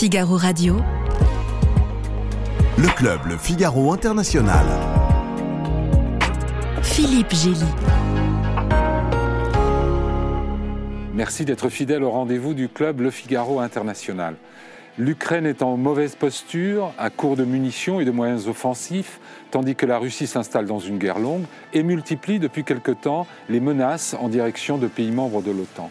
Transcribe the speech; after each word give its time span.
Figaro 0.00 0.38
Radio. 0.38 0.76
Le 2.78 2.88
club 2.96 3.20
Le 3.26 3.36
Figaro 3.36 3.92
International. 3.92 4.64
Philippe 6.82 7.34
Gély. 7.34 7.66
Merci 11.12 11.44
d'être 11.44 11.68
fidèle 11.68 12.02
au 12.02 12.10
rendez-vous 12.10 12.54
du 12.54 12.70
club 12.70 13.02
Le 13.02 13.10
Figaro 13.10 13.60
International. 13.60 14.36
L'Ukraine 14.96 15.44
est 15.44 15.60
en 15.60 15.76
mauvaise 15.76 16.14
posture, 16.14 16.94
à 16.96 17.10
court 17.10 17.36
de 17.36 17.44
munitions 17.44 18.00
et 18.00 18.06
de 18.06 18.10
moyens 18.10 18.48
offensifs, 18.48 19.20
tandis 19.50 19.74
que 19.76 19.84
la 19.84 19.98
Russie 19.98 20.26
s'installe 20.26 20.64
dans 20.64 20.78
une 20.78 20.96
guerre 20.96 21.18
longue 21.18 21.44
et 21.74 21.82
multiplie 21.82 22.38
depuis 22.38 22.64
quelque 22.64 22.92
temps 22.92 23.26
les 23.50 23.60
menaces 23.60 24.16
en 24.18 24.30
direction 24.30 24.78
de 24.78 24.86
pays 24.86 25.10
membres 25.10 25.42
de 25.42 25.50
l'OTAN. 25.50 25.90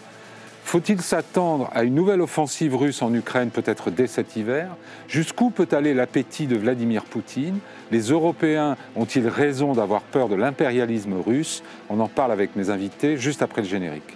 Faut-il 0.69 1.01
s'attendre 1.01 1.67
à 1.73 1.81
une 1.81 1.95
nouvelle 1.95 2.21
offensive 2.21 2.75
russe 2.75 3.01
en 3.01 3.11
Ukraine 3.11 3.49
peut-être 3.49 3.89
dès 3.89 4.05
cet 4.05 4.35
hiver? 4.35 4.67
Jusqu'où 5.07 5.49
peut 5.49 5.67
aller 5.71 5.95
l'appétit 5.95 6.45
de 6.45 6.55
Vladimir 6.55 7.05
Poutine? 7.05 7.57
Les 7.89 8.11
Européens 8.11 8.77
ont-ils 8.95 9.27
raison 9.27 9.73
d'avoir 9.73 10.03
peur 10.03 10.29
de 10.29 10.35
l'impérialisme 10.35 11.15
russe? 11.25 11.63
On 11.89 11.99
en 11.99 12.07
parle 12.07 12.31
avec 12.31 12.55
mes 12.55 12.69
invités 12.69 13.17
juste 13.17 13.41
après 13.41 13.63
le 13.63 13.67
générique. 13.67 14.15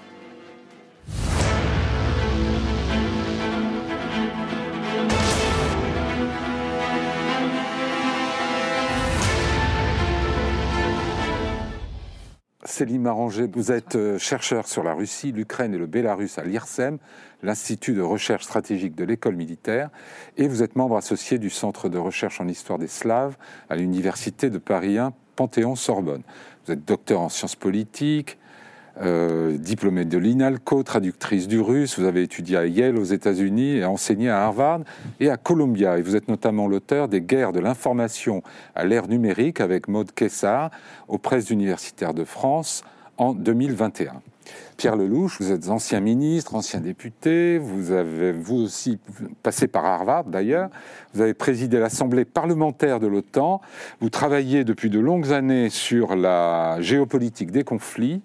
Céline 12.73 13.04
Maranger, 13.04 13.48
vous 13.54 13.72
êtes 13.72 13.95
euh, 13.95 14.18
chercheur 14.18 14.68
sur 14.68 14.84
la 14.84 14.95
Russie, 14.95 15.32
l'Ukraine 15.32 15.76
et 15.76 15.77
le 15.77 15.86
Bélarus 15.86 16.40
à 16.40 16.44
l'IRSEM, 16.44 16.98
l'Institut 17.44 17.94
de 17.94 18.02
recherche 18.02 18.46
stratégique 18.46 18.96
de 18.96 19.04
l'école 19.04 19.36
militaire, 19.36 19.91
et 20.38 20.48
vous 20.48 20.63
êtes 20.63 20.76
membre 20.76 20.98
associé 20.98 21.38
du 21.38 21.52
Centre 21.52 21.88
de 21.88 21.99
recherche 21.99 22.41
en 22.41 22.48
histoire 22.48 22.80
des 22.80 22.88
Slaves 22.88 23.38
à 23.70 23.76
l'Université 23.76 24.49
de 24.49 24.57
Paris 24.57 24.98
1 24.98 25.13
Panthéon-Sorbonne. 25.35 26.24
Vous 26.65 26.74
êtes 26.74 26.84
docteur 26.84 27.21
en 27.21 27.30
sciences 27.30 27.55
politiques, 27.55 28.40
euh, 29.02 29.58
diplômée 29.58 30.05
de 30.05 30.18
l'INALCO, 30.18 30.84
traductrice 30.84 31.48
du 31.48 31.60
russe. 31.60 31.98
Vous 31.98 32.05
avez 32.05 32.22
étudié 32.24 32.58
à 32.58 32.66
Yale 32.68 32.98
aux 32.98 33.04
États-Unis 33.04 33.77
et 33.77 33.86
enseigné 33.86 34.30
à 34.30 34.44
Harvard 34.44 34.82
et 35.20 35.30
à 35.30 35.38
Columbia. 35.38 35.98
Et 35.98 36.02
vous 36.02 36.16
êtes 36.16 36.27
notamment 36.27 36.68
l'auteur 36.68 37.08
des 37.08 37.21
Guerres 37.21 37.54
de 37.54 37.60
l'information 37.60 38.44
à 38.76 38.86
l'ère 38.86 39.08
numérique 39.08 39.62
avec 39.62 39.88
Maud 39.88 40.12
Kessar 40.12 40.70
aux 41.08 41.18
presses 41.18 41.49
universitaires 41.49 42.14
de 42.14 42.24
France 42.24 42.84
en 43.18 43.34
2021. 43.34 44.21
Pierre 44.77 44.96
Lelouch, 44.96 45.40
vous 45.40 45.52
êtes 45.52 45.70
ancien 45.70 45.99
ministre, 45.99 46.55
ancien 46.55 46.80
député, 46.80 47.58
vous 47.58 47.91
avez 47.91 48.32
vous 48.32 48.62
aussi 48.64 48.99
passé 49.41 49.68
par 49.68 49.86
Harvard 49.86 50.26
d'ailleurs, 50.26 50.70
vous 51.14 51.21
avez 51.21 51.34
présidé 51.34 51.80
l'Assemblée 51.80 52.26
parlementaire 52.26 52.99
de 52.99 53.08
l'OTAN, 53.08 53.62
vous 54.02 54.10
travaillez 54.10 54.64
depuis 54.64 54.90
de 54.90 54.99
longues 54.99 55.32
années 55.32 55.70
sur 55.70 56.16
la 56.16 56.82
géopolitique 56.82 57.52
des 57.52 57.64
conflits, 57.64 58.21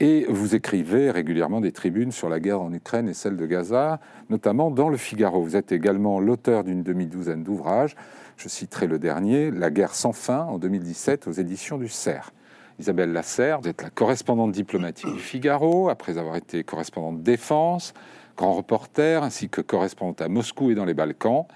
et 0.00 0.26
vous 0.28 0.54
écrivez 0.54 1.10
régulièrement 1.10 1.60
des 1.60 1.72
tribunes 1.72 2.12
sur 2.12 2.28
la 2.28 2.40
guerre 2.40 2.60
en 2.60 2.72
Ukraine 2.72 3.08
et 3.08 3.14
celle 3.14 3.36
de 3.36 3.46
Gaza, 3.46 4.00
notamment 4.28 4.70
dans 4.70 4.88
Le 4.88 4.96
Figaro. 4.96 5.42
Vous 5.42 5.56
êtes 5.56 5.72
également 5.72 6.20
l'auteur 6.20 6.64
d'une 6.64 6.82
demi-douzaine 6.82 7.44
d'ouvrages. 7.44 7.94
Je 8.36 8.48
citerai 8.48 8.86
le 8.86 8.98
dernier, 8.98 9.50
La 9.50 9.70
guerre 9.70 9.94
sans 9.94 10.12
fin, 10.12 10.44
en 10.44 10.58
2017, 10.58 11.28
aux 11.28 11.32
éditions 11.32 11.78
du 11.78 11.88
CERF. 11.88 12.32
Isabelle 12.80 13.12
Lasserre, 13.12 13.60
vous 13.60 13.68
êtes 13.68 13.82
la 13.82 13.90
correspondante 13.90 14.50
diplomatique 14.50 15.12
du 15.12 15.20
Figaro, 15.20 15.88
après 15.88 16.18
avoir 16.18 16.34
été 16.34 16.64
correspondante 16.64 17.22
défense, 17.22 17.94
grand 18.36 18.52
reporter, 18.52 19.22
ainsi 19.22 19.48
que 19.48 19.60
correspondante 19.60 20.20
à 20.20 20.28
Moscou 20.28 20.72
et 20.72 20.74
dans 20.74 20.84
les 20.84 20.94
Balkans. 20.94 21.46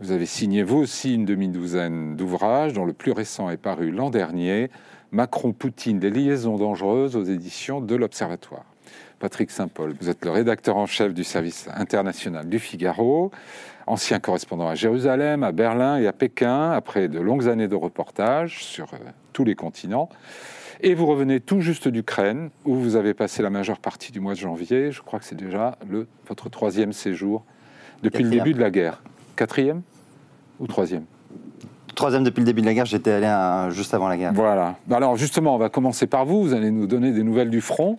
Vous 0.00 0.10
avez 0.10 0.26
signé 0.26 0.62
vous 0.62 0.76
aussi 0.76 1.14
une 1.14 1.24
demi-douzaine 1.24 2.16
d'ouvrages, 2.16 2.74
dont 2.74 2.84
le 2.84 2.92
plus 2.92 3.12
récent 3.12 3.48
est 3.48 3.56
paru 3.56 3.90
l'an 3.90 4.10
dernier, 4.10 4.70
Macron-Poutine, 5.12 5.98
des 5.98 6.10
liaisons 6.10 6.56
dangereuses 6.56 7.16
aux 7.16 7.24
éditions 7.24 7.80
de 7.80 7.94
l'Observatoire. 7.94 8.64
Patrick 9.18 9.50
Saint-Paul, 9.50 9.94
vous 9.98 10.10
êtes 10.10 10.24
le 10.24 10.30
rédacteur 10.30 10.76
en 10.76 10.86
chef 10.86 11.14
du 11.14 11.24
service 11.24 11.68
international 11.74 12.48
du 12.48 12.58
Figaro, 12.58 13.30
ancien 13.86 14.18
correspondant 14.18 14.68
à 14.68 14.74
Jérusalem, 14.74 15.42
à 15.42 15.52
Berlin 15.52 15.98
et 15.98 16.06
à 16.06 16.12
Pékin, 16.12 16.70
après 16.72 17.08
de 17.08 17.18
longues 17.18 17.48
années 17.48 17.68
de 17.68 17.74
reportages 17.74 18.62
sur 18.62 18.92
euh, 18.92 18.98
tous 19.32 19.44
les 19.44 19.54
continents. 19.54 20.10
Et 20.82 20.94
vous 20.94 21.06
revenez 21.06 21.40
tout 21.40 21.62
juste 21.62 21.88
d'Ukraine, 21.88 22.50
où 22.66 22.74
vous 22.74 22.96
avez 22.96 23.14
passé 23.14 23.42
la 23.42 23.48
majeure 23.48 23.78
partie 23.78 24.12
du 24.12 24.20
mois 24.20 24.34
de 24.34 24.38
janvier. 24.38 24.92
Je 24.92 25.00
crois 25.00 25.18
que 25.18 25.24
c'est 25.24 25.34
déjà 25.34 25.78
le, 25.88 26.06
votre 26.28 26.50
troisième 26.50 26.92
séjour 26.92 27.44
depuis 28.02 28.24
le 28.24 28.30
début 28.30 28.52
de 28.52 28.60
la 28.60 28.70
guerre. 28.70 29.02
Quatrième 29.36 29.80
ou 30.60 30.66
troisième? 30.66 31.06
Troisième 31.96 32.22
depuis 32.22 32.40
le 32.40 32.46
début 32.46 32.60
de 32.60 32.66
la 32.66 32.74
guerre, 32.74 32.86
j'étais 32.86 33.10
allé 33.10 33.74
juste 33.74 33.92
avant 33.94 34.06
la 34.06 34.16
guerre. 34.16 34.32
Voilà. 34.32 34.76
Alors 34.90 35.16
justement, 35.16 35.56
on 35.56 35.58
va 35.58 35.68
commencer 35.68 36.06
par 36.06 36.24
vous. 36.24 36.42
Vous 36.42 36.54
allez 36.54 36.70
nous 36.70 36.86
donner 36.86 37.10
des 37.10 37.24
nouvelles 37.24 37.50
du 37.50 37.60
front. 37.60 37.98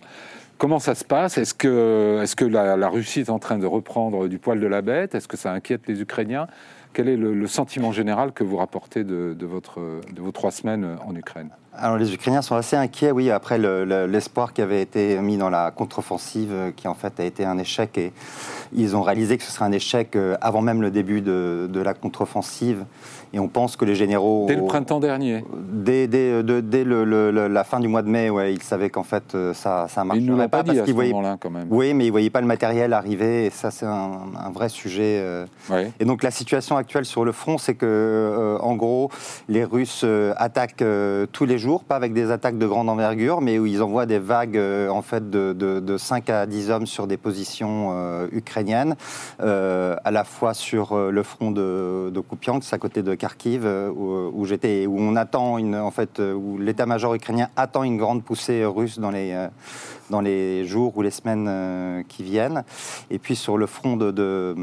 Comment 0.56 0.78
ça 0.78 0.96
se 0.96 1.04
passe? 1.04 1.38
Est-ce 1.38 1.54
que, 1.54 2.20
est 2.22 2.34
que 2.34 2.44
la, 2.44 2.88
Russie 2.88 3.20
est 3.20 3.30
en 3.30 3.38
train 3.38 3.58
de 3.58 3.66
reprendre 3.66 4.26
du 4.26 4.38
poil 4.38 4.58
de 4.58 4.66
la 4.66 4.82
bête? 4.82 5.14
Est-ce 5.14 5.28
que 5.28 5.36
ça 5.36 5.52
inquiète 5.52 5.82
les 5.86 6.00
Ukrainiens? 6.00 6.48
Quel 6.94 7.08
est 7.08 7.16
le, 7.16 7.46
sentiment 7.46 7.92
général 7.92 8.32
que 8.32 8.42
vous 8.42 8.56
rapportez 8.56 9.04
de, 9.04 9.36
votre, 9.42 9.78
de 10.12 10.20
vos 10.20 10.32
trois 10.32 10.50
semaines 10.50 10.96
en 11.06 11.14
Ukraine? 11.14 11.50
Alors 11.74 11.96
les 11.96 12.12
Ukrainiens 12.12 12.42
sont 12.42 12.56
assez 12.56 12.74
inquiets, 12.74 13.12
oui, 13.12 13.30
après 13.30 13.56
l'espoir 13.58 14.52
qui 14.52 14.62
avait 14.62 14.82
été 14.82 15.16
mis 15.18 15.36
dans 15.36 15.50
la 15.50 15.70
contre-offensive, 15.70 16.50
euh, 16.52 16.70
qui 16.72 16.88
en 16.88 16.94
fait 16.94 17.20
a 17.20 17.24
été 17.24 17.44
un 17.44 17.56
échec, 17.56 17.96
et 17.98 18.12
ils 18.72 18.96
ont 18.96 19.02
réalisé 19.02 19.38
que 19.38 19.44
ce 19.44 19.52
serait 19.52 19.66
un 19.66 19.70
échec 19.70 20.16
euh, 20.16 20.36
avant 20.40 20.60
même 20.60 20.82
le 20.82 20.90
début 20.90 21.20
de, 21.20 21.68
de 21.70 21.80
la 21.80 21.94
contre-offensive. 21.94 22.84
Et 23.32 23.38
on 23.38 23.48
pense 23.48 23.76
que 23.76 23.84
les 23.84 23.94
généraux. 23.94 24.46
Dès 24.48 24.56
le 24.56 24.64
printemps 24.64 25.00
dernier 25.00 25.44
Dès, 25.54 26.06
dès, 26.06 26.42
dès 26.42 26.84
le, 26.84 27.48
la 27.48 27.64
fin 27.64 27.80
du 27.80 27.88
mois 27.88 28.02
de 28.02 28.08
mai, 28.08 28.30
ouais, 28.30 28.54
ils 28.54 28.62
savaient 28.62 28.90
qu'en 28.90 29.02
fait 29.02 29.34
euh, 29.34 29.52
ça, 29.52 29.86
ça 29.88 30.04
marcherait 30.04 30.24
ils 30.24 30.34
ne 30.34 30.46
pas. 30.46 30.58
Pas 30.58 30.72
dit 30.72 30.80
à 30.80 30.86
ce 30.86 30.92
moment-là, 30.92 31.36
quand 31.38 31.50
même. 31.50 31.68
Oui, 31.70 31.94
mais 31.94 32.04
ils 32.04 32.08
ne 32.08 32.12
voyaient 32.12 32.30
pas 32.30 32.40
le 32.40 32.46
matériel 32.46 32.92
arriver, 32.92 33.46
et 33.46 33.50
ça, 33.50 33.70
c'est 33.70 33.86
un, 33.86 34.50
vrai 34.52 34.68
sujet. 34.68 35.20
Euh. 35.20 35.46
Et 36.00 36.04
donc 36.04 36.22
la 36.22 36.30
situation 36.30 36.76
actuelle 36.76 37.04
sur 37.04 37.24
le 37.24 37.32
front, 37.32 37.58
c'est 37.58 37.74
que, 37.74 37.86
euh, 37.86 38.58
en 38.58 38.74
gros, 38.76 39.10
les 39.48 39.64
Russes 39.64 40.04
attaquent 40.36 40.84
tous 41.32 41.44
les 41.44 41.58
jours, 41.58 41.84
pas 41.84 41.96
avec 41.96 42.12
des 42.12 42.30
attaques 42.30 42.58
de 42.58 42.66
grande 42.66 42.88
envergure, 42.88 43.40
mais 43.40 43.58
où 43.58 43.66
ils 43.66 43.82
envoient 43.82 44.06
des 44.06 44.18
vagues 44.18 44.58
en 44.90 45.02
fait, 45.02 45.28
de, 45.30 45.52
de, 45.52 45.96
5 45.98 46.30
à 46.30 46.46
10 46.46 46.70
hommes 46.70 46.86
sur 46.86 47.06
des 47.06 47.16
positions 47.16 48.26
ukrainiennes, 48.32 48.96
à 49.38 50.10
la 50.10 50.24
fois 50.24 50.54
sur 50.54 50.96
le 50.96 51.22
front 51.22 51.50
de, 51.50 52.10
de 52.10 52.20
Kupiansk, 52.20 52.72
à 52.72 52.78
côté 52.78 53.02
de 53.02 53.14
Kharkiv, 53.18 53.66
euh, 53.66 53.90
où, 53.90 54.46
j'étais, 54.46 54.86
où 54.86 54.98
on 54.98 55.16
attend 55.16 55.58
une, 55.58 55.76
en 55.76 55.90
fait, 55.90 56.20
euh, 56.20 56.38
l'état-major 56.58 57.14
ukrainien 57.14 57.48
attend 57.56 57.82
une 57.82 57.98
grande 57.98 58.24
poussée 58.24 58.64
russe 58.64 58.98
dans 58.98 59.10
les, 59.10 59.32
euh, 59.32 59.48
dans 60.08 60.20
les 60.20 60.64
jours 60.64 60.96
ou 60.96 61.02
les 61.02 61.10
semaines 61.10 62.04
qui 62.08 62.22
viennent. 62.22 62.64
Et 63.10 63.18
puis 63.18 63.36
sur 63.36 63.58
le 63.58 63.66
front 63.66 63.96
de, 63.96 64.10
de 64.10 64.54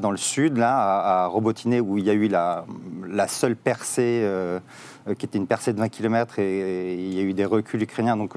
dans 0.00 0.10
le 0.10 0.16
sud, 0.16 0.56
là, 0.56 1.22
à, 1.22 1.26
Robotiné, 1.26 1.80
où 1.80 1.98
il 1.98 2.04
y 2.04 2.10
a 2.10 2.14
eu 2.14 2.26
la, 2.26 2.64
la 3.08 3.28
seule 3.28 3.54
percée. 3.54 4.26
qui 5.18 5.26
était 5.26 5.38
une 5.38 5.46
percée 5.46 5.72
de 5.72 5.78
20 5.78 5.88
km 5.88 6.38
et, 6.38 6.94
il 6.94 7.14
y 7.14 7.20
a 7.20 7.22
eu 7.22 7.32
des 7.32 7.44
reculs 7.44 7.82
ukrainiens. 7.82 8.16
Donc 8.16 8.34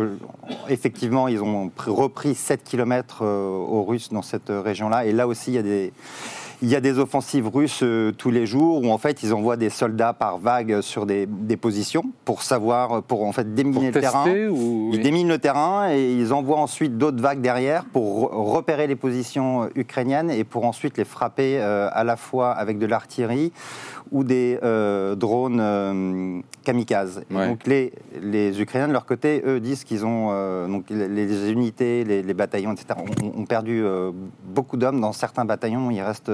effectivement, 0.70 1.28
ils 1.28 1.42
ont 1.42 1.72
repris 1.88 2.36
7 2.36 2.64
km 2.64 3.26
aux 3.26 3.84
Russes 3.84 4.10
dans 4.12 4.22
cette 4.22 4.50
région-là. 4.50 5.06
Et 5.06 5.12
là 5.12 5.28
aussi, 5.28 5.52
il 5.52 5.56
y 5.56 5.58
a 5.58 5.64
des, 5.64 5.92
il 6.64 6.70
y 6.70 6.78
a 6.78 6.82
des 6.82 6.98
offensives 6.98 7.50
russes 7.50 7.82
euh, 7.84 8.14
tous 8.14 8.32
les 8.32 8.46
jours 8.46 8.82
où 8.82 8.90
en 8.90 8.98
fait 8.98 9.22
ils 9.22 9.34
envoient 9.34 9.58
des 9.58 9.70
soldats 9.70 10.14
par 10.14 10.38
vague 10.38 10.80
sur 10.80 11.06
des, 11.06 11.28
positions 11.62 12.06
pour 12.24 12.42
savoir, 12.42 13.04
pour 13.04 13.26
en 13.26 13.34
fait 13.34 13.54
déminer 13.54 13.92
le 13.92 14.00
terrain. 14.00 14.26
Ils 14.26 15.02
déminent 15.02 15.28
le 15.28 15.40
terrain 15.40 15.92
et 15.92 16.14
ils 16.14 16.34
envoient 16.34 16.60
ensuite 16.60 16.98
d'autres 16.98 17.22
vagues 17.22 17.42
derrière 17.42 17.84
pour 17.84 18.32
repérer 18.32 18.88
les 18.88 18.96
positions 18.96 19.64
euh, 19.64 19.68
ukrainiennes 19.76 20.32
et 20.32 20.46
pour 20.46 20.66
ensuite 20.66 20.98
les 20.98 21.04
frapper 21.04 21.60
euh, 21.60 21.90
à 21.92 22.06
la 22.06 22.16
fois 22.16 22.52
avec 22.52 22.80
de 22.80 22.86
l'artillerie 22.86 23.52
ou 24.14 24.24
des 24.24 24.58
drones 25.18 26.44
kamikazes. 26.64 27.24
donc 27.30 27.68
les, 27.68 27.92
les 28.22 28.62
Ukrainiens 28.62 28.88
de 28.88 28.94
leur 28.94 29.06
côté, 29.06 29.42
eux 29.46 29.60
disent 29.60 29.84
qu'ils 29.84 30.06
ont 30.06 30.68
donc 30.68 30.86
les, 30.90 31.52
unités, 31.52 32.06
les, 32.06 32.34
bataillons, 32.34 32.72
etc. 32.72 33.00
ont, 33.22 33.46
perdu 33.46 33.84
beaucoup 34.46 34.78
d'hommes 34.78 35.02
dans 35.02 35.12
certains 35.12 35.44
bataillons. 35.44 35.92
Il 35.92 36.02
reste 36.02 36.32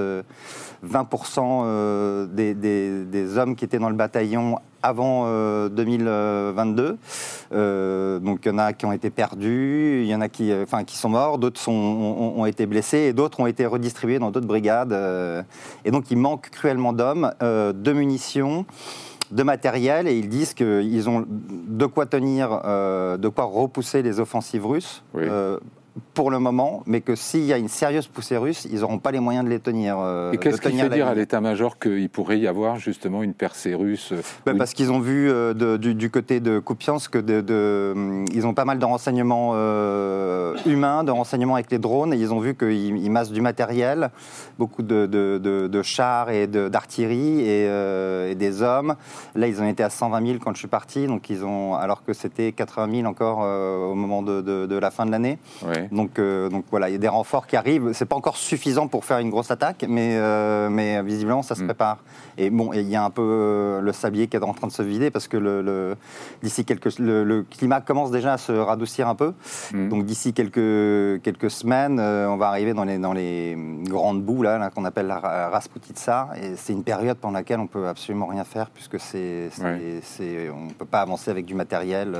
20% 0.86 1.62
euh, 1.64 2.26
des, 2.26 3.38
hommes 3.38 3.56
qui 3.56 3.64
étaient 3.64 3.78
dans 3.78 3.90
le 3.90 3.96
bataillon 3.96 4.58
avant 4.82 5.24
2022. 5.68 6.82
Euh, 6.82 6.96
euh, 7.52 8.18
donc 8.18 8.40
il 8.44 8.48
y 8.48 8.50
en 8.52 8.58
a 8.58 8.72
qui 8.72 8.86
ont 8.86 8.92
été 8.92 9.10
perdus, 9.10 10.02
il 10.02 10.08
y 10.08 10.14
en 10.14 10.20
a 10.20 10.28
qui, 10.28 10.52
enfin, 10.54 10.84
qui 10.84 10.96
sont 10.96 11.08
morts, 11.08 11.38
d'autres 11.38 11.68
ont, 11.68 12.46
été 12.46 12.66
blessés 12.66 12.98
et 12.98 13.12
d'autres 13.12 13.40
ont 13.40 13.46
été 13.46 13.66
redistribués 13.66 14.18
dans 14.18 14.30
d'autres 14.30 14.46
brigades. 14.46 14.96
et 15.84 15.90
donc 15.90 16.10
il 16.10 16.18
manque 16.18 16.50
cruellement 16.50 16.92
d'hommes, 16.92 17.32
de 17.40 17.92
munitions 17.92 18.66
de 19.30 19.44
matériel 19.44 20.08
et 20.08 20.18
ils 20.18 20.28
disent 20.28 20.54
qu'ils 20.54 21.08
ont 21.08 21.24
de 21.28 21.86
quoi 21.86 22.06
tenir, 22.06 22.50
de 22.50 23.28
quoi 23.28 23.44
repousser 23.44 24.02
les 24.02 24.20
offensives 24.20 24.66
russes 24.66 25.02
pour 26.14 26.30
le 26.30 26.38
moment, 26.38 26.82
mais 26.86 27.00
que 27.00 27.14
s'il 27.14 27.44
y 27.44 27.52
a 27.52 27.58
une 27.58 27.68
sérieuse 27.68 28.06
poussée 28.06 28.36
russe, 28.36 28.66
ils 28.70 28.80
n'auront 28.80 28.98
pas 28.98 29.10
les 29.10 29.20
moyens 29.20 29.44
de 29.44 29.50
les 29.50 29.58
tenir. 29.58 29.96
Euh, 29.98 30.32
et 30.32 30.38
qu'est-ce 30.38 30.60
qui 30.60 30.72
fait 30.72 30.88
dire 30.88 31.06
à 31.06 31.14
l'état-major 31.14 31.78
qu'il 31.78 32.08
pourrait 32.08 32.38
y 32.38 32.46
avoir 32.46 32.76
justement 32.76 33.22
une 33.22 33.34
percée 33.34 33.74
russe 33.74 34.12
euh, 34.12 34.22
ben, 34.46 34.56
Parce 34.56 34.72
qu'ils 34.72 34.92
ont 34.92 35.00
vu 35.00 35.30
euh, 35.30 35.54
du, 35.78 36.10
côté 36.10 36.40
de 36.40 36.58
Kupiansk 36.58 37.12
que 37.12 37.18
de, 37.18 38.24
ils 38.32 38.46
ont 38.46 38.54
pas 38.54 38.64
mal 38.64 38.78
de 38.78 38.84
renseignements 38.84 39.54
humains, 40.66 41.04
de 41.04 41.10
renseignements 41.10 41.54
avec 41.54 41.70
les 41.70 41.78
drones, 41.78 42.12
et 42.12 42.16
ils 42.16 42.32
ont 42.32 42.40
vu 42.40 42.54
qu'ils 42.54 43.10
massent 43.10 43.32
du 43.32 43.40
matériel, 43.40 44.10
beaucoup 44.58 44.82
de, 44.82 45.82
chars 45.82 46.30
et 46.30 46.46
d'artillerie 46.46 47.40
et, 47.40 48.34
des 48.34 48.62
hommes. 48.62 48.94
Là, 49.34 49.48
ils 49.48 49.60
ont 49.60 49.68
été 49.68 49.82
à 49.82 49.90
120 49.90 50.26
000 50.26 50.38
quand 50.40 50.54
je 50.54 50.58
suis 50.58 50.68
parti, 50.68 51.06
donc 51.06 51.30
ils 51.30 51.44
ont, 51.44 51.74
alors 51.74 52.04
que 52.04 52.12
c'était 52.12 52.52
80 52.52 53.00
000 53.02 53.08
encore 53.08 53.38
au 53.38 53.94
moment 53.94 54.22
de, 54.22 54.78
la 54.78 54.90
fin 54.90 55.06
de 55.06 55.10
l'année. 55.10 55.38
Donc, 55.90 56.18
euh, 56.18 56.48
donc 56.48 56.64
voilà, 56.70 56.88
il 56.88 56.92
y 56.92 56.94
a 56.94 56.98
des 56.98 57.08
renforts 57.08 57.46
qui 57.46 57.56
arrivent. 57.56 57.92
C'est 57.92 58.06
pas 58.06 58.16
encore 58.16 58.36
suffisant 58.36 58.88
pour 58.88 59.04
faire 59.04 59.18
une 59.18 59.30
grosse 59.30 59.50
attaque, 59.50 59.84
mais, 59.88 60.16
euh, 60.16 60.68
mais 60.70 61.02
visiblement 61.02 61.42
ça 61.42 61.54
se 61.54 61.62
mm. 61.62 61.66
prépare. 61.66 61.98
Et 62.40 62.48
bon, 62.48 62.72
il 62.72 62.88
y 62.88 62.96
a 62.96 63.04
un 63.04 63.10
peu 63.10 63.20
euh, 63.22 63.80
le 63.82 63.92
sablier 63.92 64.26
qui 64.26 64.34
est 64.34 64.42
en 64.42 64.54
train 64.54 64.66
de 64.66 64.72
se 64.72 64.82
vider 64.82 65.10
parce 65.10 65.28
que 65.28 65.36
le, 65.36 65.94
d'ici 66.42 66.64
quelques, 66.64 66.98
le, 66.98 67.44
climat 67.50 67.82
commence 67.82 68.10
déjà 68.10 68.32
à 68.32 68.38
se 68.38 68.52
radoucir 68.52 69.08
un 69.08 69.14
peu. 69.14 69.34
Mm. 69.74 69.88
Donc 69.90 70.06
d'ici 70.06 70.32
quelques, 70.32 71.20
quelques 71.22 71.50
semaines, 71.50 72.00
on 72.00 72.38
va 72.38 72.48
arriver 72.48 72.72
dans 72.72 72.84
les, 72.84 72.96
dans 72.96 73.12
les 73.12 73.58
grandes 73.84 74.22
boues 74.22 74.42
là, 74.42 74.70
qu'on 74.70 74.86
appelle 74.86 75.08
la 75.08 75.18
Rasputitsa. 75.50 76.30
Et 76.42 76.56
c'est 76.56 76.72
une 76.72 76.82
période 76.82 77.18
pendant 77.18 77.34
laquelle 77.34 77.60
on 77.60 77.66
peut 77.66 77.86
absolument 77.86 78.26
rien 78.26 78.44
faire 78.44 78.70
puisque 78.70 78.98
c'est, 78.98 79.50
on 79.60 80.72
peut 80.72 80.86
pas 80.86 81.02
avancer 81.02 81.30
avec 81.30 81.44
du 81.44 81.54
matériel. 81.54 82.16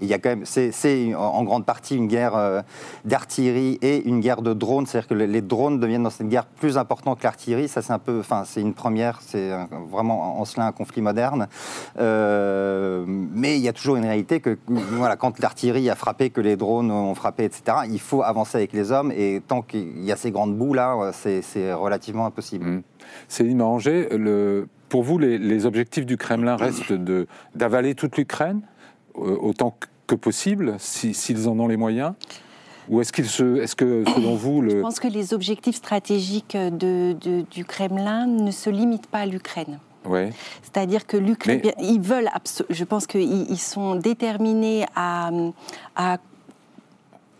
Il 0.00 0.08
y 0.08 0.14
a 0.14 0.18
quand 0.18 0.30
même, 0.30 0.46
c'est, 0.46 1.14
en 1.14 1.44
grande 1.44 1.66
partie 1.66 1.94
une 1.94 2.08
guerre 2.08 2.64
d'artillerie 3.04 3.78
et 3.82 4.08
une 4.08 4.20
guerre 4.20 4.40
de 4.40 4.54
drones, 4.54 4.86
c'est-à-dire 4.86 5.08
que 5.08 5.14
les 5.14 5.42
drones 5.42 5.78
deviennent 5.78 6.04
dans 6.04 6.10
cette 6.10 6.30
guerre 6.30 6.46
plus 6.46 6.78
importants 6.78 7.16
que 7.16 7.24
l'artillerie. 7.24 7.68
Ça, 7.68 7.82
c'est 7.82 7.92
un 7.92 7.98
peu, 7.98 8.20
enfin, 8.20 8.44
c'est 8.46 8.62
une 8.62 8.72
première, 8.72 9.20
c'est 9.20 9.41
vraiment 9.90 10.40
en 10.40 10.44
cela 10.44 10.66
un 10.66 10.72
conflit 10.72 11.02
moderne. 11.02 11.48
Euh, 11.98 13.04
mais 13.06 13.56
il 13.56 13.62
y 13.62 13.68
a 13.68 13.72
toujours 13.72 13.96
une 13.96 14.04
réalité 14.04 14.40
que, 14.40 14.58
voilà, 14.66 15.16
quand 15.16 15.38
l'artillerie 15.38 15.90
a 15.90 15.94
frappé, 15.94 16.30
que 16.30 16.40
les 16.40 16.56
drones 16.56 16.90
ont 16.90 17.14
frappé, 17.14 17.44
etc., 17.44 17.78
il 17.88 18.00
faut 18.00 18.22
avancer 18.22 18.58
avec 18.58 18.72
les 18.72 18.92
hommes. 18.92 19.12
Et 19.12 19.42
tant 19.46 19.62
qu'il 19.62 20.02
y 20.04 20.12
a 20.12 20.16
ces 20.16 20.30
grandes 20.30 20.56
bouts 20.56 20.74
là, 20.74 21.10
c'est 21.12 21.72
relativement 21.72 22.26
impossible. 22.26 22.64
Mmh. 22.64 22.82
Céline 23.28 23.58
Manger, 23.58 24.08
le, 24.12 24.68
pour 24.88 25.02
vous, 25.02 25.18
les, 25.18 25.66
objectifs 25.66 26.06
du 26.06 26.16
Kremlin 26.16 26.56
restent 26.56 26.92
d'avaler 27.54 27.94
toute 27.94 28.16
l'Ukraine 28.18 28.62
euh, 29.16 29.36
autant 29.40 29.76
que 30.06 30.14
possible, 30.14 30.74
s'ils 30.78 31.48
en 31.48 31.58
ont 31.58 31.66
les 31.66 31.76
moyens? 31.76 32.12
Ou 32.88 33.00
est-ce 33.00 33.12
qu'il 33.12 33.26
se, 33.26 33.60
est-ce 33.60 33.76
que 33.76 34.04
selon 34.14 34.34
vous, 34.34 34.60
le... 34.62 34.70
je 34.70 34.76
pense 34.78 35.00
que 35.00 35.08
les 35.08 35.34
objectifs 35.34 35.76
stratégiques 35.76 36.56
de, 36.56 37.14
du 37.50 37.64
Kremlin 37.64 38.26
ne 38.26 38.50
se 38.50 38.70
limitent 38.70 39.06
pas 39.06 39.20
à 39.20 39.26
l'Ukraine. 39.26 39.78
Ouais. 40.04 40.32
C'est-à-dire 40.62 41.06
que 41.06 41.16
l'Ukraine, 41.16 41.62
ils 41.80 42.00
veulent, 42.00 42.28
je 42.70 42.84
pense 42.84 43.06
qu'ils 43.06 43.58
sont 43.58 43.94
déterminés 43.94 44.84
à, 44.96 45.30
à 45.94 46.18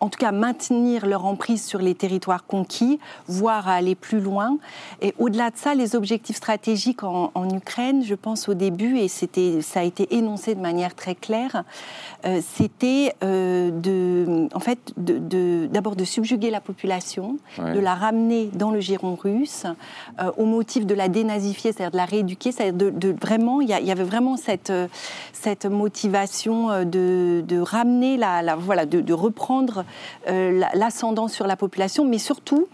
en 0.02 0.08
tout 0.08 0.18
cas 0.18 0.32
maintenir 0.32 1.06
leur 1.06 1.24
emprise 1.26 1.64
sur 1.64 1.78
les 1.78 1.94
territoires 1.94 2.44
conquis, 2.44 2.98
voire 3.28 3.68
aller 3.68 3.94
plus 3.94 4.18
loin. 4.18 4.58
Et 5.00 5.14
au-delà 5.18 5.50
de 5.50 5.56
ça, 5.56 5.76
les 5.76 5.94
objectifs 5.94 6.36
stratégiques 6.36 7.04
en, 7.04 7.30
Ukraine, 7.54 8.02
je 8.04 8.16
pense 8.16 8.48
au 8.48 8.54
début, 8.54 8.98
et 8.98 9.06
ça 9.06 9.80
a 9.80 9.82
été 9.84 10.16
énoncé 10.16 10.56
de 10.56 10.60
manière 10.60 10.96
très 10.96 11.14
claire, 11.14 11.62
euh, 12.24 12.40
c'était 12.54 13.14
euh, 13.22 13.70
de, 13.70 14.48
en 14.54 14.60
fait, 14.60 14.92
de, 14.96 15.68
d'abord 15.70 15.94
de, 15.94 16.04
subjuguer 16.04 16.50
la 16.50 16.60
population, 16.60 17.38
de 17.58 17.78
la 17.78 17.94
ramener 17.94 18.46
dans 18.54 18.72
le 18.72 18.80
giron 18.80 19.14
russe, 19.14 19.66
euh, 20.20 20.32
au 20.36 20.46
motif 20.46 20.84
de 20.84 20.94
la 20.94 21.08
dénazifier, 21.08 21.72
c'est-à-dire 21.72 21.92
de 21.92 21.96
la 21.96 22.06
rééduquer, 22.06 22.50
c'est-à-dire 22.50 22.92
de, 22.92 23.14
vraiment, 23.20 23.60
il 23.60 23.68
y, 23.68 23.92
avait 23.92 24.02
vraiment 24.02 24.36
cette, 24.36 24.72
cette 25.32 25.66
motivation 25.66 26.84
de, 26.84 27.60
ramener 27.60 28.16
la, 28.16 28.42
la 28.42 28.56
voilà, 28.56 28.84
de, 28.84 29.12
reprendre 29.12 29.84
euh, 30.28 30.62
l'ascendant 30.74 31.28
sur 31.28 31.46
la 31.46 31.56
population, 31.56 32.04
mais 32.04 32.18
surtout, 32.18 32.66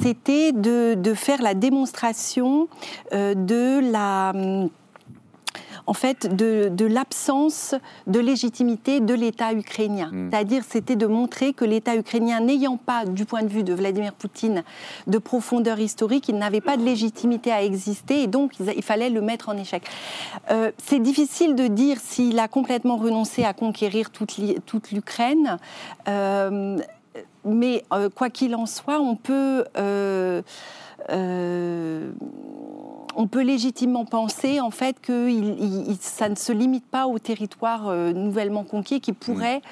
c'était 0.00 0.52
de, 0.52 1.14
faire 1.14 1.42
la 1.42 1.54
démonstration 1.54 2.68
euh, 3.12 3.34
de 3.34 3.80
la 3.90 4.32
en 5.86 5.94
fait, 5.94 6.34
de, 6.34 6.86
l'absence 6.86 7.74
de 8.06 8.20
légitimité 8.20 9.00
de 9.00 9.14
l'État 9.14 9.52
ukrainien. 9.52 10.10
Hmm. 10.12 10.30
C'est-à-dire, 10.30 10.62
c'était 10.68 10.96
de 10.96 11.06
montrer 11.06 11.52
que 11.52 11.64
l'État 11.64 11.96
ukrainien, 11.96 12.40
n'ayant 12.40 12.76
pas, 12.76 13.04
du 13.04 13.24
point 13.24 13.42
de 13.42 13.48
vue 13.48 13.62
de 13.62 13.72
Vladimir 13.72 14.12
Poutine, 14.12 14.64
de 15.06 15.18
profondeur 15.18 15.78
historique, 15.78 16.28
il 16.28 16.36
n'avait 16.36 16.60
pas 16.60 16.76
de 16.76 16.82
légitimité 16.82 17.52
à 17.52 17.62
exister 17.62 18.22
et 18.22 18.26
donc 18.26 18.52
il, 18.58 18.82
fallait 18.82 19.10
le 19.10 19.20
mettre 19.20 19.48
en 19.48 19.56
échec. 19.56 19.82
Euh, 20.50 20.70
c'est 20.78 21.00
difficile 21.00 21.54
de 21.54 21.66
dire 21.66 21.98
s'il 22.00 22.38
a 22.38 22.48
complètement 22.48 22.96
renoncé 22.96 23.44
à 23.44 23.52
conquérir 23.52 24.10
toute 24.10 24.90
l'Ukraine. 24.90 25.58
Euh, 26.08 26.78
mais 27.44 27.84
euh, 27.92 28.10
quoi 28.10 28.28
qu'il 28.28 28.54
en 28.54 28.66
soit, 28.66 29.00
on 29.00 29.16
peut 29.16 29.64
on 33.16 33.26
peut 33.26 33.42
légitimement 33.42 34.04
penser 34.04 34.60
en 34.60 34.70
fait 34.70 35.00
que 35.00 35.28
ça 36.00 36.28
ne 36.28 36.34
se 36.34 36.52
limite 36.52 36.86
pas 36.86 37.06
au 37.06 37.18
territoire 37.18 37.88
euh, 37.88 38.12
nouvellement 38.12 38.62
conquis 38.62 39.00
qui 39.00 39.12
pourrait 39.12 39.62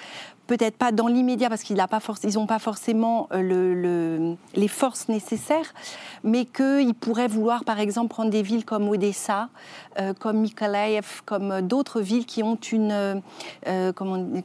peut-être 0.46 0.76
pas 0.76 0.92
dans 0.92 1.06
l'immédiat 1.06 1.48
parce 1.48 1.62
qu'ils 1.62 1.76
n'ont 1.76 1.86
pas, 1.86 2.00
pas, 2.46 2.58
forcément 2.58 3.28
euh, 3.32 4.34
les 4.54 4.68
forces 4.68 5.08
nécessaires, 5.08 5.72
mais 6.22 6.44
qu'ils 6.44 6.94
pourraient 6.94 7.28
vouloir 7.28 7.64
par 7.64 7.80
exemple 7.80 8.08
prendre 8.08 8.30
des 8.30 8.42
villes 8.42 8.64
comme 8.64 8.88
Odessa, 8.88 9.48
euh, 9.98 10.12
comme 10.12 10.40
Mykolaiv, 10.40 11.22
comme 11.24 11.62
d'autres 11.62 12.00
villes 12.00 12.26
qui 12.26 12.42
ont 12.42 12.56
une, 12.56 13.22
euh, 13.66 13.92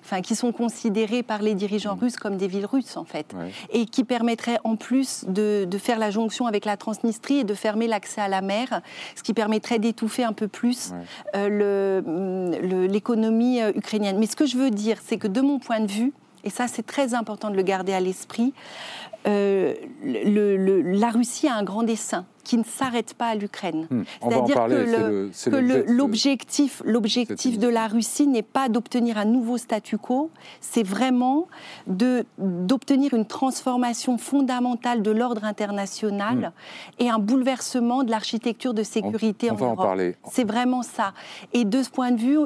enfin, 0.03 0.21
qui 0.21 0.35
sont 0.35 0.51
considérées 0.51 1.23
par 1.23 1.41
les 1.41 1.55
dirigeants 1.55 1.95
mm. 1.95 1.99
russes 1.99 2.17
comme 2.17 2.37
des 2.37 2.47
villes 2.47 2.65
russes 2.65 2.97
en 2.97 3.05
fait, 3.05 3.33
et 3.71 3.85
qui 3.85 4.03
permettraient 4.03 4.59
en 4.63 4.75
plus 4.75 5.25
de, 5.27 5.67
faire 5.79 5.99
la 5.99 6.11
jonction 6.11 6.45
avec 6.45 6.65
la 6.65 6.75
Transnistrie 6.75 7.39
et 7.39 7.43
de 7.45 7.53
fermer 7.53 7.87
l'accès 7.87 8.21
à 8.21 8.27
la 8.27 8.41
mer, 8.41 8.81
ce 9.15 9.23
qui 9.23 9.33
permettrait 9.33 9.79
d'étouffer 9.79 10.23
un 10.23 10.33
peu 10.33 10.49
plus 10.49 10.91
l'économie 11.33 13.61
ukrainienne. 13.75 14.17
Mais 14.19 14.25
ce 14.25 14.35
que 14.35 14.45
je 14.45 14.57
veux 14.57 14.71
dire, 14.71 14.97
c'est 15.05 15.17
que 15.17 15.27
de 15.27 15.39
mon 15.39 15.59
point 15.59 15.79
de 15.79 15.88
vue, 15.89 16.13
et 16.43 16.49
ça 16.49 16.67
c'est 16.67 16.85
très 16.85 17.13
important 17.13 17.49
de 17.49 17.55
le 17.55 17.63
garder 17.63 17.93
à 17.93 17.99
l'esprit, 17.99 18.53
euh, 19.27 19.73
la 20.01 21.09
Russie 21.09 21.47
a 21.47 21.55
un 21.55 21.63
grand 21.63 21.83
dessein 21.83 22.25
qui 22.45 22.57
ne 22.57 22.63
s'arrête 22.63 23.13
pas 23.13 23.27
à 23.27 23.35
l'Ukraine. 23.35 23.85
Hmm. 23.91 24.03
C'est-à-dire 24.21 24.55
que 24.55 25.91
l'objectif 25.91 26.81
de 27.59 27.67
la 27.67 27.87
Russie 27.87 28.27
n'est 28.27 28.43
pas 28.43 28.69
d'obtenir 28.69 29.17
un 29.17 29.25
nouveau 29.25 29.57
statu 29.57 29.97
quo, 29.97 30.31
c'est 30.61 30.83
vraiment 30.83 31.47
d'obtenir 31.87 33.13
une 33.13 33.25
transformation 33.25 34.17
fondamentale 34.17 35.01
de 35.01 35.11
l'ordre 35.11 35.43
international 35.43 36.37
hmm. 36.37 37.03
et 37.03 37.09
un 37.09 37.19
bouleversement 37.19 38.03
de 38.03 38.11
l'architecture 38.11 38.73
de 38.73 38.83
sécurité 38.83 39.51
en, 39.51 39.55
on 39.55 39.65
Europe. 39.65 39.77
parler. 39.77 40.15
C'est 40.31 40.47
vraiment 40.47 40.81
ça. 40.81 41.13
Et 41.51 41.65
de 41.65 41.83
ce 41.83 41.89
point 41.89 42.11
de 42.11 42.19
vue, 42.19 42.39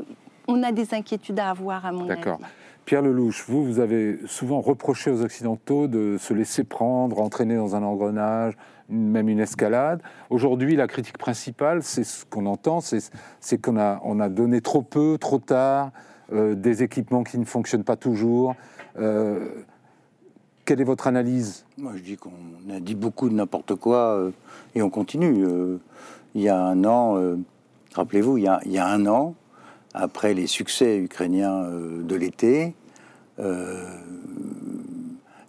on 0.48 0.64
a 0.64 0.72
des 0.72 0.94
inquiétudes 0.94 1.40
à 1.40 1.52
avoir, 1.52 1.86
à 1.86 1.92
mon 1.92 2.10
avis. 2.10 2.20
D'accord. 2.20 2.40
Pierre 2.86 3.02
Lelouch, 3.02 3.46
vous, 3.48 3.64
vous 3.64 3.80
avez 3.80 4.20
souvent 4.26 4.60
reproché 4.60 5.10
aux 5.10 5.22
Occidentaux 5.22 5.88
de 5.88 6.18
se 6.20 6.34
laisser 6.34 6.66
prendre, 6.66 7.20
entraîner 7.22 7.56
dans 7.56 7.78
un 7.78 7.84
engrenage, 7.84 8.58
même 8.90 9.30
une 9.30 9.40
escalade. 9.40 10.02
Aujourd'hui, 10.30 10.76
la 10.76 10.88
critique 10.88 11.18
principale, 11.18 11.82
c'est 11.82 12.04
ce 12.04 12.26
qu'on 12.26 12.46
entend, 12.46 12.82
c'est 12.82 13.62
qu'on 13.62 13.78
a, 13.78 14.02
on 14.04 14.20
a 14.20 14.28
donné 14.28 14.60
trop 14.60 14.82
peu, 14.82 15.18
trop 15.18 15.40
tard, 15.40 15.92
euh, 16.34 16.56
des 16.56 16.84
équipements 16.84 17.24
qui 17.24 17.38
ne 17.38 17.46
fonctionnent 17.46 17.86
pas 17.86 17.96
toujours. 17.96 18.56
Euh, 19.00 19.48
quelle 20.66 20.82
est 20.82 20.86
votre 20.86 21.08
analyse? 21.08 21.66
Moi, 21.78 21.94
je 21.96 22.02
dis 22.02 22.18
qu'on 22.18 22.32
a 22.70 22.82
dit 22.82 22.96
beaucoup 22.96 23.30
de 23.30 23.34
n'importe 23.34 23.76
quoi 23.76 24.18
euh, 24.18 24.32
et 24.76 24.82
on 24.82 24.90
continue. 24.90 25.46
il 26.36 26.42
y 26.42 26.50
a 26.50 26.62
un 26.62 26.84
an, 26.84 27.38
rappelez-vous, 27.94 28.38
il, 28.38 28.44
y 28.44 28.78
a 28.78 28.88
un 28.88 29.06
an, 29.06 29.36
après 29.94 30.34
les 30.34 30.48
succès 30.48 30.98
ukrainiens 30.98 31.64
euh, 31.64 32.02
de 32.04 32.16
l'été, 32.16 32.76
euh, 33.40 33.86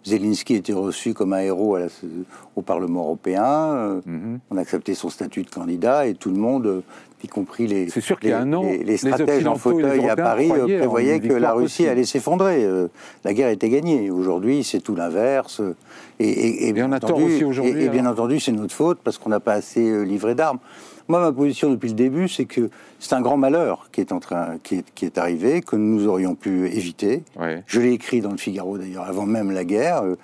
Zelensky 0.05 0.53
était 0.53 0.73
reçu 0.73 1.13
comme 1.13 1.33
un 1.33 1.39
héros 1.39 1.77
au 2.55 2.61
Parlement 2.61 3.01
européen. 3.01 3.43
Euh, 3.45 4.01
mhm. 4.05 4.39
On 4.51 4.57
a 4.57 4.61
accepté 4.61 4.93
son 4.93 5.09
statut 5.09 5.41
de 5.41 5.49
candidat 5.49 6.05
et 6.05 6.13
tout 6.13 6.29
le 6.29 6.37
monde 6.37 6.83
y 7.23 7.27
compris 7.27 7.67
les, 7.67 7.89
sûr 7.89 8.19
qu'il 8.19 8.29
y 8.29 8.33
a 8.33 8.39
un 8.39 8.53
an, 8.53 8.63
les, 8.63 8.97
stratèges 8.97 9.47
en 9.47 9.55
fauteuil 9.55 10.07
à 10.09 10.15
Paris 10.15 10.49
prévoyaient 10.49 11.19
que 11.19 11.33
la 11.33 11.53
Russie 11.53 11.87
allait 11.87 12.05
s'effondrer. 12.05 12.67
la 13.23 13.33
guerre 13.33 13.49
était 13.49 13.69
gagnée. 13.69 14.11
Aujourd'hui, 14.11 14.63
c'est 14.63 14.79
tout 14.79 14.95
l'inverse. 14.95 15.61
Et, 16.19 16.71
bien, 16.73 16.91
entendu, 16.91 17.43
et, 17.63 17.89
bien 17.89 18.05
entendu, 18.05 18.39
c'est 18.39 18.51
notre 18.51 18.73
faute 18.73 18.99
parce 19.03 19.17
qu'on 19.17 19.29
n'a 19.29 19.39
pas 19.39 19.53
assez 19.53 20.05
livré 20.05 20.35
d'armes. 20.35 20.59
Moi, 21.07 21.19
ma 21.19 21.31
position 21.31 21.69
depuis 21.69 21.89
le 21.89 21.95
début, 21.95 22.27
c'est 22.27 22.45
que 22.45 22.69
c'est 22.99 23.13
un 23.13 23.21
grand 23.21 23.37
malheur 23.37 23.89
qui 23.91 24.01
est, 24.01 24.11
en 24.11 24.19
train, 24.19 24.57
qui 24.63 24.75
est, 24.75 24.85
qui 24.95 25.05
est 25.05 25.19
arrivé, 25.19 25.61
que 25.61 25.75
nous 25.75 26.07
aurions 26.07 26.33
pu 26.33 26.67
éviter. 26.67 27.23
Je 27.67 27.79
l'ai 27.79 27.93
écrit 27.93 28.21
dans 28.21 28.31
le 28.31 28.37
Figaro 28.37 28.77
d'ailleurs, 28.77 29.05
avant 29.05 29.25
même 29.25 29.51
la 29.51 29.65
guerre. 29.65 30.03
Euh, 30.03 30.15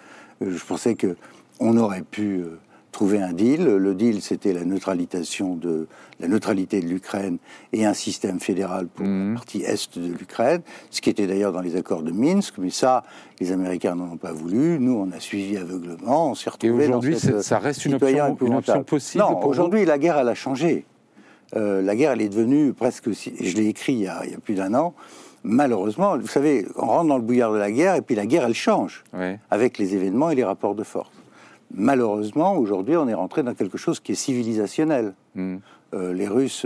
je 0.42 0.64
pensais 0.66 0.96
que 0.96 1.16
on 1.60 1.78
aurait 1.78 2.02
pu 2.02 2.40
euh, 2.40 2.58
trouver 2.92 3.22
un 3.22 3.34
deal. 3.34 3.64
Le 3.64 3.96
deal, 3.96 4.22
c'était 4.22 4.54
la 4.54 4.66
neutralisation 4.66 5.56
de 5.56 5.88
la 6.20 6.28
neutralité 6.28 6.82
de 6.82 6.88
l'Ukraine 6.88 7.38
et 7.74 7.86
un 7.86 7.94
système 7.94 8.40
fédéral 8.40 8.88
pour 8.88 9.06
la 9.06 9.12
mhm. 9.12 9.34
partie 9.34 9.64
est 9.64 9.98
de 9.98 10.14
l'Ukraine, 10.14 10.62
ce 10.92 11.02
qui 11.02 11.10
était 11.10 11.26
d'ailleurs 11.26 11.52
dans 11.52 11.62
les 11.62 11.76
accords 11.76 12.04
de 12.04 12.12
Minsk. 12.12 12.56
Mais 12.60 12.70
ça, 12.70 13.04
les 13.40 13.52
Américains 13.52 13.96
n'en 13.96 14.12
ont 14.14 14.18
pas 14.18 14.34
voulu. 14.34 14.78
Nous, 14.80 14.94
on 14.94 15.12
a 15.12 15.20
suivi 15.20 15.58
aveuglement. 15.58 16.32
On 16.32 16.36
s'est 16.36 16.50
retrouvé. 16.50 16.86
Et 16.86 16.88
aujourd'hui, 16.88 17.18
ça 17.18 17.60
reste 17.60 17.86
une 17.86 17.96
option, 17.96 18.38
une 18.42 18.56
option 18.56 18.84
possible. 18.84 19.24
Non, 19.24 19.44
aujourd'hui, 19.46 19.86
la 19.86 19.98
guerre, 19.98 20.18
elle 20.20 20.30
a 20.30 20.36
changé. 20.36 20.86
Euh, 21.56 21.82
la 21.82 21.96
guerre, 21.96 22.12
elle 22.12 22.22
est 22.22 22.30
devenue 22.30 22.74
presque. 22.74 23.08
Aussi, 23.08 23.34
je 23.40 23.56
l'ai 23.56 23.68
écrit 23.68 23.94
il 23.94 24.02
y, 24.02 24.08
a, 24.08 24.22
il 24.26 24.32
y, 24.32 24.36
a, 24.36 24.40
plus 24.40 24.56
d'un 24.56 24.74
an. 24.74 24.94
Malheureusement, 25.44 26.18
vous 26.18 26.28
savez, 26.28 26.68
on 26.76 26.86
rentre 26.86 27.08
dans 27.08 27.18
le 27.18 27.24
bouillard 27.24 27.52
de 27.52 27.58
la 27.58 27.72
guerre 27.72 27.96
et 27.96 28.02
puis 28.02 28.14
la 28.14 28.28
guerre, 28.28 28.46
elle 28.46 28.54
change 28.54 29.04
avec 29.50 29.80
les 29.80 29.96
événements 29.96 30.30
et 30.30 30.36
les 30.36 30.44
rapports 30.44 30.76
de 30.76 30.84
force 30.84 31.12
malheureusement, 31.74 32.56
aujourd'hui, 32.56 32.96
on 32.98 33.08
est 33.08 33.14
rentré 33.14 33.44
dans 33.44 33.54
quelque 33.54 33.78
chose 33.78 34.00
qui 34.00 34.14
est 34.14 34.16
civilisationnel. 34.16 35.14
Hmm. 35.36 35.58
Euh, 35.94 36.14
les 36.14 36.28
Russes 36.28 36.66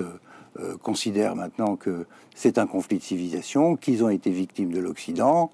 euh, 0.59 0.77
considèrent 0.81 1.35
maintenant 1.35 1.75
que 1.75 2.05
c'est 2.35 2.57
un 2.57 2.67
conflit 2.67 2.97
de 2.97 3.03
civilisation, 3.03 3.75
qu'ils 3.75 4.03
ont 4.03 4.09
été 4.09 4.29
victimes 4.29 4.71
de 4.71 4.79
l'Occident 4.79 5.51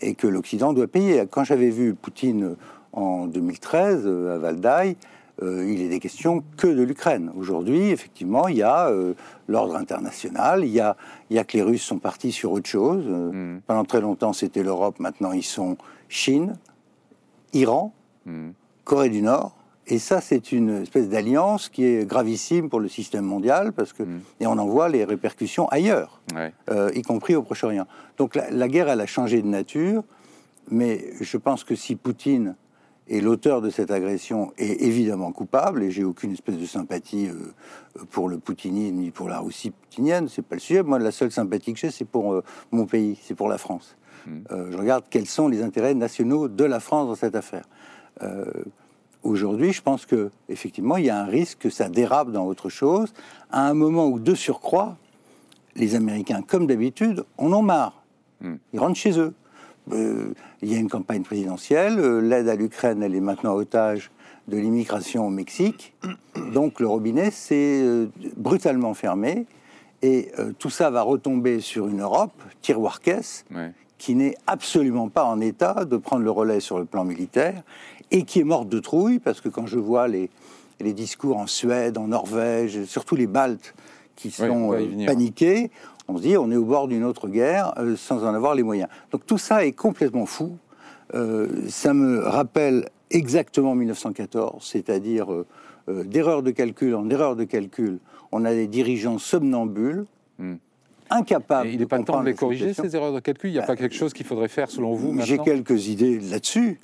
et 0.00 0.14
que 0.14 0.26
l'Occident 0.26 0.72
doit 0.72 0.88
payer. 0.88 1.24
Quand 1.30 1.44
j'avais 1.44 1.70
vu 1.70 1.94
Poutine 1.94 2.56
en 2.92 3.26
2013 3.26 4.02
euh, 4.04 4.34
à 4.34 4.38
Valdaï, 4.38 4.96
il 5.40 5.80
est 5.80 5.88
des 5.88 5.98
questions 5.98 6.44
que 6.56 6.68
de 6.68 6.82
l'Ukraine. 6.82 7.32
Aujourd'hui, 7.36 7.90
effectivement, 7.90 8.46
il 8.46 8.58
y 8.58 8.62
a 8.62 8.92
l'ordre 9.48 9.74
international, 9.74 10.64
il 10.64 10.70
y 10.70 10.78
a, 10.78 10.96
il 11.30 11.36
y 11.36 11.38
a 11.40 11.42
que 11.42 11.56
les 11.56 11.64
Russes 11.64 11.82
sont 11.82 11.98
partis 11.98 12.30
sur 12.30 12.52
autre 12.52 12.68
chose. 12.68 13.04
Hmm. 13.08 13.58
Pendant 13.66 13.84
très 13.84 14.00
longtemps, 14.00 14.32
c'était 14.32 14.62
l'Europe, 14.62 15.00
maintenant 15.00 15.32
ils 15.32 15.42
sont 15.42 15.78
Chine, 16.08 16.54
Iran. 17.54 17.92
Hmm. 18.24 18.50
Corée 18.84 19.08
du 19.08 19.22
Nord. 19.22 19.56
Et 19.86 19.98
ça, 19.98 20.20
c'est 20.20 20.52
une 20.52 20.82
espèce 20.82 21.08
d'alliance 21.08 21.68
qui 21.68 21.84
est 21.84 22.06
gravissime 22.06 22.68
pour 22.68 22.78
le 22.78 22.88
système 22.88 23.24
mondial, 23.24 23.72
parce 23.72 23.92
que, 23.92 24.04
mm. 24.04 24.20
et 24.40 24.46
on 24.46 24.52
en 24.52 24.66
voit 24.66 24.88
les 24.88 25.04
répercussions 25.04 25.66
ailleurs, 25.68 26.20
euh, 26.70 26.90
y 26.94 27.02
compris 27.02 27.34
au 27.34 27.42
Proche-Orient. 27.42 27.86
Donc 28.16 28.36
la, 28.36 28.68
guerre, 28.68 28.88
elle 28.88 29.00
a 29.00 29.06
changé 29.06 29.42
de 29.42 29.48
nature, 29.48 30.04
mais 30.70 31.12
je 31.20 31.36
pense 31.36 31.64
que 31.64 31.74
si 31.74 31.96
Poutine 31.96 32.54
est 33.08 33.20
l'auteur 33.20 33.60
de 33.60 33.70
cette 33.70 33.90
agression 33.90 34.52
est 34.56 34.82
évidemment 34.82 35.32
coupable, 35.32 35.82
et 35.82 35.90
j'ai 35.90 36.04
aucune 36.04 36.32
espèce 36.32 36.58
de 36.58 36.66
sympathie 36.66 37.26
euh, 37.26 38.04
pour 38.10 38.28
le 38.28 38.38
poutinisme 38.38 38.94
ni 38.94 39.10
pour 39.10 39.28
la 39.28 39.40
Russie 39.40 39.72
poutinienne, 39.72 40.28
c'est 40.28 40.42
pas 40.42 40.54
le 40.54 40.60
sujet. 40.60 40.84
Moi, 40.84 41.00
la 41.00 41.10
seule 41.10 41.32
sympathie 41.32 41.72
que 41.72 41.80
j'ai, 41.80 41.90
c'est 41.90 42.04
pour 42.04 42.32
euh, 42.32 42.44
mon 42.70 42.86
pays, 42.86 43.18
c'est 43.20 43.34
pour 43.34 43.48
la 43.48 43.58
France. 43.58 43.96
Mm. 44.24 44.70
je 44.70 44.78
regarde 44.78 45.04
quels 45.10 45.26
sont 45.26 45.48
les 45.48 45.64
intérêts 45.64 45.94
nationaux 45.94 46.46
de 46.46 46.64
la 46.64 46.78
France 46.78 47.08
dans 47.08 47.16
cette 47.16 47.34
affaire. 47.34 47.64
Euh, 48.22 48.44
aujourd'hui, 49.22 49.72
je 49.72 49.82
pense 49.82 50.06
que 50.06 50.30
effectivement, 50.48 50.96
il 50.96 51.06
y 51.06 51.10
a 51.10 51.18
un 51.18 51.26
risque 51.26 51.58
que 51.58 51.70
ça 51.70 51.88
dérape 51.88 52.30
dans 52.30 52.46
autre 52.46 52.68
chose, 52.68 53.12
à 53.50 53.68
un 53.68 53.74
moment 53.74 54.06
où, 54.08 54.18
de 54.18 54.34
surcroît, 54.34 54.96
les 55.74 55.94
Américains, 55.94 56.42
comme 56.42 56.66
d'habitude, 56.66 57.24
en 57.38 57.52
ont 57.52 57.62
marre. 57.62 58.02
Hmm. 58.40 58.56
Ils 58.72 58.80
rentrent 58.80 58.98
chez 58.98 59.18
eux. 59.18 59.34
Euh, 59.92 60.32
il 60.60 60.72
y 60.72 60.76
a 60.76 60.78
une 60.78 60.88
campagne 60.88 61.22
présidentielle, 61.22 61.98
euh, 61.98 62.20
l'aide 62.20 62.48
à 62.48 62.54
l'Ukraine, 62.54 63.02
elle 63.02 63.16
est 63.16 63.20
maintenant 63.20 63.54
otage 63.54 64.10
de 64.46 64.56
l'immigration 64.56 65.26
au 65.26 65.30
Mexique. 65.30 65.94
Donc 66.52 66.78
le 66.78 66.86
robinet 66.86 67.30
s'est 67.30 68.08
brutalement 68.36 68.94
fermé. 68.94 69.46
Et 70.04 70.32
tout 70.58 70.68
ça 70.68 70.90
va 70.90 71.02
retomber 71.02 71.60
sur 71.60 71.86
une 71.86 72.00
Europe, 72.00 72.32
tiroir 72.60 73.00
caisse, 73.00 73.44
qui 74.02 74.16
n'est 74.16 74.34
absolument 74.48 75.08
pas 75.08 75.24
en 75.24 75.40
état 75.40 75.84
de 75.84 75.96
prendre 75.96 76.24
le 76.24 76.30
relais 76.32 76.58
sur 76.58 76.76
le 76.80 76.84
plan 76.84 77.04
militaire 77.04 77.62
et 78.12 78.24
qui 78.24 78.40
est 78.40 78.44
morte 78.44 78.68
de 78.68 78.78
trouille, 78.78 79.18
parce 79.18 79.40
que 79.40 79.48
quand 79.48 79.66
je 79.66 79.78
vois 79.78 80.06
les, 80.06 80.30
les 80.78 80.92
discours 80.92 81.38
en 81.38 81.46
Suède, 81.46 81.98
en 81.98 82.08
Norvège, 82.08 82.84
surtout 82.84 83.16
les 83.16 83.26
Baltes 83.26 83.74
qui 84.14 84.30
sont 84.30 84.74
euh, 84.74 85.06
paniqués, 85.06 85.70
on 86.08 86.18
se 86.18 86.22
dit 86.22 86.36
on 86.36 86.50
est 86.50 86.56
au 86.56 86.64
bord 86.64 86.88
d'une 86.88 87.04
autre 87.04 87.28
guerre 87.28 87.72
euh, 87.78 87.96
sans 87.96 88.24
en 88.24 88.34
avoir 88.34 88.54
les 88.54 88.62
moyens. 88.62 88.88
Donc 89.10 89.24
tout 89.26 89.38
ça 89.38 89.64
est 89.64 89.72
complètement 89.72 90.26
fou. 90.26 90.56
Euh, 91.14 91.48
ça 91.68 91.94
me 91.94 92.20
rappelle 92.20 92.88
exactement 93.10 93.74
1914, 93.74 94.64
c'est-à-dire 94.64 95.28
d'erreur 95.88 96.42
de 96.42 96.50
calcul 96.50 96.94
en 96.94 97.08
erreur 97.10 97.34
de 97.34 97.44
calcul, 97.44 97.98
on 98.30 98.44
a 98.44 98.52
des 98.52 98.68
dirigeants 98.68 99.18
somnambules. 99.18 100.04
Hmm 100.38 100.56
incapable. 101.16 101.68
il 101.68 101.78
n'est 101.78 101.86
pas 101.86 102.02
temps 102.02 102.20
de 102.20 102.26
les 102.26 102.34
corriger, 102.34 102.74
ces 102.74 102.94
erreurs 102.96 103.12
de 103.12 103.20
calcul 103.20 103.50
Il 103.50 103.54
n'y 103.54 103.58
a 103.58 103.62
pas 103.62 103.76
quelque 103.76 103.94
chose 103.94 104.12
qu'il 104.12 104.26
faudrait 104.26 104.48
faire 104.48 104.70
selon 104.70 104.94
vous 104.94 105.18
J'ai 105.20 105.38
quelques 105.38 105.88
idées 105.88 106.18
là-dessus, 106.18 106.80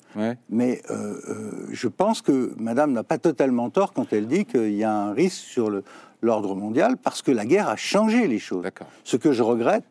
mais 0.51 0.83
euh, 0.91 1.15
euh, 1.29 1.67
je 1.71 1.89
pense 1.89 2.23
que 2.23 2.55
Madame 2.59 2.93
n'a 2.93 3.05
pas 3.05 3.19
totalement 3.19 3.71
tort 3.71 3.93
quand 3.93 4.13
elle 4.13 4.27
dit 4.27 4.45
qu'il 4.45 4.75
y 4.75 4.85
a 4.85 4.93
un 4.93 5.13
risque 5.13 5.43
sur 5.43 5.83
l'ordre 6.23 6.55
mondial 6.55 6.97
parce 6.97 7.23
que 7.23 7.31
la 7.31 7.45
guerre 7.45 7.69
a 7.69 7.77
changé 7.77 8.27
les 8.27 8.39
choses. 8.39 8.65
Ce 9.05 9.17
que 9.17 9.33
je 9.33 9.43
regrette, 9.43 9.85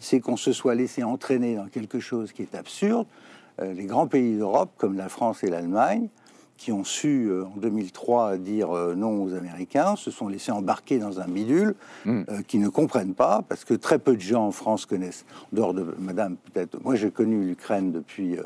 c'est 0.00 0.20
qu'on 0.20 0.36
se 0.36 0.52
soit 0.52 0.74
laissé 0.74 1.02
entraîner 1.02 1.56
dans 1.56 1.66
quelque 1.66 2.00
chose 2.00 2.32
qui 2.32 2.42
est 2.42 2.54
absurde. 2.54 3.06
Euh, 3.60 3.72
les 3.72 3.84
grands 3.84 4.06
pays 4.06 4.36
d'Europe, 4.36 4.70
comme 4.76 4.96
la 4.96 5.08
France 5.08 5.44
et 5.44 5.48
l'Allemagne, 5.48 6.08
qui 6.56 6.72
ont 6.72 6.84
su 6.84 7.28
euh, 7.28 7.44
en 7.44 7.56
2003 7.56 8.38
dire 8.38 8.70
euh, 8.70 8.94
non 8.94 9.22
aux 9.22 9.34
Américains 9.34 9.96
se 9.96 10.10
sont 10.10 10.28
laissés 10.28 10.52
embarquer 10.52 10.98
dans 10.98 11.20
un 11.20 11.26
bidule 11.26 11.74
hmm. 12.04 12.22
euh, 12.28 12.42
qui 12.46 12.58
ne 12.58 12.68
comprennent 12.68 13.14
pas, 13.14 13.42
parce 13.48 13.64
que 13.64 13.74
très 13.74 13.98
peu 13.98 14.14
de 14.14 14.20
gens 14.20 14.46
en 14.46 14.52
France 14.52 14.86
connaissent, 14.86 15.24
en 15.52 15.56
dehors 15.56 15.74
de 15.74 15.94
Madame 15.98 16.36
peut-être. 16.36 16.82
Moi 16.82 16.94
j'ai 16.94 17.10
connu 17.10 17.44
l'Ukraine 17.44 17.92
depuis 17.92 18.36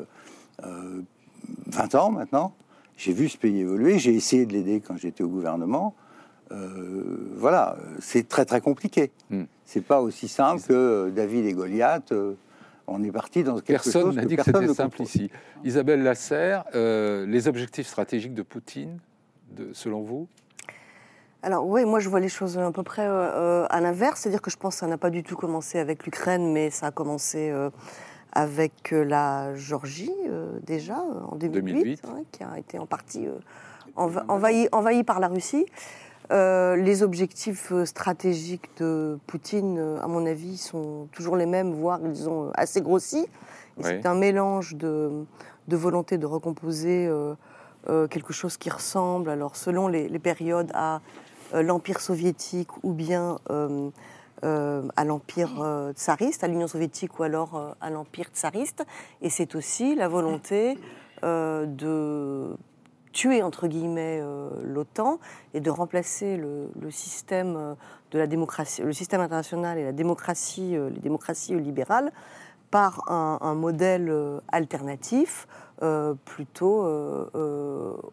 20 1.67 1.95
ans 1.95 2.11
maintenant, 2.11 2.53
j'ai 2.97 3.13
vu 3.13 3.29
ce 3.29 3.37
pays 3.37 3.59
évoluer, 3.59 3.99
j'ai 3.99 4.13
essayé 4.13 4.45
de 4.45 4.53
l'aider 4.53 4.81
quand 4.85 4.97
j'étais 4.97 5.23
au 5.23 5.29
gouvernement. 5.29 5.95
voilà, 7.37 7.77
c'est 7.99 8.27
très 8.27 8.45
très 8.45 8.59
compliqué. 8.59 9.11
Hmm. 9.29 9.43
C'est 9.65 9.85
pas 9.85 10.01
aussi 10.01 10.27
simple 10.27 10.61
que 10.63 11.09
David 11.15 11.45
et 11.45 11.53
Goliath 11.53 12.11
on 12.91 13.03
est 13.03 13.11
parti 13.11 13.43
dans 13.43 13.55
quelque 13.55 13.67
personne 13.67 14.01
chose 14.03 14.15
n'a 14.15 14.25
dit 14.25 14.35
que 14.35 14.43
c'était 14.43 14.73
simple 14.73 15.01
ici. 15.01 15.29
Isabelle 15.63 16.03
Lasserre, 16.03 16.65
euh, 16.75 17.25
les 17.25 17.47
objectifs 17.47 17.87
stratégiques 17.87 18.33
de 18.33 18.41
Poutine, 18.41 18.99
de, 19.51 19.69
selon 19.73 20.01
vous? 20.01 20.27
Alors 21.41 21.65
oui, 21.65 21.85
moi 21.85 21.99
je 21.99 22.09
vois 22.09 22.19
les 22.19 22.29
choses 22.29 22.57
à 22.57 22.71
peu 22.71 22.83
près 22.83 23.05
euh, 23.07 23.65
à 23.69 23.79
l'inverse, 23.79 24.21
c'est-à-dire 24.21 24.41
que 24.41 24.51
je 24.51 24.57
pense 24.57 24.75
que 24.75 24.79
ça 24.81 24.87
n'a 24.87 24.97
pas 24.97 25.09
du 25.09 25.23
tout 25.23 25.35
commencé 25.35 25.79
avec 25.79 26.05
l'Ukraine, 26.05 26.51
mais 26.51 26.69
ça 26.69 26.87
a 26.87 26.91
commencé 26.91 27.49
euh, 27.49 27.69
avec 28.33 28.91
la 28.91 29.55
Géorgie 29.55 30.11
déjà 30.65 31.01
en 31.31 31.35
2008, 31.35 32.01
hein, 32.05 32.23
qui 32.31 32.43
a 32.43 32.59
été 32.59 32.77
en 32.77 32.85
partie 32.85 33.27
envahie 33.95 34.67
envahi 34.71 35.03
par 35.03 35.19
la 35.19 35.27
Russie. 35.29 35.65
Euh, 36.31 36.75
les 36.75 37.01
objectifs 37.01 37.71
euh, 37.71 37.85
stratégiques 37.85 38.69
de 38.77 39.17
Poutine, 39.25 39.79
euh, 39.79 39.99
à 39.99 40.07
mon 40.07 40.27
avis, 40.27 40.57
sont 40.57 41.07
toujours 41.11 41.35
les 41.35 41.47
mêmes, 41.47 41.71
voire 41.71 41.99
ils 42.05 42.29
ont 42.29 42.51
assez 42.53 42.81
grossi. 42.81 43.27
C'est 43.81 44.05
un 44.05 44.13
mélange 44.13 44.75
de, 44.75 45.25
volonté 45.69 46.17
de 46.17 46.25
recomposer 46.25 47.09
quelque 48.09 48.33
chose 48.33 48.57
qui 48.57 48.69
ressemble, 48.69 49.29
alors 49.29 49.55
selon 49.55 49.87
les, 49.87 50.19
périodes, 50.19 50.69
à 50.73 50.99
l'Empire 51.53 52.01
soviétique 52.01 52.83
ou 52.83 52.91
bien 52.91 53.37
à 54.43 55.05
l'Empire 55.05 55.91
tsariste, 55.93 56.43
à 56.43 56.49
l'Union 56.49 56.67
soviétique 56.67 57.19
ou 57.19 57.23
alors 57.23 57.73
à 57.79 57.89
l'Empire 57.89 58.27
tsariste. 58.33 58.83
Et 59.21 59.29
c'est 59.29 59.55
aussi 59.55 59.95
la 59.95 60.09
volonté 60.09 60.77
de 61.23 62.53
tuer 63.11 63.43
entre 63.43 63.67
guillemets 63.67 64.19
euh, 64.21 64.49
l'OTAN 64.63 65.19
et 65.53 65.59
de 65.59 65.69
remplacer 65.69 66.37
le, 66.37 66.91
système 66.91 67.55
euh, 67.57 67.73
de 68.11 68.19
la 68.19 68.27
démocratie, 68.27 68.81
le 68.81 68.93
système 68.93 69.21
international 69.21 69.77
et 69.77 69.83
la 69.83 69.91
démocratie, 69.91 70.75
euh, 70.75 70.89
les 70.89 70.99
démocraties 70.99 71.55
libérales 71.55 72.11
par 72.71 73.11
un, 73.11 73.55
modèle 73.55 74.13
alternatif 74.51 75.47
plutôt 76.23 76.85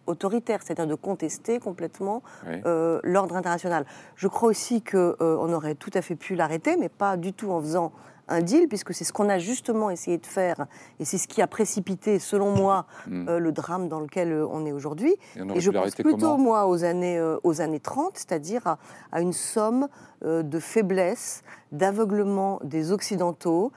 autoritaire, 0.07 0.63
c'est-à-dire 0.63 0.87
de 0.87 0.95
contester 0.95 1.59
complètement 1.59 2.23
l'ordre 2.65 3.37
international. 3.37 3.85
Je 4.15 4.29
crois 4.29 4.49
aussi 4.49 4.81
qu'on 4.81 5.53
aurait 5.53 5.75
tout 5.75 5.91
à 5.93 6.01
fait 6.01 6.17
pu 6.17 6.37
l'arrêter, 6.37 6.79
mais 6.79 6.89
pas 6.89 7.19
du 7.19 7.35
tout 7.35 7.51
en 7.51 7.61
faisant 7.61 7.93
un 8.29 8.41
deal, 8.41 8.69
puisque 8.69 8.95
c'est 8.95 9.05
ce 9.05 9.13
qu'on 9.13 9.29
a 9.29 9.39
justement 9.39 9.91
essayé 9.91 10.19
de 10.19 10.27
faire, 10.27 10.67
et 11.01 11.05
c'est 11.05 11.19
ce 11.19 11.29
qui 11.29 11.43
a 11.43 11.47
précipité, 11.47 12.19
selon 12.19 12.51
moi, 12.51 12.87
hmm. 13.07 13.37
le 13.37 13.53
drame 13.53 13.89
dans 13.89 14.01
lequel 14.01 14.33
on 14.33 14.67
est 14.67 14.73
aujourd'hui. 14.73 15.15
Et, 15.37 15.61
je 15.61 15.71
pense 15.71 15.95
plutôt, 15.95 16.37
moi, 16.37 16.67
aux 16.67 16.85
années, 16.85 17.21
aux 17.43 17.61
années 17.61 17.81
30, 17.81 18.13
c'est-à-dire 18.15 18.77
à, 19.13 19.21
une 19.21 19.33
somme 19.33 19.89
de 20.23 20.59
faiblesse, 20.59 21.43
d'aveuglement 21.73 22.61
des 22.65 22.93
Occidentaux, 22.93 23.73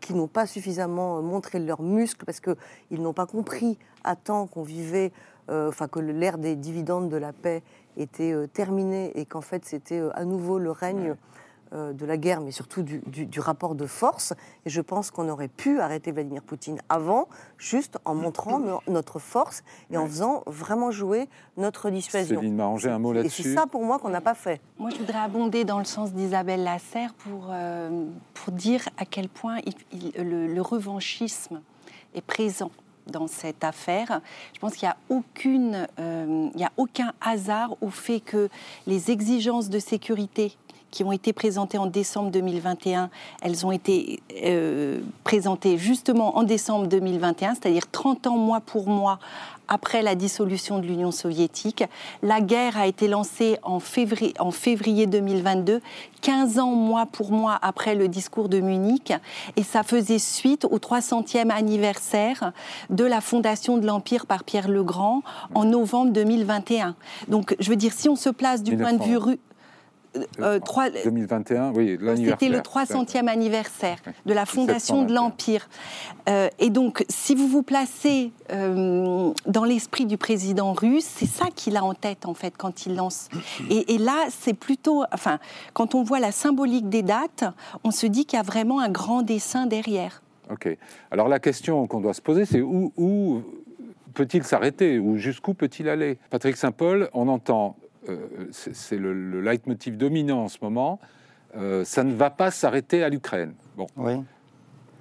qui 0.00 0.14
n'ont 0.14 0.26
pas 0.26 0.46
suffisamment 0.46 1.22
montré 1.22 1.60
leurs 1.60 1.82
muscles 1.82 2.24
parce 2.24 2.40
qu'ils 2.40 3.00
n'ont 3.00 3.12
pas 3.12 3.26
compris 3.26 3.78
à 4.02 4.16
temps 4.16 4.46
qu'on 4.46 4.62
vivait, 4.62 5.12
enfin 5.48 5.86
que 5.86 6.00
l'ère 6.00 6.38
des 6.38 6.56
dividendes 6.56 7.08
de 7.08 7.16
la 7.16 7.32
paix 7.32 7.62
était 7.96 8.32
euh, 8.32 8.46
terminé 8.46 9.12
et 9.18 9.26
qu'en 9.26 9.40
fait 9.40 9.64
c'était 9.64 9.98
euh, 9.98 10.10
à 10.14 10.24
nouveau 10.24 10.58
le 10.58 10.70
règne 10.70 11.10
euh, 11.10 11.14
de 11.72 12.04
la 12.06 12.16
guerre, 12.16 12.40
mais 12.40 12.50
surtout 12.50 12.82
du, 12.82 13.40
rapport 13.40 13.74
de 13.74 13.86
force. 13.86 14.34
Et 14.66 14.70
je 14.70 14.80
pense 14.80 15.10
qu'on 15.10 15.28
aurait 15.28 15.48
pu 15.48 15.80
arrêter 15.80 16.12
Vladimir 16.12 16.42
Poutine 16.42 16.80
avant, 16.88 17.28
juste 17.58 17.98
en 18.04 18.14
montrant 18.14 18.60
notre 18.88 19.18
force 19.18 19.62
et 19.90 19.96
en 19.96 20.06
faisant 20.06 20.42
vraiment 20.46 20.90
jouer 20.90 21.28
notre 21.56 21.90
dissuasion. 21.90 22.40
Céline 22.40 22.56
m'a 22.56 22.64
un 22.64 22.98
mot 22.98 23.12
là-dessus. 23.12 23.42
Et 23.42 23.44
c'est 23.44 23.54
ça 23.54 23.66
pour 23.66 23.84
moi 23.84 23.98
qu'on 23.98 24.10
n'a 24.10 24.20
pas 24.20 24.34
fait. 24.34 24.60
Moi, 24.78 24.90
je 24.90 24.98
voudrais 24.98 25.18
abonder 25.18 25.64
dans 25.64 25.78
le 25.78 25.84
sens 25.84 26.12
d'Isabelle 26.12 26.64
Lasserre 26.64 27.14
pour, 27.14 27.52
pour 28.34 28.52
dire 28.52 28.88
à 28.98 29.04
quel 29.04 29.28
point 29.28 29.58
le 29.92 30.60
revanchisme 30.60 31.60
est 32.14 32.22
présent 32.22 32.70
dans 33.06 33.26
cette 33.26 33.64
affaire. 33.64 34.20
Je 34.54 34.58
pense 34.58 34.74
qu'il 34.74 34.86
n'y 34.86 34.92
a, 34.92 34.96
aucune, 35.08 35.88
euh, 35.98 36.48
il 36.54 36.60
y 36.60 36.64
a 36.64 36.72
aucun 36.76 37.12
hasard 37.20 37.76
au 37.80 37.90
fait 37.90 38.20
que 38.20 38.48
les 38.86 39.10
exigences 39.10 39.68
de 39.68 39.78
sécurité 39.78 40.56
qui 40.90 41.04
ont 41.04 41.12
été 41.12 41.32
présentées 41.32 41.78
en 41.78 41.86
décembre 41.86 42.30
2021, 42.30 43.10
elles 43.42 43.66
ont 43.66 43.72
été 43.72 44.20
euh, 44.44 45.00
présentées 45.24 45.78
justement 45.78 46.36
en 46.36 46.42
décembre 46.42 46.86
2021, 46.86 47.54
c'est-à-dire 47.54 47.90
30 47.90 48.26
ans 48.26 48.36
mois 48.36 48.60
pour 48.60 48.88
mois 48.88 49.18
après 49.70 50.02
la 50.02 50.16
dissolution 50.16 50.80
de 50.80 50.86
l'Union 50.86 51.12
soviétique. 51.12 51.84
La 52.22 52.40
guerre 52.40 52.76
a 52.76 52.88
été 52.88 53.06
lancée 53.06 53.56
en 53.62 53.78
février, 53.78 54.34
en 54.40 54.50
février 54.50 55.06
2022, 55.06 55.80
15 56.20 56.58
ans 56.58 56.72
mois 56.72 57.06
pour 57.06 57.30
mois 57.30 57.56
après 57.62 57.94
le 57.94 58.08
discours 58.08 58.48
de 58.48 58.58
Munich, 58.58 59.12
et 59.56 59.62
ça 59.62 59.84
faisait 59.84 60.18
suite 60.18 60.64
au 60.64 60.78
300e 60.78 61.50
anniversaire 61.50 62.52
de 62.90 63.04
la 63.04 63.20
fondation 63.20 63.78
de 63.78 63.86
l'Empire 63.86 64.26
par 64.26 64.42
Pierre 64.42 64.68
le 64.68 64.82
Grand 64.82 65.22
en 65.54 65.64
novembre 65.64 66.12
2021. 66.12 66.96
Donc, 67.28 67.54
je 67.60 67.70
veux 67.70 67.76
dire, 67.76 67.92
si 67.92 68.08
on 68.08 68.16
se 68.16 68.28
place 68.28 68.64
du 68.64 68.76
point 68.76 68.92
de 68.92 69.04
vue 69.04 69.38
2021, 70.14 71.68
euh, 71.68 71.72
oui, 71.74 71.98
C'était 72.16 72.48
le 72.48 72.58
300e 72.58 73.28
anniversaire 73.28 73.98
de 74.26 74.32
la 74.32 74.44
fondation 74.44 75.04
de 75.04 75.12
l'Empire. 75.12 75.68
Euh, 76.28 76.48
et 76.58 76.70
donc, 76.70 77.04
si 77.08 77.34
vous 77.34 77.46
vous 77.46 77.62
placez 77.62 78.32
euh, 78.50 79.32
dans 79.46 79.64
l'esprit 79.64 80.06
du 80.06 80.16
président 80.16 80.72
russe, 80.72 81.06
c'est 81.06 81.26
ça 81.26 81.46
qu'il 81.54 81.76
a 81.76 81.84
en 81.84 81.94
tête, 81.94 82.26
en 82.26 82.34
fait, 82.34 82.54
quand 82.56 82.86
il 82.86 82.96
lance. 82.96 83.28
Et, 83.70 83.98
là, 83.98 84.26
c'est 84.30 84.54
plutôt. 84.54 85.04
Enfin, 85.12 85.38
quand 85.74 85.94
on 85.94 86.02
voit 86.02 86.20
la 86.20 86.32
symbolique 86.32 86.88
des 86.88 87.02
dates, 87.02 87.44
on 87.84 87.90
se 87.90 88.06
dit 88.06 88.24
qu'il 88.24 88.36
y 88.36 88.40
a 88.40 88.44
vraiment 88.44 88.80
un 88.80 88.90
grand 88.90 89.22
dessin 89.22 89.66
derrière. 89.66 90.22
OK. 90.50 90.76
Alors, 91.10 91.28
la 91.28 91.38
question 91.38 91.86
qu'on 91.86 92.00
doit 92.00 92.14
se 92.14 92.22
poser, 92.22 92.44
c'est 92.44 92.60
où, 92.60 92.92
où 92.96 93.42
peut-il 94.14 94.42
s'arrêter? 94.42 94.98
Ou 94.98 95.16
jusqu'où 95.16 95.54
peut-il 95.54 95.88
aller? 95.88 96.18
Patrick 96.30 96.56
Saint-Paul, 96.56 97.08
on 97.12 97.28
entend 97.28 97.76
euh, 97.84 97.86
c'est 98.52 98.96
le, 98.96 99.40
leitmotiv 99.40 99.96
dominant 99.96 100.44
en 100.44 100.48
ce 100.48 100.58
moment, 100.62 101.00
euh, 101.56 101.84
ça 101.84 102.04
ne 102.04 102.14
va 102.14 102.30
pas 102.30 102.50
s'arrêter 102.50 103.02
à 103.02 103.08
l'Ukraine. 103.08 103.54
Bon. 103.76 103.86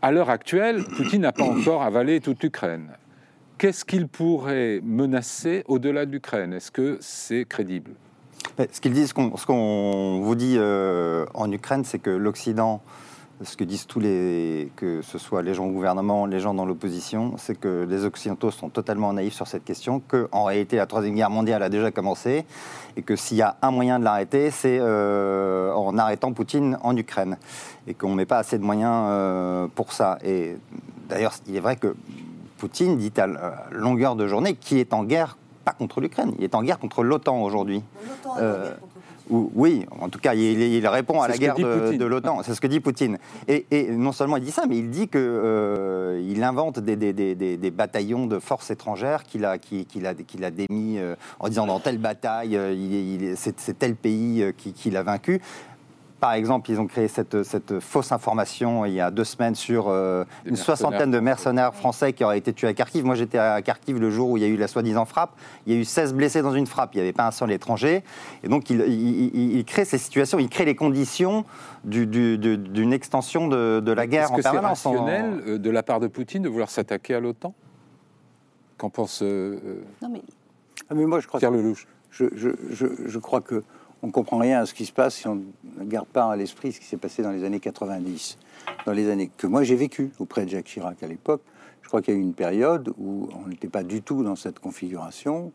À 0.02 0.12
l'heure 0.12 0.30
actuelle, 0.30 0.84
Poutine 0.84 1.22
n'a 1.22 1.32
pas 1.32 1.44
encore 1.44 1.84
avalé 1.84 2.22
toute 2.22 2.42
l'Ukraine. 2.42 2.90
Qu'est-ce 3.58 3.84
qu'il 3.84 4.08
pourrait 4.08 4.80
menacer 4.84 5.64
au-delà 5.68 6.06
de 6.06 6.12
l'Ukraine? 6.12 6.54
Est-ce 6.54 6.72
que 6.72 6.98
c'est 7.02 7.46
crédible? 7.46 7.92
Ce 8.58 8.66
ce 8.82 9.46
qu'on 9.46 10.22
vous 10.22 10.36
dit 10.36 10.56
euh, 10.58 11.26
en 11.34 11.52
Ukraine, 11.52 11.84
c'est 11.84 12.00
que 12.00 12.10
l'Occident 12.10 12.82
ce 13.42 13.56
que 13.56 13.64
disent 13.64 13.86
tous 13.88 14.00
les, 14.00 14.72
que 14.76 15.02
ce 15.02 15.18
soit 15.18 15.42
les 15.42 15.54
gens 15.54 15.66
au 15.66 15.72
gouvernement, 15.72 16.26
les 16.26 16.40
gens 16.40 16.54
dans 16.54 16.66
l'opposition, 16.66 17.36
c'est 17.38 17.58
que 17.58 17.86
les 17.90 18.04
Occidentaux 18.04 18.52
sont 18.52 18.70
totalement 18.70 19.14
naïfs 19.14 19.34
sur 19.34 19.48
cette 19.48 19.64
question, 19.64 20.02
qu'en 20.06 20.44
réalité 20.44 20.76
la 20.76 20.86
Troisième 20.86 21.16
Guerre 21.16 21.30
mondiale 21.30 21.64
a 21.64 21.70
déjà 21.70 21.92
commencé, 21.92 22.46
et 22.98 23.02
que 23.02 23.16
s'il 23.16 23.38
y 23.38 23.42
a 23.42 23.56
un 23.62 23.72
moyen 23.72 24.00
de 24.00 24.04
l'arrêter, 24.04 24.52
c'est 24.52 24.78
euh, 24.82 25.74
en 25.74 25.98
arrêtant 25.98 26.34
Poutine 26.34 26.78
en 26.84 26.96
Ukraine, 26.98 27.38
et 27.88 27.94
qu'on 27.94 28.10
ne 28.10 28.16
met 28.16 28.26
pas 28.26 28.40
assez 28.40 28.58
de 28.58 28.64
moyens 28.64 29.06
euh, 29.08 29.68
pour 29.74 29.94
ça. 29.94 30.18
Et 30.24 30.58
d'ailleurs, 31.08 31.34
il 31.48 31.56
est 31.56 31.62
vrai 31.62 31.78
que 31.78 31.96
Poutine 32.58 32.98
dit 32.98 33.14
à 33.18 33.28
longueur 33.72 34.18
de 34.18 34.28
journée 34.28 34.56
qu'il 34.56 34.80
est 34.80 34.94
en 34.94 35.06
guerre, 35.06 35.38
pas 35.64 35.72
contre 35.72 36.02
l'Ukraine, 36.02 36.34
il 36.40 36.44
est 36.44 36.56
en 36.56 36.64
guerre 36.64 36.78
contre 36.78 37.04
l'OTAN 37.04 37.42
aujourd'hui. 37.42 37.84
Euh, 38.38 38.74
oui, 39.30 39.86
en 40.00 40.10
tout 40.10 40.20
cas, 40.20 40.34
il, 40.34 40.88
répond 40.88 41.22
à 41.22 41.28
la 41.28 41.38
guerre 41.38 41.56
de, 41.56 42.06
l'OTAN. 42.06 42.42
C'est 42.44 42.54
ce 42.54 42.62
que 42.62 42.68
dit 42.68 42.80
Poutine. 42.80 43.18
Et, 43.48 43.66
non 43.92 44.12
seulement 44.12 44.38
il 44.38 44.44
dit 44.44 44.52
ça, 44.52 44.64
mais 44.68 44.78
il 44.78 44.90
dit 44.90 45.08
qu'il 45.08 45.22
euh, 45.22 46.44
invente 46.44 46.80
des, 46.80 47.72
bataillons 47.72 48.26
de 48.26 48.40
forces 48.40 48.72
étrangères 48.72 49.24
qu'il 49.24 49.46
a, 49.46 49.58
démis 50.52 50.98
euh, 50.98 51.16
en 51.40 51.50
disant 51.50 51.68
dans 51.68 51.80
telle 51.80 51.98
bataille, 52.00 52.56
euh, 52.58 53.34
c'est 53.36 53.78
tel 53.78 53.96
pays 53.96 54.54
qui, 54.58 54.90
l'a 54.90 55.04
vaincu. 55.04 55.42
Par 56.20 56.34
exemple, 56.34 56.70
ils 56.70 56.80
ont 56.80 56.88
créé 56.88 57.08
cette, 57.08 57.44
cette, 57.44 57.80
fausse 57.80 58.12
information 58.12 58.86
il 58.86 58.94
y 58.94 59.00
a 59.00 59.10
deux 59.10 59.24
semaines 59.24 59.56
sur 59.56 59.86
euh, 59.88 60.26
une 60.46 60.58
soixantaine 60.58 61.12
de 61.12 61.20
mercenaires 61.20 61.74
français 61.74 62.12
qui 62.12 62.24
auraient 62.24 62.38
été 62.38 62.52
tués 62.52 62.68
à 62.68 62.74
Kharkiv. 62.74 63.06
Moi, 63.06 63.16
j'étais 63.16 63.38
à 63.38 63.62
Kharkiv 63.62 64.00
le 64.00 64.10
jour 64.10 64.30
où 64.30 64.38
il 64.38 64.44
y 64.44 64.46
a 64.46 64.50
eu 64.50 64.58
la 64.58 64.68
soi-disant 64.68 65.06
frappe. 65.06 65.32
Il 65.66 65.74
y 65.74 65.78
a 65.78 65.80
eu 65.80 65.86
16 65.86 66.14
blessés 66.14 66.42
dans 66.42 66.54
une 66.54 66.68
frappe. 66.68 66.94
Il 66.94 66.98
n'y 66.98 67.04
avait 67.04 67.14
pas 67.14 67.26
un 67.26 67.32
seul 67.32 67.52
étranger. 67.52 68.04
Et 68.44 68.50
donc, 68.50 68.70
il, 68.70 69.64
crée 69.66 69.86
ces 69.86 69.98
situations, 69.98 70.40
il 70.40 70.50
crée 70.50 70.66
les 70.66 70.76
conditions 70.76 71.46
d'une 71.86 72.94
extension 72.94 73.48
de, 73.48 73.92
la 73.92 74.08
guerre 74.08 74.32
en 74.34 74.36
permanence. 74.36 74.86
Est-ce 74.86 74.90
que 74.90 74.96
c'est 74.96 75.00
rationnel 75.00 75.44
euh, 75.48 75.58
de 75.58 75.70
la 75.70 75.84
part 75.84 76.00
de 76.00 76.08
Poutine 76.08 76.44
de 76.44 76.50
vouloir 76.50 76.70
s'attaquer 76.70 77.16
à 77.16 77.20
l'OTAN? 77.20 77.54
Qu'en 78.78 78.90
pense 78.90 79.22
euh, 79.24 79.84
non, 80.02 80.10
mais... 80.10 80.22
Ah, 80.90 80.96
mais 80.96 81.06
moi, 81.06 81.20
je 81.20 81.28
crois 81.28 81.40
Pierre 81.40 81.52
Lelouch? 81.52 81.86
Je, 82.12 83.18
crois 83.18 83.42
que 83.42 83.64
on 84.02 84.12
comprend 84.12 84.38
rien 84.38 84.62
à 84.62 84.66
ce 84.66 84.74
qui 84.74 84.86
se 84.86 84.92
passe 84.92 85.16
si 85.16 85.28
on 85.28 85.36
ne 85.36 85.84
garde 85.84 86.08
pas 86.08 86.32
à 86.32 86.36
l'esprit 86.36 86.72
ce 86.72 86.80
qui 86.80 86.86
s'est 86.86 86.98
passé 86.98 87.22
dans 87.22 87.32
les 87.32 87.44
années 87.44 87.60
90, 87.60 88.38
dans 88.86 88.94
les 88.94 89.10
années 89.10 89.30
que 89.36 89.48
moi 89.48 89.64
j'ai 89.64 89.76
vécu 89.76 90.12
auprès 90.20 90.46
de 90.46 90.50
Jacques 90.50 90.66
Chirac 90.66 91.02
à 91.04 91.08
l'époque. 91.08 91.42
Je 91.82 91.88
crois 91.88 92.02
qu'il 92.02 92.14
y 92.14 92.18
a 92.18 92.20
eu 92.20 92.24
une 92.24 92.34
période 92.34 92.94
où 92.98 93.30
on 93.34 93.48
n'était 93.48 93.68
pas 93.68 93.84
du 93.84 94.02
tout 94.02 94.24
dans 94.24 94.36
cette 94.36 94.60
configuration, 94.60 95.52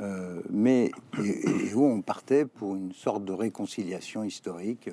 euh, 0.00 0.40
mais 0.50 0.90
où 1.74 1.84
on 1.84 2.02
partait 2.02 2.46
pour 2.46 2.74
une 2.74 2.92
sorte 2.92 3.24
de 3.24 3.32
réconciliation 3.32 4.24
historique 4.24 4.90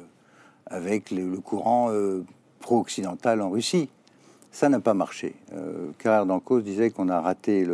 avec 0.68 1.12
le, 1.12 1.38
courant 1.40 1.90
euh, 1.92 2.24
pro-occidental 2.60 3.42
en 3.42 3.50
Russie. 3.50 3.90
Ça 4.52 4.70
n'a 4.70 4.80
pas 4.80 4.94
marché. 4.94 5.36
Euh, 5.54 5.92
Carrère 5.98 6.26
d'Encausse 6.26 6.64
disait 6.64 6.90
qu'on 6.90 7.10
a 7.10 7.22
raté 7.22 7.66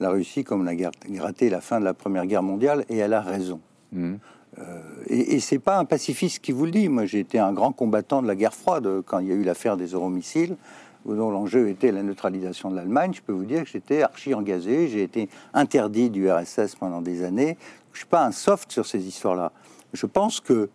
la 0.00 0.10
Russie 0.10 0.44
comme 0.44 0.62
on 0.62 0.66
a 0.66 1.22
raté 1.22 1.50
la 1.50 1.60
fin 1.60 1.80
de 1.80 1.84
la 1.84 1.94
Première 1.94 2.26
Guerre 2.26 2.42
mondiale, 2.42 2.84
et 2.88 2.98
elle 2.98 3.12
a 3.12 3.20
raison. 3.20 3.60
Mmh. 3.92 4.14
Euh, 4.58 4.80
et, 5.08 5.40
c'est 5.40 5.58
pas 5.58 5.78
un 5.78 5.84
pacifiste 5.84 6.40
qui 6.40 6.52
vous 6.52 6.64
le 6.64 6.70
dit. 6.70 6.88
Moi, 6.88 7.06
j'ai 7.06 7.20
été 7.20 7.38
un 7.38 7.52
grand 7.52 7.72
combattant 7.72 8.22
de 8.22 8.28
la 8.28 8.36
guerre 8.36 8.54
froide 8.54 9.02
quand 9.06 9.18
il 9.18 9.28
y 9.28 9.32
a 9.32 9.34
eu 9.34 9.42
l'affaire 9.42 9.76
des 9.76 9.88
euromissiles, 9.88 10.56
dont 11.04 11.30
l'enjeu 11.30 11.68
était 11.68 11.92
la 11.92 12.02
neutralisation 12.02 12.70
de 12.70 12.76
l'Allemagne. 12.76 13.12
Je 13.14 13.20
peux 13.20 13.32
vous 13.32 13.44
dire 13.44 13.64
que 13.64 13.68
j'étais 13.68 14.02
archi 14.02 14.32
engagé. 14.32 14.88
J'ai 14.88 15.02
été 15.02 15.28
interdit 15.52 16.10
du 16.10 16.30
RSS 16.30 16.76
pendant 16.78 17.02
des 17.02 17.24
années. 17.24 17.56
Je 17.92 17.98
suis 17.98 18.06
pas 18.06 18.24
un 18.24 18.32
soft 18.32 18.70
sur 18.70 18.86
ces 18.86 19.06
histoires-là. 19.06 19.52
Je 19.92 20.06
pense 20.06 20.40
que, 20.40 20.70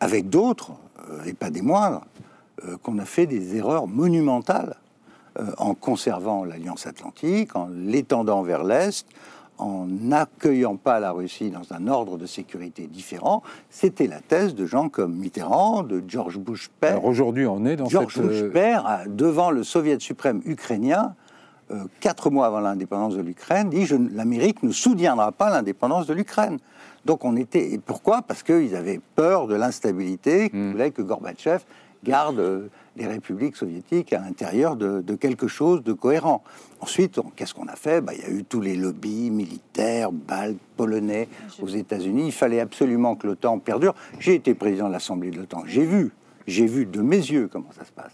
avec 0.00 0.28
d'autres, 0.28 0.72
euh, 1.10 1.24
et 1.24 1.34
pas 1.34 1.50
des 1.50 1.62
moindres, 1.62 2.04
euh, 2.64 2.76
qu'on 2.82 2.98
a 2.98 3.04
fait 3.04 3.26
des 3.26 3.56
erreurs 3.56 3.86
monumentales 3.86 4.76
en 5.58 5.74
conservant 5.74 6.44
l'Alliance 6.44 6.86
Atlantique, 6.86 7.54
en 7.54 7.68
l'étendant 7.68 8.42
vers 8.42 8.64
l'Est, 8.64 9.06
en 9.58 9.86
n'accueillant 9.86 10.76
pas 10.76 11.00
la 11.00 11.10
Russie 11.10 11.50
dans 11.50 11.72
un 11.72 11.88
ordre 11.88 12.16
de 12.16 12.26
sécurité 12.26 12.86
différent, 12.86 13.42
c'était 13.70 14.06
la 14.06 14.20
thèse 14.20 14.54
de 14.54 14.66
gens 14.66 14.88
comme 14.88 15.16
Mitterrand, 15.16 15.82
de 15.82 16.02
George 16.06 16.38
Bush 16.38 16.70
père. 16.80 16.92
Alors 16.92 17.04
aujourd'hui, 17.06 17.46
on 17.46 17.64
est 17.66 17.76
dans 17.76 17.88
George 17.88 18.18
Bush 18.20 18.42
euh, 18.42 18.50
père, 18.50 19.04
devant 19.08 19.50
le 19.50 19.64
Soviet 19.64 19.98
suprême 20.00 20.40
ukrainien, 20.44 21.14
euh, 21.70 21.84
quatre 22.00 22.30
mois 22.30 22.46
avant 22.46 22.60
l'indépendance 22.60 23.16
de 23.16 23.20
l'Ukraine, 23.20 23.68
dit 23.68 23.86
l'Amérique 24.12 24.62
ne 24.62 24.72
soutiendra 24.72 25.32
pas 25.32 25.50
l'indépendance 25.50 26.06
de 26.06 26.14
l'Ukraine. 26.14 26.58
Donc 27.04 27.24
on 27.24 27.36
était. 27.36 27.72
Et 27.72 27.78
pourquoi? 27.78 28.22
Parce 28.22 28.42
qu'ils 28.42 28.74
avaient 28.74 29.00
peur 29.16 29.46
de 29.46 29.54
l'instabilité, 29.54 30.50
qu'ils 30.50 30.58
hmm. 30.58 30.70
voulaient 30.72 30.90
que 30.90 31.02
Gorbatchev 31.02 31.64
garde 32.04 32.38
euh, 32.38 32.68
les 32.98 33.06
républiques 33.06 33.56
soviétiques 33.56 34.12
à 34.12 34.20
l'intérieur 34.20 34.76
de, 34.76 35.14
quelque 35.14 35.48
chose 35.48 35.82
de 35.82 35.92
cohérent. 35.92 36.42
Ensuite, 36.80 37.20
qu'est-ce 37.36 37.54
qu'on 37.54 37.68
a 37.68 37.76
fait? 37.76 38.00
Bah, 38.00 38.12
Il 38.14 38.20
y 38.20 38.24
a 38.24 38.30
eu 38.30 38.44
tous 38.44 38.60
les 38.60 38.76
lobbies 38.76 39.30
militaires, 39.30 40.12
baltes, 40.12 40.58
polonais 40.76 41.28
aux 41.62 41.68
États-Unis. 41.68 42.26
Il 42.26 42.32
fallait 42.32 42.60
absolument 42.60 43.16
que 43.16 43.26
l'OTAN 43.26 43.58
perdure. 43.58 43.94
J'ai 44.18 44.34
été 44.34 44.54
président 44.54 44.88
de 44.88 44.92
l'Assemblée 44.92 45.30
de 45.30 45.38
l'OTAN. 45.38 45.62
J'ai 45.66 45.84
vu 45.84 46.12
j'ai 46.48 46.66
vu 46.66 46.86
de 46.86 47.02
mes 47.02 47.18
yeux 47.18 47.48
comment 47.52 47.70
ça 47.78 47.84
se 47.84 47.92
passe. 47.92 48.12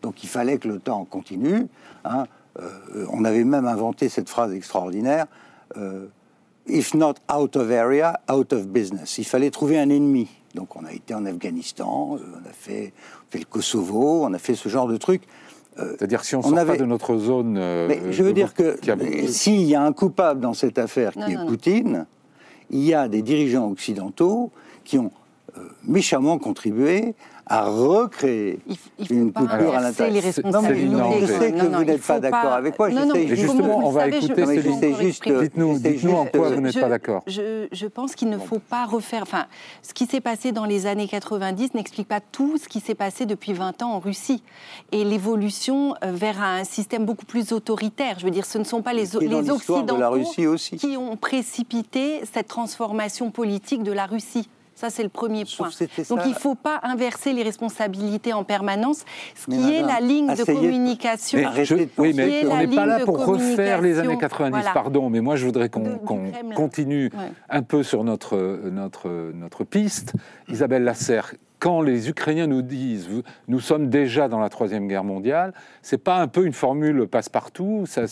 Donc 0.00 0.22
il 0.22 0.28
fallait 0.28 0.58
que 0.58 0.68
l'OTAN 0.68 1.04
continue. 1.04 1.66
Hein. 2.04 2.24
Euh, 2.60 3.06
on 3.10 3.24
avait 3.24 3.44
même 3.44 3.66
inventé 3.66 4.08
cette 4.08 4.28
phrase 4.28 4.52
extraordinaire 4.52 5.26
euh, 5.76 6.06
If 6.68 6.94
not 6.94 7.14
out 7.32 7.56
of 7.56 7.72
area, 7.72 8.20
out 8.30 8.52
of 8.52 8.68
business. 8.68 9.18
Il 9.18 9.24
fallait 9.24 9.50
trouver 9.50 9.80
un 9.80 9.90
ennemi. 9.90 10.28
Donc 10.54 10.76
on 10.76 10.84
a 10.84 10.92
été 10.92 11.14
en 11.14 11.24
Afghanistan, 11.24 12.16
euh, 12.16 12.24
on 12.34 12.48
a 12.48 12.52
fait, 12.52 12.92
fait 13.30 13.38
le 13.38 13.44
Kosovo, 13.44 14.24
on 14.24 14.32
a 14.34 14.38
fait 14.38 14.54
ce 14.54 14.68
genre 14.68 14.86
de 14.86 14.96
trucs. 14.96 15.22
C'est-à-dire 15.74 16.22
si 16.22 16.36
on 16.36 16.40
ne 16.40 16.44
sort 16.44 16.66
pas 16.66 16.76
de 16.76 16.84
notre 16.84 17.16
zone. 17.16 17.54
Mais 17.54 18.12
je 18.12 18.22
veux 18.22 18.34
dire 18.34 18.52
que 18.52 18.76
s'il 19.26 19.62
y 19.62 19.74
a 19.74 19.82
un 19.82 19.94
coupable 19.94 20.40
dans 20.40 20.52
cette 20.52 20.76
affaire 20.76 21.12
qui 21.14 21.32
est 21.32 21.46
Poutine, 21.46 22.04
il 22.68 22.84
y 22.84 22.92
a 22.92 23.08
des 23.08 23.22
dirigeants 23.22 23.70
occidentaux 23.70 24.50
qui 24.84 24.98
ont 24.98 25.10
méchamment 25.84 26.36
contribué 26.36 27.14
à 27.46 27.64
recréer 27.64 28.60
une 29.10 29.32
coupure 29.32 29.74
à 29.74 29.80
l'intérieur. 29.80 30.22
Je 30.22 30.30
sais 30.30 31.52
que 31.52 31.76
vous 31.76 31.84
n'êtes 31.84 32.02
pas 32.02 32.20
d'accord 32.20 32.52
avec 32.52 32.78
moi. 32.78 32.90
justement, 33.26 33.86
on 33.86 33.90
va 33.90 34.08
écouter 34.08 34.62
juste. 35.00 35.28
Dites-nous 35.28 35.78
dites 35.78 36.04
en 36.06 36.26
quoi 36.26 36.50
vous 36.50 36.60
n'êtes 36.60 36.80
pas 36.80 36.88
d'accord. 36.88 37.22
Je, 37.26 37.86
pense 37.86 38.14
qu'il 38.14 38.30
ne 38.30 38.38
faut 38.38 38.58
pas 38.58 38.86
refaire. 38.86 39.22
Enfin, 39.22 39.46
ce 39.82 39.92
qui 39.92 40.06
s'est 40.06 40.20
passé 40.20 40.52
dans 40.52 40.64
les 40.64 40.86
années 40.86 41.08
90 41.08 41.74
n'explique 41.74 42.08
pas 42.08 42.20
tout 42.20 42.56
ce 42.58 42.68
qui 42.68 42.80
s'est 42.80 42.94
passé 42.94 43.26
depuis 43.26 43.52
20 43.52 43.82
ans 43.82 43.92
en 43.94 43.98
Russie 43.98 44.42
et 44.92 45.04
l'évolution 45.04 45.94
euh, 46.04 46.12
vers 46.12 46.40
un 46.40 46.64
système 46.64 47.04
beaucoup 47.04 47.26
plus 47.26 47.52
autoritaire. 47.52 48.18
Je 48.18 48.24
veux 48.24 48.30
dire, 48.30 48.46
ce 48.46 48.58
ne 48.58 48.64
sont 48.64 48.82
pas 48.82 48.92
les, 48.92 49.06
les 49.20 49.50
Occidentaux 49.50 49.96
qui 50.78 50.96
ont 50.96 51.16
précipité 51.16 52.22
cette 52.32 52.48
transformation 52.48 53.30
politique 53.30 53.82
de 53.82 53.92
la 53.92 54.06
Russie. 54.06 54.48
Ça, 54.82 54.90
c'est 54.90 55.04
le 55.04 55.10
premier 55.10 55.44
point. 55.44 55.68
Donc, 56.10 56.22
il 56.24 56.30
ne 56.30 56.34
faut 56.34 56.56
pas 56.56 56.80
inverser 56.82 57.32
les 57.32 57.44
responsabilités 57.44 58.32
en 58.32 58.42
permanence, 58.42 59.04
ce 59.36 59.48
qui 59.48 59.72
est 59.72 59.82
la 59.82 60.00
ligne 60.00 60.34
de 60.34 60.42
communication. 60.42 61.38
oui, 61.98 62.12
mais 62.16 62.44
on 62.46 62.56
n'est 62.56 62.66
pas 62.66 62.86
là 62.86 62.98
pour 63.04 63.24
refaire 63.24 63.80
les 63.80 64.00
années 64.00 64.18
90, 64.18 64.70
pardon, 64.74 65.08
mais 65.08 65.20
moi, 65.20 65.36
je 65.36 65.46
voudrais 65.46 65.68
qu'on 65.68 66.00
continue 66.56 67.12
un 67.48 67.62
peu 67.62 67.84
sur 67.84 68.02
notre, 68.02 68.36
notre, 68.72 69.08
notre 69.08 69.62
piste. 69.62 70.14
Isabelle 70.48 70.82
Lasserre, 70.82 71.34
quand 71.62 71.80
les 71.80 72.08
Ukrainiens 72.08 72.48
nous 72.48 72.62
disent 72.62 73.08
nous 73.46 73.60
sommes 73.60 73.88
déjà 73.88 74.26
dans 74.26 74.40
la 74.40 74.48
troisième 74.48 74.88
guerre 74.88 75.04
mondiale, 75.04 75.54
c'est 75.80 76.02
pas 76.02 76.16
un 76.16 76.26
peu 76.26 76.44
une 76.44 76.52
formule 76.52 77.06
passe-partout 77.06 77.84
ça, 77.86 78.06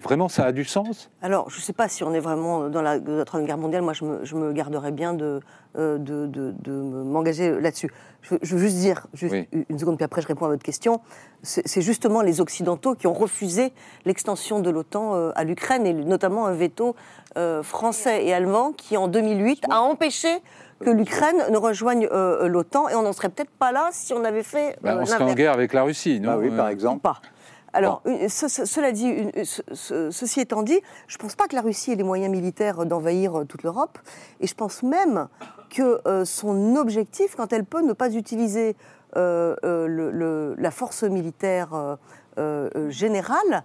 Vraiment, 0.00 0.28
ça 0.28 0.44
a 0.44 0.52
du 0.52 0.64
sens? 0.64 1.10
Alors, 1.22 1.50
je 1.50 1.56
ne 1.56 1.62
sais 1.62 1.72
pas 1.72 1.88
si 1.88 2.04
on 2.04 2.14
est 2.14 2.20
vraiment 2.20 2.68
dans 2.68 2.82
la, 2.82 3.00
troisième 3.24 3.46
guerre 3.46 3.58
mondiale. 3.58 3.82
Moi, 3.82 3.92
je 3.92 4.04
me, 4.04 4.24
je 4.24 4.36
me 4.36 4.52
garderais 4.52 4.92
bien 4.92 5.12
de, 5.12 5.40
euh, 5.76 5.98
de, 5.98 6.26
de, 6.26 6.72
m'engager 6.72 7.60
là-dessus. 7.60 7.90
Je, 8.22 8.54
veux 8.54 8.60
juste 8.60 8.76
dire, 8.76 9.08
juste 9.12 9.34
une 9.50 9.78
seconde, 9.78 9.96
puis 9.96 10.04
après 10.04 10.22
je 10.22 10.28
réponds 10.28 10.44
à 10.44 10.48
votre 10.48 10.62
question. 10.62 11.00
C'est 11.42 11.80
justement 11.80 12.22
les 12.22 12.40
Occidentaux 12.40 12.94
qui 12.94 13.08
ont 13.08 13.12
refusé 13.12 13.72
l'extension 14.04 14.60
de 14.60 14.70
l'OTAN 14.70 15.16
euh, 15.16 15.32
à 15.34 15.42
l'Ukraine, 15.42 15.84
et 15.86 15.92
notamment 15.92 16.46
un 16.46 16.54
veto 16.54 16.94
euh, 17.36 17.64
français 17.64 18.24
et 18.24 18.32
allemand 18.32 18.72
qui, 18.72 18.96
en 18.96 19.08
2008, 19.08 19.64
a 19.70 19.80
empêché 19.80 20.28
que 20.84 20.90
l'Ukraine 20.90 21.42
ne 21.50 21.56
rejoigne 21.56 22.08
euh, 22.12 22.46
l'OTAN 22.46 22.88
et 22.88 22.94
on 22.94 23.02
n'en 23.02 23.12
serait 23.12 23.28
peut-être 23.28 23.50
pas 23.50 23.72
là 23.72 23.88
si 23.92 24.12
on 24.12 24.24
avait 24.24 24.42
fait. 24.42 24.76
Bah, 24.82 24.98
on 25.00 25.06
serait 25.06 25.24
en 25.24 25.34
guerre 25.34 25.52
avec 25.52 25.72
la 25.72 25.82
Russie, 25.82 26.20
non? 26.20 26.32
Bah 26.32 26.38
Oui, 26.38 26.50
par 26.50 26.68
exemple. 26.68 27.00
Pas. 27.00 27.20
Alors, 27.72 28.02
cela 28.28 28.92
dit, 28.92 29.30
ceci 29.44 30.40
étant 30.40 30.62
dit, 30.62 30.80
je 31.06 31.16
ne 31.16 31.20
pense 31.22 31.34
pas 31.34 31.46
que 31.46 31.54
la 31.54 31.62
Russie 31.62 31.92
ait 31.92 31.96
les 31.96 32.02
moyens 32.02 32.30
militaires 32.30 32.84
d'envahir 32.84 33.44
toute 33.48 33.62
l'Europe, 33.62 33.98
et 34.40 34.46
je 34.46 34.54
pense 34.54 34.82
même 34.82 35.28
que 35.70 36.00
son 36.24 36.76
objectif, 36.76 37.34
quand 37.36 37.52
elle 37.52 37.64
peut 37.64 37.82
ne 37.82 37.94
pas 37.94 38.12
utiliser 38.14 38.76
le, 39.14 40.54
la 40.58 40.70
force 40.70 41.02
militaire 41.04 41.98
générale, 42.88 43.64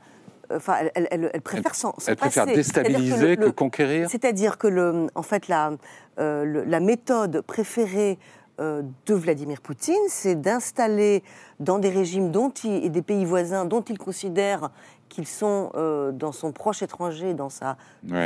enfin, 0.53 0.77
elle, 0.95 1.41
préfère 1.41 1.75
s'en 1.75 1.93
Elle 2.07 2.15
préfère 2.15 2.45
déstabiliser 2.45 3.37
que, 3.37 3.49
conquérir? 3.49 4.09
C'est-à-dire 4.09 4.57
que, 4.57 4.67
le, 4.67 5.07
en 5.15 5.23
fait, 5.23 5.47
la, 5.47 5.71
euh, 6.19 6.63
la 6.65 6.79
méthode 6.79 7.41
préférée 7.41 8.17
euh, 8.17 8.36
de 8.59 9.13
Vladimir 9.13 9.61
Poutine, 9.61 9.95
c'est 10.07 10.35
d'installer 10.35 11.23
dans 11.59 11.77
des 11.79 11.89
régimes 11.89 12.31
dont 12.31 12.49
il, 12.49 12.83
et 12.85 12.89
des 12.89 13.01
pays 13.01 13.25
voisins 13.25 13.65
dont 13.65 13.81
il 13.81 13.97
considère 13.97 14.71
qu'ils 15.09 15.27
sont 15.27 15.71
euh, 15.75 16.11
dans 16.11 16.31
son 16.31 16.51
proche 16.51 16.81
étranger, 16.81 17.33
dans 17.33 17.49
sa 17.49 17.77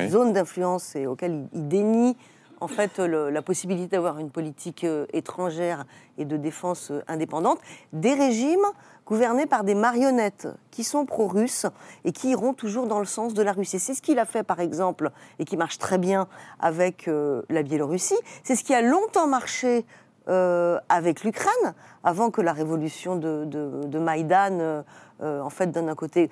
zone 0.08 0.34
d'influence 0.34 0.96
et 0.96 1.06
auquel 1.06 1.48
il, 1.54 1.60
il 1.60 1.68
dénie 1.68 2.18
en 2.62 2.68
fait 2.68 3.00
la 3.00 3.42
possibilité 3.42 3.96
d'avoir 3.96 4.20
une 4.20 4.30
politique 4.30 4.86
étrangère 5.14 5.86
et 6.20 6.26
de 6.26 6.38
défense 6.38 6.92
indépendante, 7.08 7.60
des 7.92 8.14
régimes 8.14 8.66
gouverné 9.12 9.46
par 9.46 9.66
des 9.66 9.76
marionnettes 9.76 10.48
qui 10.70 10.86
sont 10.86 11.06
pro-russes 11.06 11.66
et 12.06 12.14
qui 12.14 12.30
iront 12.30 12.54
toujours 12.54 12.88
dans 12.88 13.00
le 13.00 13.06
sens 13.06 13.34
de 13.34 13.42
la 13.42 13.52
Russie. 13.52 13.80
C'est 13.80 13.94
ce 13.94 14.02
qu'il 14.02 14.20
a 14.20 14.26
fait, 14.26 14.44
par 14.44 14.62
exemple, 14.62 15.12
et 15.38 15.44
qui 15.44 15.58
marche 15.58 15.80
très 15.80 15.98
bien 15.98 16.28
avec 16.62 17.08
euh, 17.08 17.42
la 17.50 17.64
Biélorussie. 17.64 18.16
C'est 18.44 18.56
ce 18.56 18.64
qui 18.64 18.74
a 18.74 18.82
longtemps 18.82 19.28
marché 19.28 19.86
euh, 20.32 20.80
avec 20.90 21.24
l'Ukraine, 21.24 21.74
avant 22.04 22.32
que 22.32 22.42
la 22.42 22.54
révolution 22.54 23.16
de, 23.16 23.46
de, 23.46 24.00
Maïdan, 24.00 24.58
euh, 24.60 25.42
en 25.42 25.50
fait, 25.50 25.68
donne 25.68 25.90
un 25.90 25.96
côté 25.96 26.30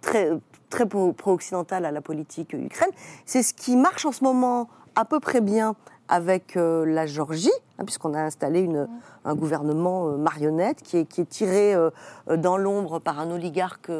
très, 0.00 0.30
très 0.70 0.86
pro-occidental 0.86 1.84
à 1.84 1.92
la 1.92 2.00
politique 2.00 2.52
ukraine. 2.54 2.90
C'est 3.26 3.42
ce 3.42 3.54
qui 3.54 3.76
marche 3.76 4.06
en 4.06 4.12
ce 4.12 4.24
moment 4.24 4.68
à 4.96 5.04
peu 5.04 5.20
près 5.20 5.40
bien 5.40 5.76
avec 6.08 6.54
la 6.56 7.06
Géorgie, 7.06 7.50
hein, 7.78 7.84
puisqu'on 7.84 8.12
a 8.14 8.20
installé 8.20 8.60
une, 8.60 8.88
un 9.24 9.34
gouvernement 9.34 10.08
euh, 10.08 10.16
marionnette 10.16 10.82
qui 10.82 10.98
est, 10.98 11.04
qui 11.04 11.20
est 11.20 11.28
tiré 11.28 11.74
euh, 11.74 11.90
euh, 12.28 12.36
dans 12.36 12.56
l'ombre 12.56 12.98
par 12.98 13.18
un 13.18 13.30
oligarque 13.30 13.90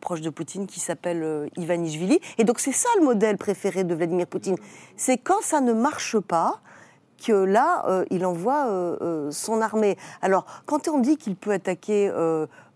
proche 0.00 0.20
de 0.20 0.30
Poutine 0.30 0.66
qui 0.66 0.80
s'appelle 0.80 1.48
Ivanishvili. 1.56 2.18
Et 2.38 2.44
donc 2.44 2.58
c'est 2.58 2.72
ça 2.72 2.88
le 2.98 3.04
modèle 3.04 3.36
préféré 3.36 3.84
de 3.84 3.94
Vladimir 3.94 4.26
Poutine. 4.26 4.56
C'est 4.96 5.16
quand 5.16 5.42
ça 5.42 5.60
ne 5.60 5.72
marche 5.72 6.18
pas 6.18 6.60
que 7.24 7.32
là, 7.32 8.04
il 8.10 8.26
envoie 8.26 8.96
son 9.30 9.60
armée. 9.60 9.96
Alors, 10.20 10.44
quand 10.66 10.88
on 10.88 10.98
dit 10.98 11.16
qu'il 11.16 11.36
peut 11.36 11.52
attaquer 11.52 12.12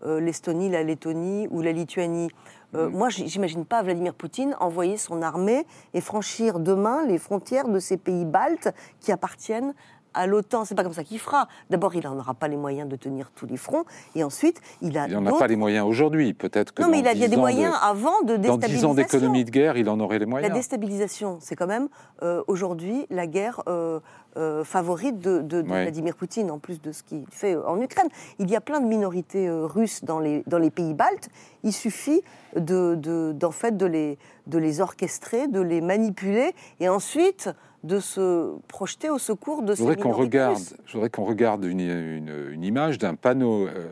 l'Estonie, 0.05 0.69
la 0.69 0.83
Lettonie 0.83 1.47
ou 1.51 1.61
la 1.61 1.71
Lituanie, 1.71 2.29
euh, 2.75 2.89
moi, 2.89 3.09
j'imagine 3.09 3.65
pas 3.65 3.81
Vladimir 3.81 4.13
Poutine 4.13 4.55
envoyer 4.59 4.97
son 4.97 5.21
armée 5.21 5.65
et 5.93 6.01
franchir 6.01 6.59
demain 6.59 7.05
les 7.05 7.17
frontières 7.17 7.69
de 7.69 7.79
ces 7.79 7.97
pays 7.97 8.25
baltes 8.25 8.73
qui 8.99 9.11
appartiennent 9.11 9.73
à 10.17 10.27
l'OTAN. 10.27 10.65
C'est 10.65 10.75
pas 10.75 10.83
comme 10.83 10.93
ça 10.93 11.03
qu'il 11.03 11.19
fera. 11.19 11.47
D'abord, 11.69 11.95
il 11.95 12.03
n'en 12.03 12.17
aura 12.17 12.33
pas 12.33 12.47
les 12.47 12.57
moyens 12.57 12.89
de 12.89 12.95
tenir 12.95 13.31
tous 13.35 13.45
les 13.45 13.57
fronts, 13.57 13.85
et 14.15 14.23
ensuite, 14.23 14.61
il 14.81 14.97
a. 14.97 15.07
Il 15.07 15.13
n'en 15.13 15.25
a 15.25 15.37
pas 15.37 15.47
les 15.47 15.55
moyens 15.55 15.85
aujourd'hui, 15.85 16.33
peut-être 16.33 16.73
que. 16.73 16.81
Non, 16.81 16.89
mais 16.89 16.99
il, 16.99 17.07
a, 17.07 17.13
y 17.13 17.23
a 17.23 17.27
des 17.27 17.37
moyens 17.37 17.73
avant 17.81 18.21
de 18.21 18.35
déstabilisation. 18.35 18.57
Dans 18.57 18.67
10 18.67 18.85
ans 18.85 18.93
d'économie 18.93 19.45
de 19.45 19.51
guerre, 19.51 19.77
il 19.77 19.89
en 19.89 19.99
aurait 19.99 20.19
les 20.19 20.25
moyens. 20.25 20.49
La 20.49 20.55
déstabilisation, 20.55 21.37
c'est 21.41 21.55
quand 21.55 21.67
même 21.67 21.87
euh, 22.23 22.43
aujourd'hui 22.47 23.05
la 23.09 23.27
guerre. 23.27 23.61
Euh, 23.67 23.99
euh, 24.35 24.63
favorite 24.63 25.19
de, 25.19 25.63
Vladimir 25.63 26.15
Poutine, 26.15 26.51
en 26.51 26.59
plus 26.59 26.79
de 26.79 26.91
ce 26.91 27.01
qu'il 27.01 27.25
fait 27.31 27.55
en 27.55 27.81
Ukraine. 27.81 28.07
Il 28.37 28.51
y 28.51 28.55
a 28.55 28.61
plein 28.61 28.79
de 28.81 28.85
minorités 28.85 29.49
russes 29.49 30.03
dans 30.03 30.19
les, 30.19 30.43
dans 30.45 30.59
les 30.59 30.69
pays 30.69 30.93
baltes. 30.93 31.29
Il 31.63 31.73
suffit 31.73 32.21
de, 32.55 32.93
de, 32.93 33.49
fait, 33.49 33.75
de, 33.75 33.87
les, 33.87 34.19
de 34.45 34.59
les 34.59 34.79
orchestrer, 34.79 35.47
de 35.47 35.59
les 35.59 35.81
manipuler, 35.81 36.53
et 36.79 36.87
ensuite 36.87 37.49
de 37.87 37.99
se 37.99 38.55
projeter 38.67 39.09
au 39.09 39.17
secours 39.17 39.63
de 39.63 39.73
ces 39.73 39.95
qu'on 39.95 40.11
regarde, 40.11 40.61
Je 40.85 40.93
voudrais 40.93 41.09
qu'on 41.09 41.23
regarde 41.23 41.63
une, 41.63 41.79
une, 41.79 42.63
image 42.63 42.97
d'un 42.97 43.15
panneau, 43.15 43.67
euh, 43.67 43.87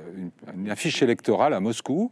une, 0.56 0.70
affiche 0.70 1.02
électorale 1.02 1.54
à 1.54 1.60
Moscou, 1.60 2.12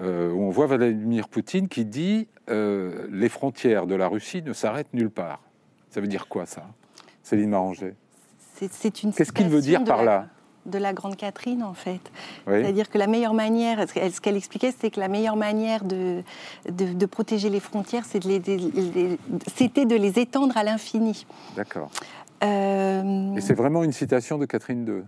euh, 0.00 0.32
où 0.32 0.42
on 0.42 0.50
voit 0.50 0.66
Vladimir 0.66 1.28
Poutine 1.28 1.68
qui 1.68 1.84
dit 1.84 2.26
euh, 2.50 3.06
les 3.10 3.28
frontières 3.28 3.86
de 3.86 3.94
la 3.94 4.08
Russie 4.08 4.42
ne 4.42 4.52
s'arrêtent 4.52 4.92
nulle 4.94 5.10
part. 5.10 5.42
Ça 5.90 6.00
veut 6.00 6.08
dire 6.08 6.26
quoi 6.28 6.46
ça 6.46 6.66
Céline 7.22 7.50
Maranger? 7.50 7.94
C'est 8.70 9.02
une 9.02 9.12
Qu'est-ce 9.12 9.32
qu'il 9.32 9.48
veut 9.48 9.60
dire 9.60 9.84
par 9.84 10.04
là? 10.04 10.28
De 10.66 10.78
la 10.78 10.92
Grande 10.92 11.16
Catherine, 11.16 11.62
en 11.62 11.74
fait. 11.74 12.00
C'est-à-dire 12.46 12.88
que 12.88 12.98
la 12.98 13.06
meilleure 13.06 13.34
manière, 13.34 13.86
ce 13.88 14.20
qu'elle 14.20 14.36
expliquait, 14.36 14.70
c'était 14.70 14.90
que 14.90 15.00
la 15.00 15.08
meilleure 15.08 15.36
manière 15.36 15.84
de, 15.84 16.22
de, 16.68 17.06
protéger 17.06 17.50
les 17.50 17.60
frontières, 17.60 18.04
c'était 18.04 18.38
de, 18.38 19.84
de, 19.84 19.96
les 19.96 20.18
étendre 20.18 20.56
à 20.56 20.62
l'infini. 20.62 21.26
D'accord. 21.56 21.90
Euh, 22.44 23.36
Et 23.36 23.40
c'est 23.40 23.54
vraiment 23.54 23.84
une 23.84 23.92
citation 23.92 24.38
de 24.38 24.46
Catherine 24.46 24.86
II 24.86 25.02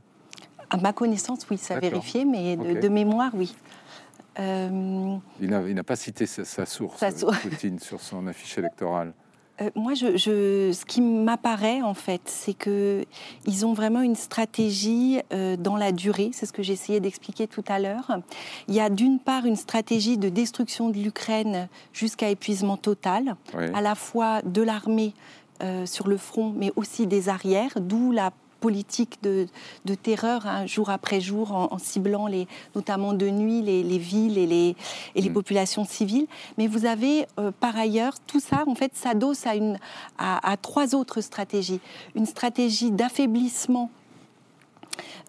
À 0.70 0.76
ma 0.76 0.92
connaissance, 0.92 1.46
oui, 1.50 1.58
ça 1.58 1.76
a 1.76 1.80
vérifié, 1.80 2.24
mais 2.24 2.56
de, 2.56 2.88
mémoire, 2.88 3.30
oui. 3.34 3.54
Euh... 4.40 5.16
Il 5.40 5.50
n'a 5.50 5.84
pas 5.84 5.96
cité 5.96 6.26
sa, 6.26 6.66
source, 6.66 6.98
sa 6.98 7.12
source. 7.12 7.38
Poutine, 7.38 7.78
sur 7.78 8.00
son 8.00 8.26
affiche 8.26 8.58
électorale. 8.58 9.12
Euh, 9.60 9.70
moi, 9.76 9.94
je, 9.94 10.16
ce 10.16 10.84
qui 10.84 11.00
m'apparaît 11.00 11.80
en 11.82 11.94
fait, 11.94 12.22
c'est 12.24 12.54
que 12.54 13.04
ils 13.46 13.64
ont 13.64 13.72
vraiment 13.72 14.00
une 14.00 14.16
stratégie 14.16 15.20
euh, 15.32 15.56
dans 15.56 15.76
la 15.76 15.92
durée. 15.92 16.30
C'est 16.32 16.46
ce 16.46 16.52
que 16.52 16.62
j'essayais 16.62 17.00
d'expliquer 17.00 17.46
tout 17.46 17.64
à 17.68 17.78
l'heure. 17.78 18.18
Il 18.68 18.74
y 18.74 18.80
a 18.80 18.90
d'une 18.90 19.18
part 19.18 19.46
une 19.46 19.56
stratégie 19.56 20.18
de 20.18 20.28
destruction 20.28 20.90
de 20.90 20.98
l'Ukraine 20.98 21.68
jusqu'à 21.92 22.28
épuisement 22.30 22.76
total, 22.76 23.36
à 23.74 23.80
la 23.80 23.94
fois 23.94 24.42
de 24.42 24.62
l'armée 24.62 25.14
euh, 25.62 25.86
sur 25.86 26.08
le 26.08 26.16
front, 26.16 26.52
mais 26.56 26.72
aussi 26.74 27.06
des 27.06 27.28
arrières, 27.28 27.74
d'où 27.80 28.10
la 28.10 28.32
politique 28.64 29.18
de, 29.22 29.46
terreur 30.02 30.46
hein, 30.46 30.64
jour 30.64 30.88
après 30.88 31.20
jour 31.20 31.52
en, 31.52 31.78
ciblant 31.78 32.26
les, 32.26 32.48
notamment 32.74 33.12
de 33.12 33.28
nuit 33.28 33.60
les, 33.60 33.98
villes 33.98 34.38
et 34.38 34.46
les, 34.46 34.74
et 35.14 35.20
les 35.20 35.28
mm. 35.28 35.34
populations 35.34 35.84
civiles. 35.84 36.26
Mais 36.56 36.66
vous 36.66 36.86
avez 36.86 37.26
par 37.60 37.76
ailleurs 37.76 38.14
tout 38.26 38.40
ça 38.40 38.64
en 38.66 38.74
fait 38.74 38.92
s'adosse 38.94 39.46
à, 39.46 39.54
une, 39.54 39.78
à 40.16 40.56
trois 40.56 40.94
autres 40.94 41.20
stratégies. 41.20 41.80
Une 42.14 42.24
stratégie 42.24 42.90
d'affaiblissement 42.90 43.90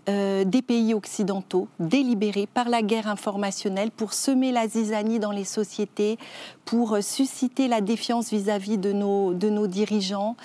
euh, 0.08 0.44
des 0.44 0.62
pays 0.62 0.94
occidentaux 0.94 1.68
délibérés 1.80 2.46
par 2.46 2.70
la 2.70 2.84
guerre 2.84 3.08
informationnelle 3.08 3.90
pour 3.90 4.14
semer 4.14 4.52
la 4.52 4.68
zizanie 4.68 5.18
dans 5.18 5.32
les 5.32 5.46
sociétés, 5.46 6.20
pour 6.64 6.94
euh, 6.94 7.02
susciter 7.02 7.68
la 7.68 7.82
défiance 7.82 8.30
vis-à-vis 8.30 8.78
de, 8.78 8.92
nos, 8.92 9.34
dirigeants, 9.68 10.36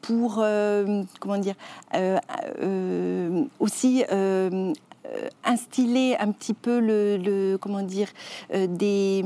pour 0.00 0.38
euh, 0.38 1.02
comment 1.18 1.36
dire 1.36 1.56
aussi 3.58 4.04
instiller 5.44 6.16
un 6.18 6.32
petit 6.32 6.54
peu 6.54 6.80
le, 6.80 7.58
comment 7.60 7.82
dire 7.82 8.08
des, 8.50 9.22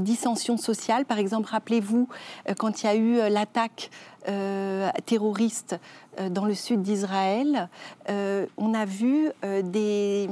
dissensions 0.00 0.58
sociales. 0.58 1.06
Par 1.06 1.18
exemple, 1.18 1.48
rappelez-vous 1.50 2.08
quand 2.56 2.82
il 2.82 2.86
y 2.86 2.88
a 2.88 2.94
eu 2.94 3.16
l'attaque 3.30 3.90
terroriste 5.06 5.76
dans 6.30 6.44
le 6.44 6.54
sud 6.54 6.82
d'Israël, 6.82 7.68
euh, 8.10 8.46
on 8.56 8.74
a 8.74 8.84
vu 8.84 9.30
euh, 9.44 9.62
des, 9.62 10.28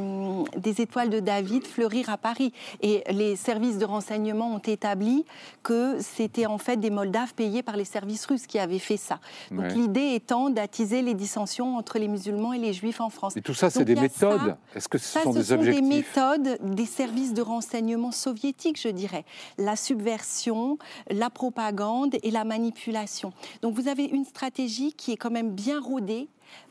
des, 0.57 0.81
étoiles 0.81 1.11
de 1.11 1.21
David 1.21 1.66
fleurir 1.66 2.11
à 2.11 2.16
Paris. 2.16 2.53
Et 2.81 3.03
les 3.11 3.37
services 3.37 3.79
de 3.79 3.85
renseignement 3.85 4.55
ont 4.55 4.59
établi 4.59 5.25
que 5.62 5.97
c'était 6.01 6.47
en 6.47 6.59
fait 6.59 6.77
des 6.77 6.90
Moldaves 6.90 7.35
payés 7.35 7.62
par 7.62 7.77
les 7.77 7.85
services 7.85 8.27
russes 8.27 8.47
qui 8.47 8.59
avaient 8.59 8.79
fait 8.79 8.97
ça. 8.97 9.21
Donc 9.51 9.73
l'idée 9.73 10.14
étant 10.14 10.51
d'attiser 10.51 11.03
les 11.03 11.14
dissensions 11.14 11.77
entre 11.77 11.99
les 11.99 12.09
musulmans 12.09 12.53
et 12.53 12.59
les 12.59 12.73
juifs 12.73 13.01
en 13.01 13.11
France. 13.11 13.37
Et 13.37 13.42
tout 13.42 13.55
ça, 13.55 13.71
c'est 13.71 13.85
des 13.85 13.95
méthodes? 13.95 14.57
Est-ce 14.75 14.88
que 14.88 14.99
ce 14.99 15.21
sont 15.21 15.33
des 15.33 15.45
sont 15.45 15.57
des 15.57 15.83
méthodes 15.83 16.59
des 16.62 16.87
services 16.87 17.35
de 17.35 17.42
renseignement 17.42 18.12
soviétiques, 18.12 18.81
je 18.81 18.88
dirais. 18.88 19.25
La 19.59 19.77
subversion, 19.77 20.79
la 21.11 21.31
propagande 21.31 22.16
et 22.23 22.31
la 22.31 22.45
manipulation. 22.45 23.33
Donc 23.62 23.75
vous 23.75 23.88
avez 23.88 24.05
une 24.05 24.25
stratégie 24.25 24.92
qui 24.92 25.12
est 25.12 25.16
quand 25.16 25.31
même 25.31 25.51
bien 25.51 25.71
rodée, 25.78 26.28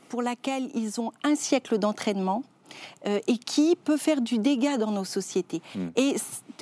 pour 0.08 0.22
laquelle 0.22 0.68
ils 0.74 1.00
ont 1.00 1.10
un 1.24 1.34
siècle 1.34 1.78
d'entraînement. 1.78 2.42
Euh, 3.06 3.18
et 3.26 3.36
qui 3.36 3.76
peut 3.76 3.96
faire 3.96 4.20
du 4.20 4.38
dégât 4.38 4.78
dans 4.78 4.92
nos 4.92 5.04
sociétés. 5.04 5.60
Hmm. 5.74 5.88
Et, 5.96 6.16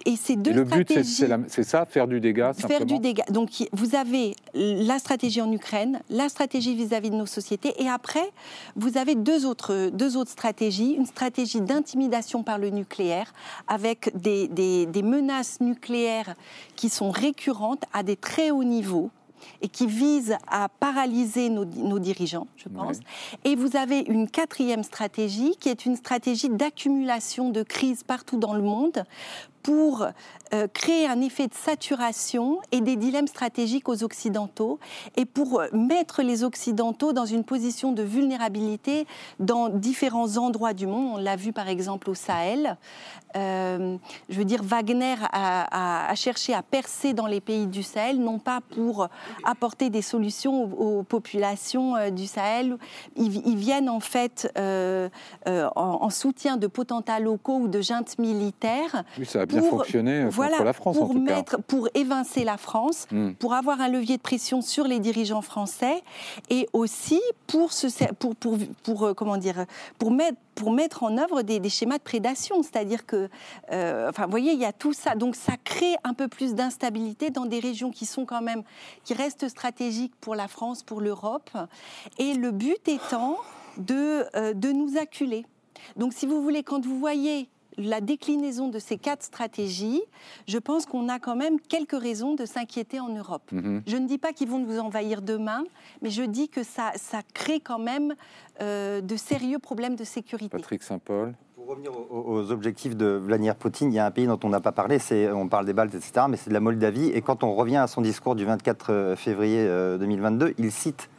et, 0.07 0.17
ces 0.17 0.37
deux 0.37 0.53
le 0.53 0.65
but, 0.65 0.91
c'est 1.05 1.63
ça, 1.63 1.85
faire 1.85 2.09
du 2.09 2.19
dégât 2.19 2.53
simplement. 2.53 2.79
Faire 2.79 2.87
du 2.87 2.99
dégât. 2.99 3.25
Donc 3.31 3.51
vous 3.73 3.95
avez 3.95 4.35
la 4.55 4.99
stratégie 4.99 5.41
en 5.41 5.53
Ukraine, 5.53 6.01
la 6.09 6.29
stratégie 6.29 6.75
vis-à-vis 6.75 7.11
de 7.11 7.17
nos 7.17 7.27
sociétés, 7.27 7.75
et 7.79 7.89
après, 7.89 8.33
vous 8.75 8.97
avez 8.97 9.15
deux 9.15 9.47
autres, 9.47 9.91
deux 9.91 10.17
autres 10.17 10.31
stratégies. 10.31 10.95
Une 10.95 11.07
stratégie 11.07 11.61
d'intimidation 11.61 12.43
par 12.43 12.59
le 12.59 12.71
nucléaire, 12.71 13.33
avec 13.69 14.11
des, 14.17 14.49
des, 14.49 14.87
des 14.87 15.03
menaces 15.03 15.61
nucléaires 15.61 16.35
qui 16.75 16.89
sont 16.89 17.11
récurrentes 17.11 17.85
à 17.93 18.03
des 18.03 18.17
très 18.17 18.51
hauts 18.51 18.65
niveaux 18.65 19.11
et 19.63 19.69
qui 19.69 19.87
vise 19.87 20.37
à 20.47 20.69
paralyser 20.69 21.51
nos, 21.51 21.99
dirigeants, 21.99 22.47
je 22.57 22.69
pense. 22.69 22.99
Et 23.45 23.57
vous 23.57 23.77
avez 23.77 24.01
une 24.01 24.29
quatrième 24.29 24.83
stratégie 24.83 25.57
qui 25.59 25.69
est 25.69 25.87
une 25.87 25.97
stratégie 25.97 26.49
d'accumulation 26.49 27.51
de 27.51 27.63
crises 27.63 28.03
partout 28.03 28.39
dans 28.39 28.55
le 28.55 28.63
monde 28.63 29.05
pour 29.63 30.07
euh, 30.53 30.67
créer 30.73 31.07
un 31.07 31.21
effet 31.21 31.47
de 31.47 31.55
saturation 31.55 32.61
et 32.73 32.81
des 32.81 32.97
dilemmes 32.97 33.29
stratégiques 33.29 33.89
aux 33.89 34.03
Occidentaux 34.03 34.81
et 35.17 35.25
pour 35.25 35.63
mettre 35.73 36.23
les 36.23 36.43
Occidentaux 36.43 37.13
dans 37.13 37.25
une 37.25 37.45
position 37.45 37.93
de 37.93 38.03
vulnérabilité 38.03 39.07
dans 39.39 39.69
différents 39.69 40.39
endroits 40.39 40.73
du 40.73 40.87
monde. 40.87 41.15
On 41.15 41.17
l'a 41.19 41.37
vu 41.37 41.53
par 41.53 41.69
exemple 41.69 42.11
au 42.11 42.15
Sahel. 42.15 42.77
Euh, 43.37 43.97
je 44.29 44.39
veux 44.39 44.45
dire, 44.45 44.65
Wagner 44.65 45.15
a, 45.33 46.13
cherché 46.17 46.53
à 46.53 46.63
percer 46.63 47.13
dans 47.13 47.27
les 47.27 47.41
pays 47.41 47.69
du 47.69 47.85
Sahel, 47.85 48.19
non 48.19 48.41
pas 48.41 48.61
pour 48.75 49.07
apporter 49.45 49.89
des 49.89 50.03
solutions 50.03 50.65
aux, 50.65 51.05
populations 51.05 51.95
euh, 51.95 52.11
du 52.11 52.27
Sahel. 52.27 52.77
Ils, 53.17 53.57
viennent 53.57 53.89
en 53.89 54.01
fait 54.01 54.53
en, 54.57 56.11
soutien 56.11 56.57
de 56.57 56.67
potentats 56.67 57.21
locaux 57.21 57.59
ou 57.59 57.69
de 57.69 57.81
juntes 57.81 58.19
militaires 58.19 59.05
bien 59.51 59.63
fonctionné 59.63 60.27
voilà, 60.31 60.63
la 60.63 60.73
France, 60.73 60.97
pour 60.97 61.11
en 61.11 61.13
tout 61.13 61.21
mettre, 61.21 61.61
Pour 61.63 61.89
évincer 61.95 62.45
la 62.45 62.57
France, 62.57 63.07
hmm. 63.11 63.33
pour 63.33 63.55
avoir 63.55 63.81
un 63.81 63.89
levier 63.89 64.17
de 64.17 64.23
pression 64.23 64.63
sur 64.63 64.85
les 64.85 64.99
dirigeants 64.99 65.43
français 65.43 66.03
et 66.49 66.69
aussi 66.73 67.21
pour, 67.47 67.73
se, 67.73 67.87
pour, 68.15 68.37
pour, 68.37 68.59
pour, 68.83 69.05
euh, 69.05 69.15
comment 69.15 69.37
dire, 69.37 69.67
pour 69.99 70.11
mettre 70.11 70.39
pour 70.61 70.73
mettre 70.73 71.05
en 71.05 71.17
œuvre 71.17 71.41
des, 71.41 71.69
schémas 71.71 71.97
de 71.97 72.03
prédation. 72.03 72.63
C'est-à-dire 72.63 73.07
que, 73.07 73.31
euh, 73.73 74.11
enfin, 74.11 74.25
vous 74.27 74.31
voyez, 74.31 74.53
il 74.53 74.59
y 74.59 74.67
a 74.67 74.75
tout 74.75 74.93
ça. 74.93 75.15
Donc, 75.15 75.35
ça 75.35 75.55
crée 75.65 75.95
un 76.05 76.13
peu 76.13 76.29
plus 76.29 76.55
d'instabilité 76.55 77.31
dans 77.31 77.47
des 77.47 77.61
régions 77.61 77.91
qui 77.91 78.05
sont 78.05 78.27
quand 78.27 78.43
même, 78.43 78.63
qui 79.03 79.15
restent 79.15 79.49
stratégiques 79.49 80.13
pour 80.21 80.35
la 80.35 80.49
France, 80.49 80.83
pour 80.83 81.01
l'Europe. 81.01 81.51
Et 82.19 82.35
le 82.35 82.51
but 82.51 82.87
étant 82.89 83.39
de, 83.79 84.27
euh, 84.37 84.53
de 84.53 84.71
nous 84.71 84.99
acculer. 84.99 85.47
Donc, 85.97 86.13
si 86.13 86.27
vous 86.27 86.43
voulez, 86.43 86.63
quand 86.63 86.85
vous 86.85 86.99
voyez 86.99 87.49
la 87.81 88.01
déclinaison 88.01 88.69
de 88.69 88.79
ces 88.79 88.97
quatre 88.97 89.23
stratégies, 89.23 90.03
je 90.47 90.59
pense 90.59 90.87
qu'on 90.87 91.09
a 91.09 91.19
quand 91.19 91.37
même 91.37 91.61
quelques 91.61 92.01
raisons 92.01 92.35
de 92.35 92.45
s'inquiéter 92.45 93.01
en 93.01 93.09
Europe. 93.09 93.51
Mhm. 93.53 93.83
Je 93.87 93.97
ne 93.97 94.07
dis 94.07 94.19
pas 94.19 94.33
qu'ils 94.33 94.49
vont 94.49 94.59
nous 94.59 94.79
envahir 94.79 95.23
demain, 95.23 95.65
mais 96.03 96.11
je 96.11 96.23
dis 96.23 96.49
que 96.49 96.63
ça, 96.63 96.93
ça 96.97 97.21
crée 97.35 97.61
quand 97.61 97.79
même 97.79 98.15
euh, 98.61 99.01
de 99.01 99.17
sérieux 99.17 99.59
problèmes 99.59 99.97
de 99.97 100.05
sécurité. 100.05 100.51
Patrick 100.51 100.83
Saint-Paul 100.83 101.35
pour 101.55 101.69
revenir 101.69 101.93
aux, 102.11 102.51
objectifs 102.53 102.97
de 102.97 103.21
Vladimir 103.23 103.55
Poutine, 103.55 103.93
il 103.93 103.95
y 103.95 103.99
a 103.99 104.07
un 104.07 104.11
pays 104.11 104.27
dont 104.27 104.41
on 104.45 104.49
n'a 104.49 104.61
pas 104.61 104.73
parlé, 104.73 104.99
c'est, 104.99 105.31
on 105.31 105.47
parle 105.47 105.67
des 105.67 105.75
Baltes, 105.75 105.95
etc., 105.95 106.25
mais 106.27 106.39
c'est 106.39 106.49
de 106.49 106.55
la 106.55 106.61
Moldavie. 106.61 107.11
Et 107.11 107.21
quand 107.21 107.45
on 107.45 107.55
revient 107.55 107.77
à 107.77 107.87
son 107.87 108.01
discours 108.01 108.35
du 108.35 108.47
24 108.47 108.91
euh, 108.91 109.15
février 109.15 109.67
2022, 109.99 110.47
euh, 110.47 110.55
il 110.57 110.73
cite 110.73 111.11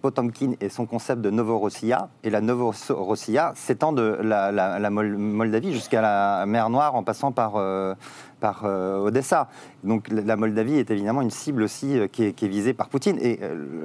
Potomkin 0.00 0.52
et 0.60 0.68
son 0.68 0.86
concept 0.86 1.20
de 1.20 1.30
Novorossiya. 1.30 2.08
Et 2.24 2.30
la 2.30 2.40
Novorossiya 2.40 3.52
s'étend 3.54 3.92
de 3.92 4.18
la, 4.22 4.90
Moldavie 4.90 5.72
jusqu'à 5.72 6.00
la 6.00 6.46
mer 6.46 6.70
Noire 6.70 6.94
en 6.94 7.02
passant 7.02 7.32
par, 7.32 7.56
euh, 7.56 7.94
par 8.40 8.62
euh, 8.64 8.98
Odessa. 8.98 9.48
Donc 9.84 10.08
la 10.08 10.36
Moldavie 10.36 10.78
est 10.78 10.90
évidemment 10.90 11.22
une 11.22 11.30
cible 11.30 11.62
aussi 11.62 11.98
euh, 11.98 12.06
qui, 12.06 12.24
est, 12.24 12.48
visée 12.48 12.74
par 12.74 12.88
Poutine. 12.88 13.18
Et 13.20 13.40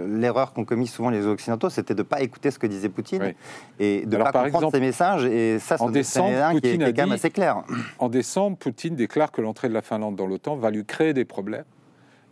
l'erreur 0.07 0.53
qu'ont 0.53 0.65
commis 0.65 0.87
souvent 0.87 1.09
les 1.09 1.25
Occidentaux, 1.25 1.69
c'était 1.69 1.93
de 1.93 1.99
ne 1.99 2.07
pas 2.07 2.21
écouter 2.21 2.51
ce 2.51 2.59
que 2.59 2.67
disait 2.67 2.89
Poutine 2.89 3.33
et 3.79 4.05
de 4.05 4.17
ne 4.17 4.23
pas 4.23 4.31
comprendre 4.31 4.71
ses 4.71 4.79
messages. 4.79 5.25
Et 5.25 5.59
ça, 5.59 5.77
c'est 5.77 5.91
décembre, 5.91 6.59
qui 6.61 6.67
est, 6.67 6.77
quand 6.77 7.03
même 7.03 7.11
assez 7.11 7.31
clair. 7.31 7.63
En 7.99 8.09
décembre, 8.09 8.57
Poutine 8.57 8.95
déclare 8.95 9.31
que 9.31 9.41
l'entrée 9.41 9.69
de 9.69 9.73
la 9.73 9.81
Finlande 9.81 10.15
dans 10.15 10.27
l'OTAN 10.27 10.55
va 10.55 10.69
lui 10.71 10.85
créer 10.85 11.13
des 11.13 11.25
problèmes 11.25 11.65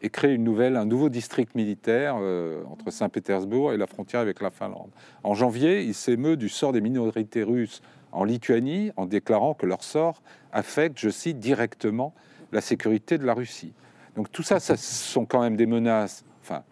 et 0.04 0.10
créer 0.10 0.34
une 0.34 0.44
nouvelle, 0.44 0.76
un 0.76 0.86
nouveau 0.86 1.08
district 1.08 1.56
militaire 1.56 2.18
euh, 2.20 2.62
entre 2.66 2.92
Saint-Pétersbourg 2.92 3.72
et 3.72 3.78
la 3.78 3.88
frontière 3.88 4.20
avec 4.20 4.42
la 4.42 4.52
Finlande. 4.52 4.90
En 5.24 5.34
janvier, 5.34 5.82
il 5.82 5.94
s'émeut 5.94 6.36
du 6.36 6.50
sort 6.50 6.74
des 6.74 6.82
minorités 6.82 7.42
russes 7.42 7.82
en 8.12 8.26
Lituanie 8.26 8.92
en 8.98 9.06
déclarant 9.06 9.54
que 9.54 9.66
leur 9.66 9.82
sort 9.82 10.22
affecte, 10.52 11.00
je 11.00 11.10
cite, 11.10 11.40
directement 11.40 12.14
la 12.52 12.60
sécurité 12.60 13.18
de 13.18 13.26
la 13.26 13.34
Russie. 13.34 13.74
Donc 14.18 14.30
tout 14.30 14.44
ça, 14.44 14.60
ce 14.60 14.76
sont 14.76 15.26
quand 15.26 15.42
même 15.42 15.56
des 15.56 15.66
menaces. 15.66 16.26
Enfin, 16.42 16.64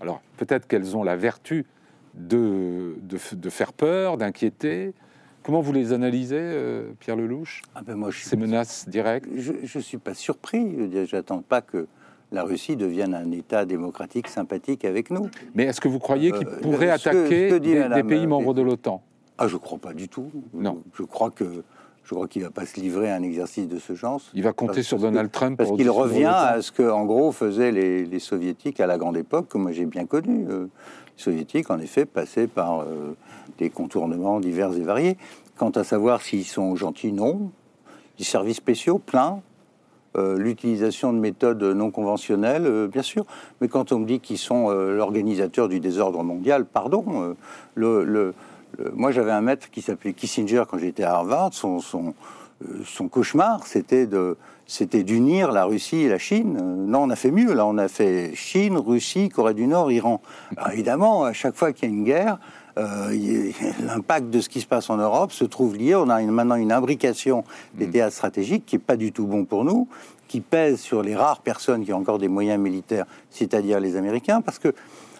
alors 0.00 0.22
peut-être 0.38 0.66
qu'elles 0.66 0.96
ont 0.96 1.04
la 1.04 1.16
vertu 1.16 1.66
de, 2.14 2.96
de, 3.02 3.50
faire 3.50 3.74
peur, 3.74 4.16
d'inquiéter. 4.16 4.94
Comment 5.42 5.60
vous 5.60 5.72
les 5.72 5.92
analysez, 5.92 6.38
euh, 6.40 6.92
Pierre 6.98 7.16
Lelouch 7.16 7.62
ah 7.74 7.82
ben 7.82 7.94
moi, 7.94 8.10
je 8.10 8.24
Ces 8.24 8.36
menaces 8.36 8.88
directes? 8.88 9.28
Je 9.36 9.52
ne 9.52 9.82
suis 9.82 9.98
pas 9.98 10.14
surpris. 10.14 10.90
Je 10.92 11.14
n'attends 11.14 11.42
pas 11.42 11.60
que 11.60 11.86
la 12.32 12.44
Russie 12.44 12.76
devienne 12.76 13.14
un 13.14 13.30
État 13.32 13.64
démocratique 13.64 14.28
sympathique 14.28 14.84
avec 14.84 15.10
nous. 15.10 15.28
Mais 15.54 15.64
est-ce 15.64 15.80
que 15.80 15.88
vous 15.88 15.98
croyez 15.98 16.32
qu'il 16.32 16.46
euh, 16.46 16.60
pourrait 16.60 16.90
attaquer 16.90 17.58
des, 17.60 18.02
pays 18.04 18.26
membres 18.26 18.54
de 18.54 18.62
l'OTAN? 18.62 19.02
Ah, 19.38 19.48
je 19.48 19.54
ne 19.54 19.58
crois 19.58 19.78
pas 19.78 19.92
du 19.92 20.08
tout. 20.08 20.30
Non. 20.52 20.82
Je 20.94 21.02
crois 21.02 21.30
que 21.30 21.62
je 22.10 22.16
crois 22.16 22.26
qu'il 22.26 22.42
va 22.42 22.50
pas 22.50 22.66
se 22.66 22.80
livrer 22.80 23.08
à 23.08 23.14
un 23.14 23.22
exercice 23.22 23.68
de 23.68 23.78
ce 23.78 23.94
genre. 23.94 24.20
Il 24.34 24.42
va 24.42 24.52
compter 24.52 24.82
sur 24.82 24.98
Donald 24.98 25.30
Trump 25.30 25.56
parce 25.56 25.70
qu'il 25.70 25.88
revient 25.90 26.24
à 26.24 26.60
ce 26.60 26.72
que, 26.72 26.90
en 26.90 27.04
gros, 27.04 27.30
faisaient 27.30 27.70
les, 27.70 28.18
soviétiques 28.18 28.80
à 28.80 28.86
la 28.86 28.98
grande 28.98 29.16
époque, 29.16 29.48
que 29.48 29.58
moi 29.58 29.70
j'ai 29.70 29.84
bien 29.84 30.06
connu. 30.06 30.44
Euh, 30.48 30.66
les 31.16 31.22
soviétiques, 31.22 31.70
en 31.70 31.78
effet, 31.78 32.06
passaient 32.06 32.48
par 32.48 32.80
euh, 32.80 33.16
des 33.58 33.70
contournements 33.70 34.40
divers 34.40 34.72
et 34.72 34.80
variés. 34.80 35.18
Quant 35.56 35.70
à 35.70 35.84
savoir 35.84 36.20
s'ils 36.22 36.46
sont 36.46 36.74
gentils, 36.74 37.12
non. 37.12 37.52
Des 38.18 38.24
services 38.24 38.56
spéciaux, 38.56 38.98
plein. 38.98 39.40
Euh, 40.16 40.36
l'utilisation 40.36 41.12
de 41.12 41.18
méthodes 41.18 41.62
non 41.62 41.92
conventionnelles, 41.92 42.66
euh, 42.66 42.88
bien 42.88 43.02
sûr. 43.02 43.24
Mais 43.60 43.68
quand 43.68 43.92
on 43.92 44.00
me 44.00 44.06
dit 44.06 44.18
qu'ils 44.18 44.38
sont 44.38 44.68
euh, 44.68 44.96
l'organisateur 44.96 45.68
du 45.68 45.78
désordre 45.78 46.24
mondial, 46.24 46.64
pardon. 46.64 47.36
Moi, 47.76 49.10
j'avais 49.12 49.30
un 49.30 49.40
maître 49.40 49.70
qui 49.70 49.82
s'appelait 49.82 50.12
Kissinger 50.12 50.64
quand 50.68 50.78
j'étais 50.78 51.04
à 51.04 51.14
Harvard. 51.14 51.52
Son, 51.52 51.80
son, 51.80 52.14
son 52.84 53.08
cauchemar, 53.08 53.66
c'était 53.66 54.06
de 54.06 54.36
c'était 54.66 55.02
d'unir 55.02 55.50
la 55.50 55.64
Russie 55.64 56.02
et 56.02 56.08
la 56.08 56.18
Chine. 56.18 56.86
Non, 56.86 57.02
on 57.02 57.10
a 57.10 57.16
fait 57.16 57.32
mieux. 57.32 57.52
Là, 57.54 57.66
on 57.66 57.76
a 57.76 57.88
fait 57.88 58.32
Chine, 58.34 58.76
Russie, 58.76 59.28
Corée 59.28 59.54
du 59.54 59.66
Nord, 59.66 59.90
Iran. 59.90 60.20
évidemment, 60.72 61.24
à 61.24 61.32
chaque 61.32 61.56
fois 61.56 61.72
qu'il 61.72 61.88
y 61.88 61.92
a 61.92 61.94
une 61.94 62.04
guerre, 62.04 62.38
euh, 62.80 63.52
l'impact 63.86 64.30
de 64.30 64.40
ce 64.40 64.48
qui 64.48 64.60
se 64.60 64.66
passe 64.66 64.90
en 64.90 64.96
Europe 64.96 65.32
se 65.32 65.44
trouve 65.44 65.76
lié. 65.76 65.94
On 65.94 66.08
a 66.08 66.20
maintenant 66.22 66.56
une 66.56 66.72
imbrication 66.72 67.44
des 67.74 67.86
mm. 67.86 67.90
théâtres 67.90 68.16
stratégiques 68.16 68.66
qui 68.66 68.76
n'est 68.76 68.82
pas 68.82 68.96
du 68.96 69.12
tout 69.12 69.26
bon 69.26 69.44
pour 69.44 69.64
nous, 69.64 69.88
qui 70.28 70.40
pèse 70.40 70.80
sur 70.80 71.02
les 71.02 71.16
rares 71.16 71.40
personnes 71.40 71.84
qui 71.84 71.92
ont 71.92 71.98
encore 71.98 72.18
des 72.18 72.28
moyens 72.28 72.60
militaires, 72.60 73.06
c'est-à-dire 73.30 73.80
les 73.80 73.96
Américains, 73.96 74.40
parce 74.40 74.58
que, 74.58 74.74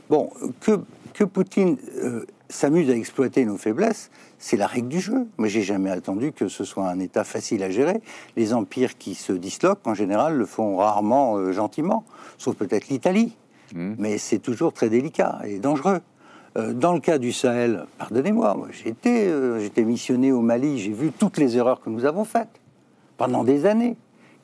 bon, 0.09 0.31
que, 0.61 0.81
que 1.14 1.25
Poutine 1.25 1.77
euh, 1.99 2.25
s'amuse 2.49 2.90
à 2.90 2.94
exploiter 2.94 3.44
nos 3.44 3.57
faiblesses, 3.57 4.11
c'est 4.38 4.57
la 4.57 4.66
règle 4.66 4.88
du 4.88 5.01
jeu. 5.01 5.27
Mais 5.38 5.49
j'ai 5.49 5.62
jamais 5.62 5.90
attendu 5.90 6.33
que 6.33 6.49
ce 6.49 6.64
soit 6.64 6.88
un 6.88 6.99
État 6.99 7.25
facile 7.25 7.62
à 7.62 7.70
gérer. 7.70 8.01
Les 8.37 8.55
empires 8.55 8.96
qui 8.99 9.14
se 9.14 9.33
disloquent, 9.33 9.88
en 9.88 9.94
général, 9.94 10.37
le 10.37 10.46
font 10.46 10.77
rarement 10.77 11.37
euh, 11.37 11.53
gentiment, 11.53 12.05
sauf 12.38 12.57
peut-être 12.57 12.88
l'Italie. 12.88 13.37
Mmh. 13.75 13.94
Mais 13.99 14.18
c'est 14.18 14.38
toujours 14.38 14.73
très 14.73 14.88
délicat 14.88 15.40
et 15.44 15.59
dangereux. 15.59 16.01
Euh, 16.57 16.73
dans 16.73 16.93
le 16.93 17.01
cas 17.01 17.19
du 17.19 17.33
Sahel, 17.33 17.87
pardonnez-moi, 17.99 18.57
euh, 19.07 19.59
j'étais 19.61 19.85
missionné 19.85 20.33
au 20.33 20.41
Mali, 20.41 20.79
j'ai 20.79 20.93
vu 20.93 21.13
toutes 21.13 21.39
les 21.39 21.57
erreurs 21.57 21.81
que 21.81 21.91
nous 21.91 22.05
avons 22.05 22.25
faites 22.25 22.61
pendant 23.17 23.45
des 23.45 23.67
années. 23.67 23.97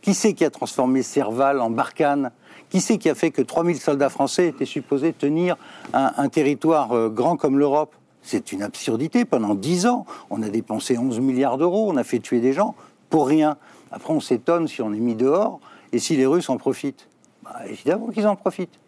Qui 0.03 0.15
c'est 0.15 0.35
qui 0.35 0.45
a 0.45 0.51
transformé 0.51 1.03
Serval 1.03 1.61
en 1.61 1.71
Barkhane? 1.71 2.31
Qui 2.71 2.81
c'est 2.81 2.99
qui 2.99 3.11
a 3.11 3.15
fait 3.17 3.33
que 3.33 3.43
3000 3.43 3.81
soldats 3.81 4.09
français 4.09 4.49
étaient 4.49 4.67
supposés 4.67 5.13
tenir 5.13 5.57
un, 5.93 6.29
territoire 6.29 7.11
grand 7.11 7.37
comme 7.37 7.59
l'Europe? 7.59 7.93
C'est 8.23 8.53
une 8.53 8.63
absurdité. 8.63 9.25
Pendant 9.25 9.55
dix 9.55 9.87
ans, 9.87 10.07
on 10.31 10.43
a 10.43 10.49
dépensé 10.49 10.97
11 10.97 11.19
milliards 11.19 11.59
d'euros, 11.59 11.91
on 11.91 11.97
a 11.97 12.05
fait 12.05 12.21
tuer 12.21 12.41
des 12.41 12.53
gens 12.53 12.77
pour 13.11 13.27
rien. 13.27 13.57
Après, 13.91 14.13
on 14.13 14.21
s'étonne 14.21 14.69
si 14.69 14.81
on 14.83 14.93
est 14.93 15.01
mis 15.01 15.17
dehors 15.17 15.59
et 15.93 15.99
si 15.99 16.17
les 16.17 16.27
Russes 16.27 16.51
en 16.51 16.57
profitent. 16.57 17.09
Bah, 17.43 17.61
évidemment 17.69 18.09
qu'ils 18.09 18.27
en 18.27 18.37
profitent. 18.37 18.79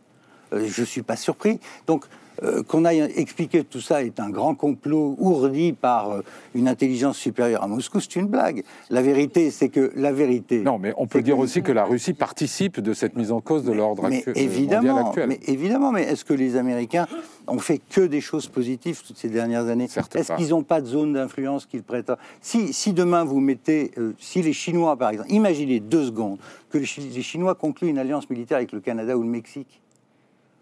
Euh, 0.52 0.66
je 0.66 0.80
ne 0.80 0.86
suis 0.86 1.02
pas 1.02 1.16
surpris. 1.16 1.60
Donc, 1.86 2.04
euh, 2.42 2.62
qu'on 2.62 2.84
aille 2.84 3.00
expliquer 3.16 3.64
tout 3.64 3.80
ça 3.80 4.02
est 4.02 4.20
un 4.20 4.30
grand 4.30 4.54
complot 4.54 5.16
ourdi 5.18 5.72
par 5.72 6.10
euh, 6.10 6.22
une 6.54 6.68
intelligence 6.68 7.18
supérieure 7.18 7.62
à 7.62 7.66
Moscou, 7.66 8.00
c'est 8.00 8.16
une 8.16 8.26
blague. 8.26 8.64
La 8.90 9.02
vérité, 9.02 9.50
c'est 9.50 9.68
que 9.68 9.92
la 9.96 10.12
vérité. 10.12 10.60
Non, 10.60 10.78
mais 10.78 10.92
on 10.96 11.06
peut 11.06 11.22
dire 11.22 11.38
aussi 11.38 11.62
que 11.62 11.72
la 11.72 11.84
Russie 11.84 12.12
participe 12.12 12.80
de 12.80 12.92
cette 12.92 13.16
mise 13.16 13.32
en 13.32 13.40
cause 13.40 13.64
de 13.64 13.72
l'ordre 13.72 14.04
actuel. 14.04 14.36
Évidemment, 14.36 15.12
mais 15.26 15.40
évidemment, 15.46 15.92
mais 15.92 16.02
est-ce 16.02 16.24
que 16.24 16.34
les 16.34 16.56
Américains 16.56 17.06
ont 17.46 17.58
fait 17.58 17.78
que 17.78 18.02
des 18.02 18.20
choses 18.20 18.46
positives 18.46 19.02
toutes 19.06 19.18
ces 19.18 19.28
dernières 19.28 19.66
années? 19.68 19.88
Est-ce 20.14 20.36
qu'ils 20.36 20.50
n'ont 20.50 20.62
pas 20.62 20.80
de 20.80 20.86
zone 20.86 21.14
d'influence 21.14 21.66
qu'ils 21.66 21.82
prêtent 21.82 22.12
si, 22.40 22.72
si, 22.72 22.92
demain 22.92 23.24
vous 23.24 23.40
mettez, 23.40 23.90
euh, 23.98 24.12
si 24.18 24.42
les 24.42 24.52
Chinois 24.52 24.96
par 24.96 25.10
exemple, 25.10 25.30
imaginez 25.32 25.80
deux 25.80 26.06
secondes 26.06 26.38
que 26.70 26.78
les 26.78 27.22
Chinois 27.22 27.54
concluent 27.54 27.88
une 27.88 27.98
alliance 27.98 28.28
militaire 28.30 28.58
avec 28.58 28.72
le 28.72 28.80
Canada 28.80 29.16
ou 29.16 29.22
le 29.22 29.28
Mexique 29.28 29.80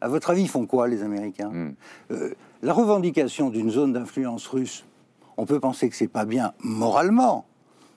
à 0.00 0.08
votre 0.08 0.30
avis, 0.30 0.42
ils 0.42 0.48
font 0.48 0.66
quoi, 0.66 0.88
les 0.88 1.02
Américains 1.02 1.50
hmm. 1.50 1.74
euh, 2.12 2.34
La 2.62 2.72
revendication 2.72 3.50
d'une 3.50 3.70
zone 3.70 3.92
d'influence 3.92 4.46
russe, 4.46 4.84
on 5.36 5.46
peut 5.46 5.60
penser 5.60 5.88
que 5.88 5.96
c'est 5.96 6.08
pas 6.08 6.24
bien 6.24 6.52
moralement, 6.60 7.46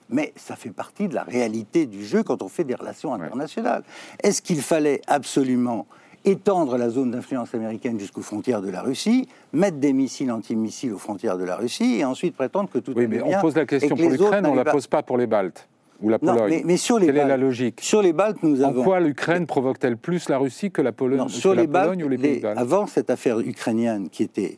mais 0.08 0.32
ça 0.36 0.56
fait 0.56 0.70
partie 0.70 1.08
de 1.08 1.14
la 1.14 1.22
réalité 1.22 1.86
du 1.86 2.04
jeu 2.04 2.22
quand 2.22 2.42
on 2.42 2.48
fait 2.48 2.64
des 2.64 2.74
relations 2.74 3.14
internationales. 3.14 3.82
Est-ce 4.22 4.42
qu'il 4.42 4.60
fallait 4.60 5.00
absolument 5.06 5.86
étendre 6.24 6.76
la 6.76 6.90
zone 6.90 7.12
d'influence 7.12 7.54
américaine 7.54 7.98
jusqu'aux 7.98 8.20
frontières 8.20 8.60
de 8.60 8.68
la 8.68 8.82
Russie, 8.82 9.26
mettre 9.54 9.78
des 9.78 9.94
missiles 9.94 10.30
antimissiles 10.30 10.92
aux 10.92 10.98
frontières 10.98 11.38
de 11.38 11.44
la 11.44 11.56
Russie, 11.56 11.96
et 12.00 12.04
ensuite 12.04 12.34
prétendre 12.34 12.68
que 12.70 12.78
tout 12.78 12.92
oui, 12.94 13.06
mais 13.06 13.22
on 13.22 13.40
pose 13.40 13.56
la 13.56 13.64
question 13.64 13.96
pour 13.96 14.10
l'Ukraine, 14.10 14.46
on 14.46 14.52
ne 14.52 14.62
la 14.62 14.70
pose 14.70 14.86
pas 14.86 15.02
pour 15.02 15.16
les 15.16 15.26
Baltes 15.26 15.66
ou 16.00 16.08
la 16.08 16.18
Pologne. 16.18 16.62
mais, 16.64 16.76
sur 16.76 16.98
les 16.98 17.06
Quelle 17.06 17.18
est 17.18 17.26
la 17.26 17.36
logique 17.36 17.80
Sur 17.82 18.02
les 18.02 18.12
Baltes, 18.12 18.42
nous 18.42 18.62
avons. 18.62 18.80
En 18.80 18.84
quoi 18.84 19.00
l'Ukraine 19.00 19.46
provoque-t-elle 19.46 19.96
plus 19.96 20.28
la 20.28 20.38
Russie 20.38 20.70
que 20.70 20.82
la 20.82 20.92
Pologne, 20.92 21.28
sur 21.28 21.54
les 21.54 21.66
Baltes, 21.66 22.02
ou 22.02 22.08
les 22.08 22.18
pays 22.18 22.40
Baltes 22.40 22.58
Avant 22.58 22.86
cette 22.86 23.10
affaire 23.10 23.40
ukrainienne 23.40 24.08
qui 24.08 24.22
était. 24.22 24.56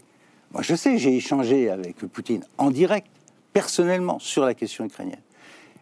Moi, 0.52 0.62
je 0.62 0.74
sais, 0.74 0.98
j'ai 0.98 1.16
échangé 1.16 1.70
avec 1.70 1.96
Poutine 1.96 2.44
en 2.58 2.70
direct, 2.70 3.06
personnellement, 3.52 4.18
sur 4.18 4.44
la 4.44 4.54
question 4.54 4.84
ukrainienne. 4.84 5.20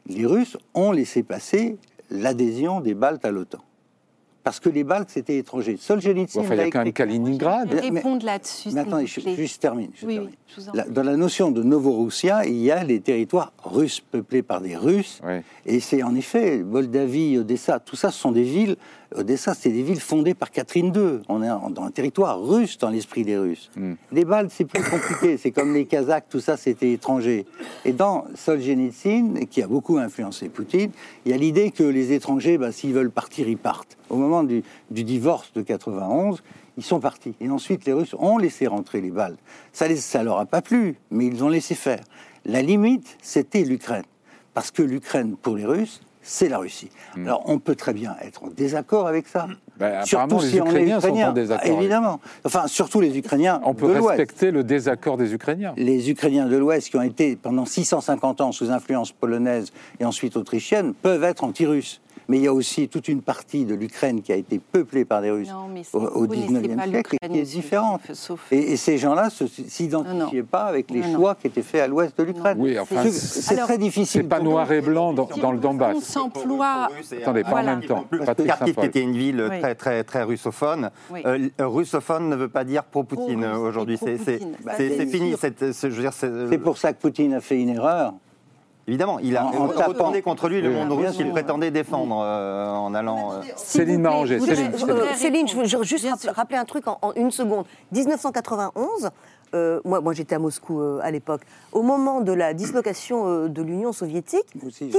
Les 0.06 0.26
Russes 0.26 0.56
ont 0.74 0.92
laissé 0.92 1.22
passer 1.22 1.76
l'adhésion 2.10 2.80
des 2.80 2.94
Baltes 2.94 3.24
à 3.24 3.30
l'OTAN 3.30 3.60
parce 4.42 4.58
que 4.60 4.68
les 4.68 4.84
Baltes, 4.84 5.10
c'était 5.10 5.36
étranger. 5.36 5.76
Solzhenitsyn. 5.78 6.40
Enfin, 6.40 6.54
il 6.54 6.58
y 6.58 6.60
a 6.60 6.70
quand 6.70 6.84
même 6.84 6.92
Kaliningrad. 6.92 7.72
Répondre 7.72 8.24
là-dessus. 8.24 8.70
Mais 8.72 8.80
attendez, 8.80 9.06
je, 9.06 9.20
juste 9.20 9.60
termine. 9.60 9.90
dans 10.88 11.02
la 11.02 11.16
notion 11.16 11.50
de 11.50 11.62
Novoroussia, 11.62 12.46
il 12.46 12.56
y 12.56 12.70
a 12.70 12.82
les 12.82 13.00
territoires 13.00 13.52
russes 13.62 14.00
peuplés 14.00 14.42
par 14.42 14.60
des 14.60 14.76
Russes. 14.76 15.20
Et 15.66 15.80
c'est 15.80 16.02
en 16.02 16.14
effet, 16.14 16.58
Moldavie, 16.58 17.38
Odessa, 17.38 17.80
tout 17.80 17.96
ça, 17.96 18.10
ce 18.10 18.18
sont 18.18 18.32
des 18.32 18.44
villes 18.44 18.76
Odessa, 19.14 19.54
c'est 19.54 19.70
des 19.70 19.82
villes 19.82 20.00
fondées 20.00 20.34
par 20.34 20.50
Catherine 20.50 20.92
II. 20.94 21.20
On 21.28 21.42
est 21.42 21.48
dans 21.48 21.82
un 21.82 21.90
territoire 21.90 22.40
russe 22.40 22.78
dans 22.78 22.90
l'esprit 22.90 23.24
des 23.24 23.36
Russes. 23.36 23.70
Hmm. 23.76 23.94
Les 24.12 24.24
Baltes, 24.24 24.52
c'est 24.54 24.64
plus 24.64 24.82
compliqué. 24.82 25.36
C'est 25.36 25.50
comme 25.50 25.74
les 25.74 25.86
Kazakhs, 25.86 26.26
tout 26.28 26.40
ça, 26.40 26.56
c'était 26.56 26.92
étranger. 26.92 27.44
Et 27.84 27.92
dans 27.92 28.24
Solzhenitsyn, 28.34 29.46
qui 29.50 29.62
a 29.62 29.66
beaucoup 29.66 29.98
influencé 29.98 30.48
Poutine, 30.48 30.92
il 31.24 31.32
y 31.32 31.34
a 31.34 31.36
l'idée 31.36 31.70
que 31.70 31.82
les 31.82 32.12
étrangers, 32.12 32.56
bah, 32.56 32.70
s'ils 32.72 32.92
veulent 32.92 33.10
partir, 33.10 33.48
ils 33.48 33.58
partent. 33.58 33.98
Au 34.10 34.16
moment 34.16 34.44
du, 34.44 34.62
divorce 34.90 35.52
de 35.54 35.62
91, 35.62 36.42
ils 36.76 36.84
sont 36.84 37.00
partis. 37.00 37.34
Et 37.40 37.50
ensuite, 37.50 37.84
les 37.86 37.92
Russes 37.92 38.14
ont 38.18 38.38
laissé 38.38 38.66
rentrer 38.68 39.00
les 39.00 39.10
Baltes. 39.10 39.40
Ça 39.72 39.88
ne 39.88 40.24
leur 40.24 40.38
a 40.38 40.46
pas 40.46 40.62
plu, 40.62 40.96
mais 41.10 41.26
ils 41.26 41.42
ont 41.42 41.48
laissé 41.48 41.74
faire. 41.74 42.00
La 42.44 42.62
limite, 42.62 43.18
c'était 43.22 43.64
l'Ukraine. 43.64 44.04
Parce 44.54 44.70
que 44.70 44.82
l'Ukraine, 44.82 45.36
pour 45.36 45.56
les 45.56 45.66
Russes, 45.66 46.00
c'est 46.22 46.48
la 46.48 46.58
Russie. 46.58 46.90
Hmm. 47.16 47.26
Alors 47.26 47.42
on 47.46 47.58
peut 47.58 47.74
très 47.74 47.92
bien 47.92 48.16
être 48.22 48.44
en 48.44 48.48
désaccord 48.48 49.06
avec 49.06 49.26
ça. 49.26 49.48
Ben, 49.78 50.04
surtout 50.04 50.40
les 50.40 50.48
si 50.48 50.58
Ukrainiens 50.58 50.98
on 51.02 51.06
est 51.06 51.08
sont 51.08 51.22
en 51.22 51.32
désaccord. 51.32 51.80
évidemment. 51.80 52.20
Enfin, 52.44 52.66
surtout 52.66 53.00
les 53.00 53.16
Ukrainiens. 53.16 53.60
On 53.64 53.74
peut 53.74 53.86
respecter 53.86 54.50
le 54.50 54.62
désaccord 54.62 55.16
des 55.16 55.32
Ukrainiens. 55.32 55.72
Les 55.76 56.10
Ukrainiens 56.10 56.46
de 56.46 56.56
l'Ouest 56.56 56.90
qui 56.90 56.96
ont 56.96 57.02
été 57.02 57.36
pendant 57.36 57.64
650 57.64 58.42
ans 58.42 58.52
sous 58.52 58.70
influence 58.70 59.12
polonaise 59.12 59.72
et 59.98 60.04
ensuite 60.04 60.36
autrichienne 60.36 60.92
peuvent 60.92 61.24
être 61.24 61.44
anti-russes 61.44 62.00
mais 62.30 62.36
il 62.36 62.44
y 62.44 62.46
a 62.46 62.54
aussi 62.54 62.88
toute 62.88 63.08
une 63.08 63.22
partie 63.22 63.64
de 63.64 63.74
l'Ukraine 63.74 64.22
qui 64.22 64.32
a 64.32 64.36
été 64.36 64.60
peuplée 64.60 65.04
par 65.04 65.20
des 65.20 65.32
Russes 65.32 65.50
au, 65.92 66.28
XIXe 66.28 66.80
siècle 66.88 67.16
et 67.20 67.28
qui 67.28 67.38
est 67.38 67.42
différente. 67.42 68.02
Et, 68.52 68.76
ces 68.76 68.98
gens-là 68.98 69.30
ne 69.40 69.46
s'identifiaient 69.48 70.44
pas 70.44 70.62
avec 70.62 70.92
les 70.92 71.02
choix 71.12 71.34
qui 71.34 71.48
étaient 71.48 71.62
faits 71.62 71.80
à 71.80 71.88
l'ouest 71.88 72.16
de 72.16 72.22
l'Ukraine. 72.22 72.56
Oui, 72.60 72.78
enfin, 72.78 73.02
c'est 73.10 73.56
très 73.56 73.78
difficile. 73.78 74.22
C'est 74.22 74.28
pas 74.28 74.38
noir 74.38 74.70
et 74.70 74.80
blanc 74.80 75.12
dans, 75.12 75.50
le 75.50 75.58
Donbass. 75.58 75.96
On 75.96 76.00
s'emploie. 76.00 76.88
Attendez, 77.20 77.42
pas 77.42 77.62
en 77.62 77.64
même 77.64 77.82
temps. 77.82 78.06
Kharkiv 78.46 78.76
était 78.84 79.02
une 79.02 79.16
ville 79.16 79.50
très, 79.60 79.74
très, 79.74 80.04
très 80.04 80.22
russophone. 80.22 80.90
Euh, 81.12 81.48
russophone 81.58 82.28
ne 82.28 82.36
veut 82.36 82.48
pas 82.48 82.62
dire 82.62 82.84
pro-Poutine 82.84 83.44
aujourd'hui. 83.44 83.98
C'est 83.98 85.06
fini. 85.06 85.34
C'est 85.36 86.58
pour 86.58 86.78
ça 86.78 86.92
que 86.92 87.00
Poutine 87.00 87.34
a 87.34 87.40
fait 87.40 87.60
une 87.60 87.70
erreur. 87.70 88.14
Évidemment, 88.90 89.20
il 89.20 89.36
a 89.36 89.46
en, 89.46 89.68
retourné 89.68 90.20
contre 90.20 90.48
lui 90.48 90.60
le 90.60 90.72
monde 90.72 90.90
russe 90.90 91.12
qu'il 91.12 91.30
prétendait 91.30 91.70
défendre 91.70 92.24
euh, 92.24 92.74
en 92.74 92.92
allant. 92.92 93.34
Euh, 93.34 93.40
Céline 93.54 94.00
Maranger. 94.00 94.40
Céline, 94.40 94.72
Céline, 95.14 95.46
je 95.46 95.76
veux 95.76 95.84
juste 95.84 96.28
rappeler 96.34 96.58
un 96.58 96.64
truc 96.64 96.88
en, 96.88 97.12
une 97.14 97.30
seconde. 97.30 97.66
1991, 97.92 99.10
euh, 99.54 99.80
moi, 99.84 100.00
moi 100.00 100.12
j'étais 100.12 100.34
à 100.34 100.40
Moscou 100.40 100.82
à 101.00 101.08
l'époque. 101.12 101.42
Au 101.70 101.82
moment 101.82 102.20
de 102.20 102.32
la 102.32 102.52
dislocation 102.52 103.46
de 103.46 103.62
l'Union 103.62 103.92
soviétique, 103.92 104.58
qui, 104.72 104.92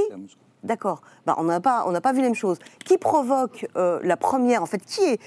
D'accord. 0.64 1.02
Bah, 1.26 1.36
on 1.38 1.44
n'a 1.44 1.60
pas, 1.60 1.84
on 1.86 2.00
pas 2.00 2.14
vu 2.14 2.20
les 2.20 2.28
mêmes 2.28 2.34
choses. 2.36 2.60
Qui 2.86 2.98
provoque 2.98 3.68
la 3.76 4.16
première, 4.16 4.64
en 4.64 4.68
fait, 4.68 4.86
qui 4.86 5.02
est 5.02 5.20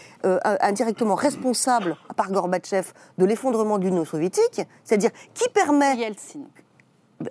indirectement 0.63 1.17
responsable, 1.17 1.99
à 2.09 2.15
part 2.15 2.33
Gorbatchev, 2.33 2.93
de 3.19 3.27
l'effondrement 3.27 3.77
de 3.77 3.85
l'Union 3.85 4.07
soviétique 4.07 4.63
C'est-à-dire 4.85 5.11
qui 5.35 5.51
permet 5.51 5.97
Yeltsin. 5.97 6.41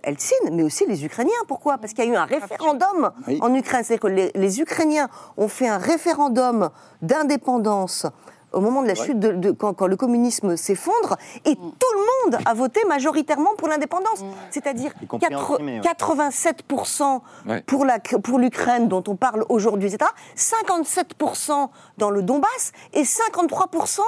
Eltsine, 0.04 0.50
mais 0.52 0.63
aussi 0.63 0.86
les 0.86 1.06
Ukrainiens. 1.06 1.32
Pourquoi? 1.48 1.78
Parce 1.78 1.93
qu'il 1.93 2.06
y 2.06 2.08
a 2.08 2.12
eu 2.12 2.15
un 2.15 2.26
référendum 2.26 3.12
en 3.41 3.54
Ukraine. 3.54 3.84
C'est 3.84 3.98
que 3.98 4.08
les, 4.08 4.62
Ukrainiens 4.62 5.10
ont 5.38 5.48
fait 5.48 5.67
un 5.67 5.78
référendum 5.78 6.69
d'indépendance 7.02 8.06
au 8.52 8.62
moment 8.62 8.84
de 8.84 8.88
la 8.88 8.96
chute, 8.96 9.19
de, 9.19 9.52
quand, 9.52 9.88
le 9.88 9.96
communisme 9.96 10.56
s'effondre, 10.56 11.17
et 11.43 11.54
mm. 11.54 11.56
tout 11.56 11.88
le 11.93 12.32
monde 12.32 12.39
a 12.46 12.54
voté 12.54 12.82
majoritairement 12.88 13.50
pour 13.58 13.67
l'indépendance. 13.67 14.22
Mm. 14.22 14.28
C'est-à-dire 14.52 14.93
87% 15.02 17.22
pour, 17.65 17.86
la, 17.86 17.98
pour 18.00 18.38
l'Ukraine, 18.38 18.88
dont 18.88 19.04
on 19.08 19.15
parle 19.15 19.43
aujourd'hui, 19.50 19.91
etc., 19.91 20.12
57% 20.38 21.69
dans 21.98 22.12
le 22.12 22.22
Donbass 22.22 22.74
et 22.93 23.02
53% 23.02 24.02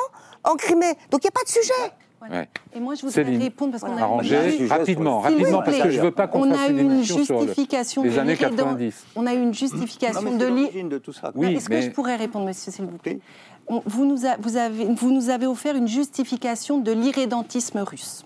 en 0.43 0.55
Crimée. 0.55 0.95
Donc 1.09 1.23
il 1.23 1.25
n'y 1.25 1.29
a 1.29 1.31
pas 1.31 1.43
de 1.43 1.49
sujet. 1.49 1.73
Et 2.73 2.79
moi, 2.79 2.95
je 2.95 3.05
voudrais 3.05 3.23
répondre 3.37 3.71
parce 3.71 3.83
qu'on 3.83 3.97
a 3.97 4.01
arrangé 4.01 4.67
rapidement, 4.67 5.19
rapidement, 5.19 5.61
parce 5.63 5.79
que 5.79 5.89
je 5.89 5.97
ne 5.97 6.03
veux 6.05 6.11
pas 6.11 6.27
qu'on 6.27 6.49
fasse 6.51 6.69
une, 6.69 6.79
une 6.79 7.03
justification 7.03 8.03
les 8.03 8.19
années 8.19 8.35
90. 8.37 9.05
On 9.15 9.25
a 9.25 9.33
eu 9.33 9.41
une 9.41 9.53
justification 9.53 10.37
de 10.37 10.45
l'origine 10.45 10.89
de 10.89 10.97
tout 10.97 11.13
ça. 11.13 11.31
Oui, 11.35 11.55
Est-ce 11.55 11.69
que 11.69 11.81
je 11.81 11.89
pourrais 11.89 12.15
répondre, 12.15 12.45
monsieur, 12.45 12.71
s'il 12.71 12.85
vous 12.85 12.97
plaît? 12.97 13.19
Vous, 13.67 14.05
nous 14.05 14.17
vous, 14.39 14.57
avez, 14.57 14.85
vous 14.85 15.11
nous 15.11 15.29
avez 15.29 15.47
offert 15.47 15.75
une 15.75 15.87
justification 15.87 16.77
de 16.77 16.91
l'irrédentisme 16.91 17.79
russe. 17.79 18.23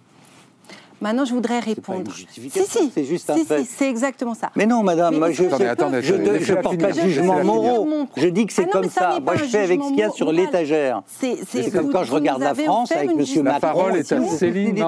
Maintenant, 1.02 1.26
je 1.26 1.34
voudrais 1.34 1.60
répondre. 1.60 2.12
Si, 2.14 2.50
si, 2.50 2.92
c'est 2.94 3.06
juste 3.06 3.30
un 3.30 3.38
fait. 3.38 3.64
c'est 3.64 3.89
exactement 3.89 4.34
ça. 4.34 4.52
Mais 4.56 4.66
non, 4.66 4.84
madame, 4.84 5.18
moi, 5.18 5.32
je 5.32 5.43
ne 5.43 6.62
porte 6.62 6.78
pas 6.78 6.91
de 6.91 7.00
jugement 7.00 7.43
moraux. 7.43 7.88
Je 8.18 8.28
dis 8.28 8.45
que 8.45 8.54
c'est 8.54 8.68
ah 8.68 8.72
comme 8.72 8.89
ça. 8.89 9.20
Moi, 9.20 9.36
je 9.36 9.45
fais 9.45 9.60
avec 9.60 9.82
ce 9.82 9.88
qu'il 9.89 10.00
y 10.00 10.04
a 10.04 10.10
sur 10.10 10.32
l'étagère. 10.32 11.02
C'est 11.08 11.72
comme 11.72 11.91
quand 11.91 12.04
je 12.04 12.12
regarde 12.12 12.41
la 12.41 12.56
France 12.56 12.91
avec 12.91 13.12
M. 13.12 13.18
Macron. 13.18 13.43
La 13.43 13.60
parole 13.60 13.95
est 13.97 14.12
à 14.12 14.24
Céline 14.28 14.86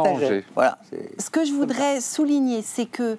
Voilà. 0.55 0.77
Ce 1.17 1.29
que 1.29 1.45
je 1.45 1.53
voudrais 1.53 2.01
souligner, 2.01 2.61
c'est 2.61 2.85
que 2.85 3.17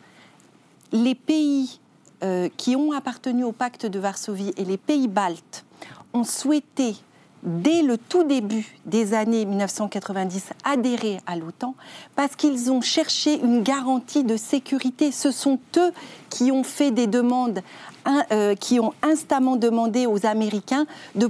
les 0.93 1.15
pays 1.15 1.81
euh, 2.23 2.49
qui 2.57 2.77
ont 2.77 2.93
appartenu 2.93 3.45
au 3.45 3.53
pacte 3.53 3.87
de 3.87 3.99
Varsovie 3.99 4.53
et 4.57 4.65
les 4.65 4.77
pays 4.77 5.09
baltes 5.09 5.65
ont 6.13 6.25
souhaité 6.25 6.95
dès 7.43 7.83
le 7.83 7.99
tout 7.99 8.25
début 8.25 8.67
des 8.87 9.15
années 9.15 9.45
1990, 9.45 10.51
adhérer 10.65 11.19
à 11.27 11.37
l'OTAN 11.37 11.75
parce 12.15 12.37
qu'ils 12.37 12.71
ont 12.71 12.81
cherché 12.81 13.41
une 13.41 13.63
garantie 13.63 14.25
de 14.25 14.37
sécurité. 14.37 15.13
Ce 15.13 15.31
sont 15.31 15.59
eux 15.77 15.93
qui 16.31 16.53
ont 16.53 16.65
fait 16.65 16.91
des 16.91 17.07
demandes 17.07 17.61
euh, 18.33 18.55
qui 18.55 18.81
ont 18.81 18.93
instamment 19.03 19.57
demandé 19.57 20.07
aux 20.07 20.27
Américains 20.27 20.87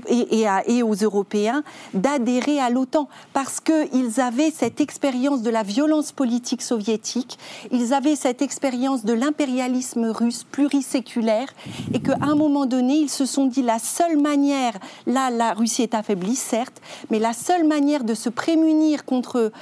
et, 0.08 0.82
aux 0.82 0.94
Européens 0.94 1.62
d'adhérer 1.92 2.58
à 2.60 2.70
l'OTAN. 2.70 3.08
Parce 3.32 3.60
qu'ils 3.60 4.20
avaient 4.20 4.50
cette 4.50 4.80
expérience 4.80 5.42
de 5.42 5.50
la 5.50 5.62
violence 5.62 6.12
politique 6.12 6.62
soviétique, 6.62 7.38
ils 7.70 7.92
avaient 7.92 8.16
cette 8.16 8.42
expérience 8.42 9.04
de 9.04 9.12
l'impérialisme 9.12 10.06
russe 10.06 10.44
pluriséculaire 10.44 11.48
et 11.92 12.00
qu'à 12.00 12.16
un 12.22 12.34
moment 12.34 12.66
donné, 12.66 12.94
ils 12.94 13.10
se 13.10 13.26
sont 13.26 13.46
dit 13.46 13.62
la 13.62 13.78
seule 13.78 14.18
manière, 14.18 14.72
là 15.06 15.30
la 15.30 15.52
Russie 15.52 15.82
est 15.82 15.94
affaiblie 15.94 16.36
certes, 16.36 16.80
mais 17.10 17.18
la 17.18 17.32
seule 17.32 17.66
manière 17.66 18.04
de 18.04 18.14
se 18.14 18.28
prémunir 18.28 19.04
contre 19.04 19.52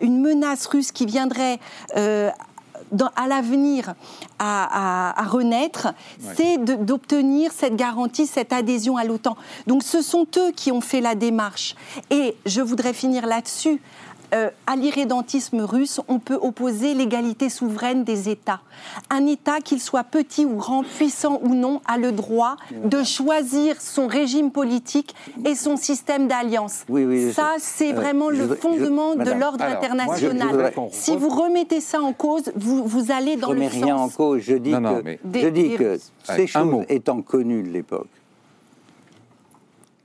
une 0.00 0.20
menace 0.20 0.66
russe 0.66 0.92
qui 0.92 1.06
viendrait 1.06 1.58
euh, 1.96 2.30
à 3.16 3.28
l'avenir 3.28 3.94
à, 4.38 5.14
renaître, 5.28 5.88
c'est 6.36 6.58
d'obtenir 6.58 7.52
cette 7.52 7.76
garantie, 7.76 8.26
cette 8.26 8.52
adhésion 8.52 8.96
à 8.96 9.04
l'OTAN. 9.04 9.36
Donc 9.66 9.82
ce 9.82 10.02
sont 10.02 10.26
eux 10.36 10.52
qui 10.52 10.72
ont 10.72 10.80
fait 10.80 11.00
la 11.00 11.14
démarche. 11.14 11.76
Et 12.10 12.36
je 12.46 12.60
voudrais 12.60 12.92
finir 12.92 13.26
là-dessus 13.26 13.80
euh, 14.34 14.50
à 14.66 14.76
l'irrédentisme 14.76 15.60
russe, 15.60 16.00
on 16.08 16.18
peut 16.18 16.38
opposer 16.40 16.94
l'égalité 16.94 17.48
souveraine 17.48 18.04
des 18.04 18.28
États. 18.28 18.60
Un 19.10 19.26
État, 19.26 19.60
qu'il 19.60 19.80
soit 19.80 20.04
petit 20.04 20.44
ou 20.44 20.56
grand, 20.56 20.82
puissant 20.82 21.40
ou 21.42 21.54
non, 21.54 21.80
a 21.86 21.98
le 21.98 22.12
droit 22.12 22.56
de 22.84 23.02
choisir 23.02 23.80
son 23.80 24.06
régime 24.06 24.50
politique 24.50 25.14
et 25.44 25.54
son 25.54 25.76
système 25.76 26.28
d'alliance. 26.28 26.84
ça, 27.34 27.54
c'est 27.58 27.92
euh, 27.92 27.96
vraiment 27.96 28.30
le 28.30 28.54
fondement 28.54 29.16
de 29.16 29.30
l'ordre 29.30 29.64
international. 29.64 30.72
si 30.92 31.16
vous 31.16 31.28
remettez 31.28 31.80
ça 31.80 32.00
en 32.00 32.12
cause, 32.12 32.52
vous, 32.54 32.84
vous 32.84 33.10
allez 33.10 33.36
dans 33.36 33.50
je 33.50 33.54
le 33.54 33.62
sens... 33.64 33.72
rien 33.72 33.96
en 33.96 34.08
cause. 34.08 34.42
Je 34.42 34.54
dis 34.54 34.72
que, 34.72 35.38
je 35.40 35.48
dis 35.48 35.76
que 35.76 35.98
ces 36.24 36.46
choses 36.46 36.84
étant 36.88 37.22
connues 37.22 37.62
de 37.62 37.70
l'époque, 37.70 38.08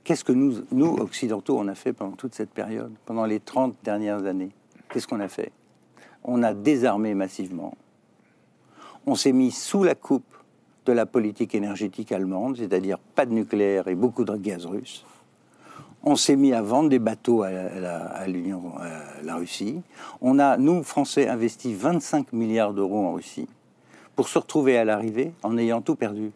Qu'est-ce 0.06 0.22
que 0.22 0.30
nous, 0.30 0.62
occidentaux, 1.00 1.58
on 1.58 1.66
a 1.66 1.74
fait 1.74 1.92
pendant 1.92 2.14
toute 2.14 2.32
cette 2.32 2.50
période, 2.50 2.92
pendant 3.06 3.24
les 3.24 3.40
30 3.40 3.74
dernières 3.82 4.24
années? 4.24 4.50
Qu'est-ce 4.88 5.08
qu'on 5.08 5.18
a 5.18 5.26
fait? 5.26 5.50
On 6.22 6.44
a 6.44 6.54
désarmé 6.54 7.12
massivement. 7.14 7.76
On 9.04 9.16
s'est 9.16 9.32
mis 9.32 9.50
sous 9.50 9.82
la 9.82 9.96
coupe 9.96 10.36
de 10.84 10.92
la 10.92 11.06
politique 11.06 11.56
énergétique 11.56 12.12
allemande, 12.12 12.56
c'est-à-dire 12.56 13.00
pas 13.00 13.26
de 13.26 13.32
nucléaire 13.32 13.88
et 13.88 13.96
beaucoup 13.96 14.24
de 14.24 14.36
gaz 14.36 14.64
russe. 14.64 15.04
On 16.04 16.14
s'est 16.14 16.36
mis 16.36 16.52
à 16.52 16.62
vendre 16.62 16.88
des 16.88 17.00
bateaux 17.00 17.42
à, 17.42 18.28
l'Union, 18.28 18.78
à 18.78 19.24
la 19.24 19.34
Russie. 19.34 19.82
On 20.20 20.38
a, 20.38 20.56
nous, 20.56 20.84
Français, 20.84 21.26
investi 21.26 21.74
25 21.74 22.32
milliards 22.32 22.74
d'euros 22.74 23.06
en 23.06 23.14
Russie 23.14 23.48
pour 24.14 24.28
se 24.28 24.38
retrouver 24.38 24.78
à 24.78 24.84
l'arrivée 24.84 25.32
en 25.42 25.58
ayant 25.58 25.80
tout 25.80 25.96
perdu 25.96 26.30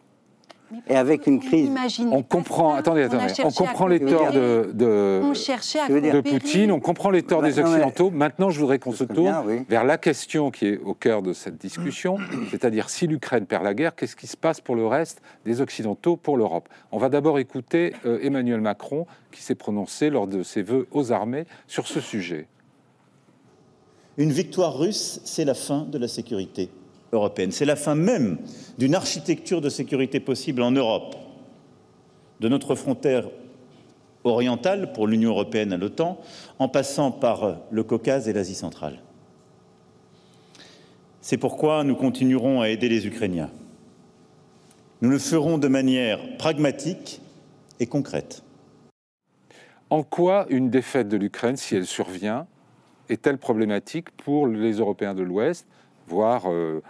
et 0.87 0.95
avec 0.95 1.27
une 1.27 1.39
crise. 1.39 1.69
On 2.11 2.23
comprend, 2.23 2.75
attendez, 2.75 3.03
attendez, 3.03 3.33
on, 3.43 3.51
comprend 3.51 3.87
les 3.87 3.99
torts 3.99 4.31
de, 4.31 4.71
de, 4.73 5.21
de 5.21 6.21
Poutine, 6.21 6.71
on 6.71 6.79
comprend 6.79 7.09
les 7.09 7.23
torts 7.23 7.41
des 7.41 7.59
Occidentaux. 7.59 8.11
Maintenant, 8.11 8.49
je 8.49 8.59
voudrais 8.59 8.79
qu'on 8.79 8.91
se 8.91 9.03
tourne 9.03 9.65
vers 9.69 9.83
la 9.83 9.97
question 9.97 10.51
qui 10.51 10.67
est 10.67 10.77
au 10.77 10.93
cœur 10.93 11.21
de 11.21 11.33
cette 11.33 11.57
discussion, 11.57 12.17
c'est-à-dire 12.51 12.89
si 12.89 13.07
l'Ukraine 13.07 13.45
perd 13.45 13.63
la 13.63 13.73
guerre, 13.73 13.95
qu'est-ce 13.95 14.15
qui 14.15 14.27
se 14.27 14.37
passe 14.37 14.61
pour 14.61 14.75
le 14.75 14.85
reste 14.85 15.21
des 15.45 15.61
Occidentaux, 15.61 16.17
pour 16.17 16.37
l'Europe? 16.37 16.69
On 16.91 16.97
va 16.97 17.09
d'abord 17.09 17.39
écouter 17.39 17.93
euh, 18.05 18.19
Emmanuel 18.21 18.61
Macron 18.61 19.05
qui 19.31 19.41
s'est 19.41 19.55
prononcé 19.55 20.09
lors 20.09 20.27
de 20.27 20.43
ses 20.43 20.61
vœux 20.61 20.87
aux 20.91 21.11
armées 21.11 21.45
sur 21.67 21.87
ce 21.87 21.99
sujet. 21.99 22.47
Une 24.17 24.31
victoire 24.31 24.77
russe, 24.77 25.21
c'est 25.23 25.45
la 25.45 25.53
fin 25.53 25.83
de 25.83 25.97
la 25.97 26.07
sécurité 26.07 26.69
C'est 27.49 27.65
la 27.65 27.75
fin 27.75 27.95
même 27.95 28.37
d'une 28.77 28.95
architecture 28.95 29.59
de 29.59 29.69
sécurité 29.69 30.19
possible 30.19 30.61
en 30.61 30.71
Europe, 30.71 31.15
de 32.39 32.47
notre 32.47 32.75
frontière 32.75 33.27
orientale 34.23 34.93
pour 34.93 35.07
l'Union 35.07 35.31
européenne 35.31 35.73
à 35.73 35.77
l'OTAN, 35.77 36.19
en 36.59 36.69
passant 36.69 37.11
par 37.11 37.57
le 37.69 37.83
Caucase 37.83 38.29
et 38.29 38.33
l'Asie 38.33 38.55
centrale. 38.55 39.01
C'est 41.21 41.37
pourquoi 41.37 41.83
nous 41.83 41.95
continuerons 41.95 42.61
à 42.61 42.69
aider 42.69 42.87
les 42.87 43.05
Ukrainiens. 43.05 43.51
Nous 45.01 45.09
le 45.09 45.19
ferons 45.19 45.57
de 45.57 45.67
manière 45.67 46.37
pragmatique 46.37 47.21
et 47.79 47.87
concrète. 47.87 48.43
En 49.89 50.03
quoi 50.03 50.45
une 50.49 50.69
défaite 50.69 51.09
de 51.09 51.17
l'Ukraine, 51.17 51.57
si 51.57 51.75
elle 51.75 51.85
survient, 51.85 52.47
est-elle 53.09 53.37
problématique 53.37 54.11
pour 54.11 54.47
les 54.47 54.73
Européens 54.73 55.13
de 55.13 55.23
l'Ouest, 55.23 55.67
voire 56.07 56.49
euh, 56.49 56.81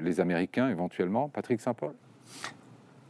les 0.00 0.20
Américains 0.20 0.68
éventuellement. 0.68 1.28
Patrick 1.28 1.60
Saint-Paul? 1.60 1.94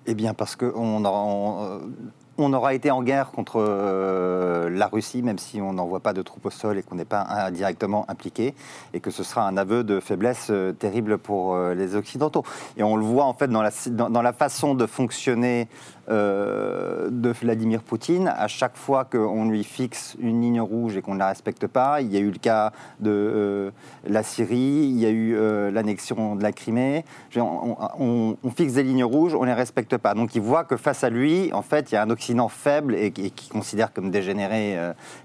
Eh 0.07 0.15
bien, 0.15 0.35
parce 0.35 0.57
aura, 1.05 1.23
on 1.25 1.93
aura 2.39 2.75
été 2.75 2.91
en 2.91 3.03
guerre 3.03 3.31
contre 3.31 3.57
euh, 3.59 4.71
la 4.71 4.87
Russie, 4.87 5.23
même 5.23 5.39
si 5.39 5.61
on 5.61 5.73
n'envoie 5.73 6.01
pas 6.01 6.13
de 6.13 6.23
troupes 6.23 6.47
au 6.47 6.51
sol 6.51 6.79
et 6.79 6.83
qu'on 6.83 6.95
n'est 6.95 7.05
pas 7.05 7.51
directement 7.51 8.05
impliqué, 8.09 8.55
et 8.93 9.01
que 9.01 9.11
ce 9.11 9.23
sera 9.23 9.47
un 9.47 9.57
aveu 9.57 9.85
de 9.85 10.01
faiblesse 10.01 10.49
euh, 10.51 10.73
terrible 10.73 11.19
pour 11.19 11.57
les 11.57 11.97
Occidentaux. 11.97 12.45
Et 12.77 12.83
on 12.83 12.97
le 12.97 13.05
voit 13.05 13.25
en 13.25 13.35
fait 13.35 13.49
dans 13.49 13.63
la, 13.63 14.33
façon 14.33 14.75
de 14.75 14.87
fonctionner 14.87 15.69
euh, 16.09 17.09
de 17.11 17.31
Vladimir 17.31 17.83
Poutine. 17.83 18.29
À 18.29 18.47
chaque 18.47 18.77
fois 18.77 19.05
qu'on 19.05 19.49
lui 19.49 19.65
fixe 19.65 20.17
une 20.21 20.41
ligne 20.41 20.61
rouge 20.61 20.97
et 20.97 21.03
qu'on 21.03 21.15
ne 21.15 21.19
la 21.19 21.27
respecte 21.27 21.67
pas, 21.67 22.01
il 22.01 22.13
y 22.13 22.17
a 22.17 22.21
eu 22.21 22.31
le 22.31 22.39
cas 22.39 22.71
de 23.01 23.11
euh, 23.11 23.71
la 24.07 24.23
Syrie, 24.23 24.57
il 24.57 25.01
y 25.01 25.05
a 25.05 25.11
eu 25.11 25.35
euh, 25.35 25.73
l'annexion 25.73 26.37
de 26.37 26.45
la 26.45 26.53
Crimée. 26.53 27.05
On, 27.37 28.37
fixe 28.55 28.75
des 28.75 28.85
lignes 28.85 29.03
rouges, 29.03 29.35
on 29.35 29.41
ne 29.41 29.47
les 29.47 29.53
respecte 29.53 29.97
pas. 29.97 30.15
Donc 30.15 30.37
il 30.37 30.43
voit 30.43 30.63
que 30.63 30.77
face 30.77 31.03
à 31.03 31.11
lui, 31.11 31.53
en 31.53 31.63
fait, 31.63 31.91
il 31.91 31.97
y 31.97 31.99
a 31.99 32.03
un 32.03 32.11
Occident 32.27 32.49
faible 32.49 32.95
et, 32.95 33.11
qui 33.13 33.49
considère 33.49 33.93
comme 33.93 34.11
dégénéré, 34.11 34.77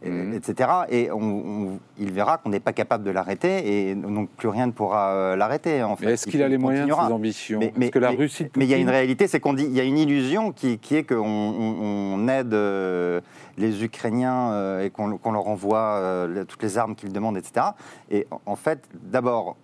mhm. 0.06 0.34
etc. 0.34 0.70
Et 0.90 1.10
il 1.98 2.12
verra 2.12 2.38
qu'on 2.38 2.50
n'est 2.50 2.60
pas 2.60 2.74
capable 2.74 3.04
de 3.04 3.12
l'arrêter 3.12 3.90
et 3.90 3.96
donc 3.96 4.30
plus 4.30 4.50
rien 4.50 4.68
ne 4.68 4.72
pourra 4.72 5.36
l'arrêter. 5.36 5.84
En 5.84 5.96
fait. 5.96 6.12
Est-ce 6.12 6.28
qu'il 6.28 6.44
a 6.44 6.48
les 6.48 6.58
moyens 6.58 6.88
de 6.88 6.94
ses 6.94 7.00
ambitions 7.00 7.60
mais, 7.76 7.90
que 7.90 8.00
la 8.00 8.12
Russie 8.12 8.48
mais 8.56 8.66
il 8.66 8.70
y 8.70 8.74
a 8.74 8.78
une 8.78 8.90
réalité, 8.90 9.28
c'est 9.28 9.40
qu'on 9.40 9.54
dit 9.54 9.66
il 9.66 9.74
y 9.74 9.80
a 9.80 9.84
une 9.84 9.98
illusion 9.98 10.52
qui 10.52 10.78
qui, 10.78 10.96
est 10.96 11.04
qu'on 11.04 12.28
aide 12.28 12.54
euh, 12.54 13.22
les 13.58 13.84
Ukrainiens 13.84 14.52
euh, 14.52 14.86
et 14.86 14.90
qu'on 14.90 15.08
leur 15.08 15.48
envoie 15.48 15.98
euh, 16.00 16.46
toutes 16.46 16.64
les 16.64 16.78
armes 16.78 16.96
qu'ils 16.96 17.14
demandent, 17.14 17.38
etc. 17.38 17.68
Et 18.10 18.28
en 18.46 18.56
fait, 18.56 18.88
d'abord, 18.94 19.58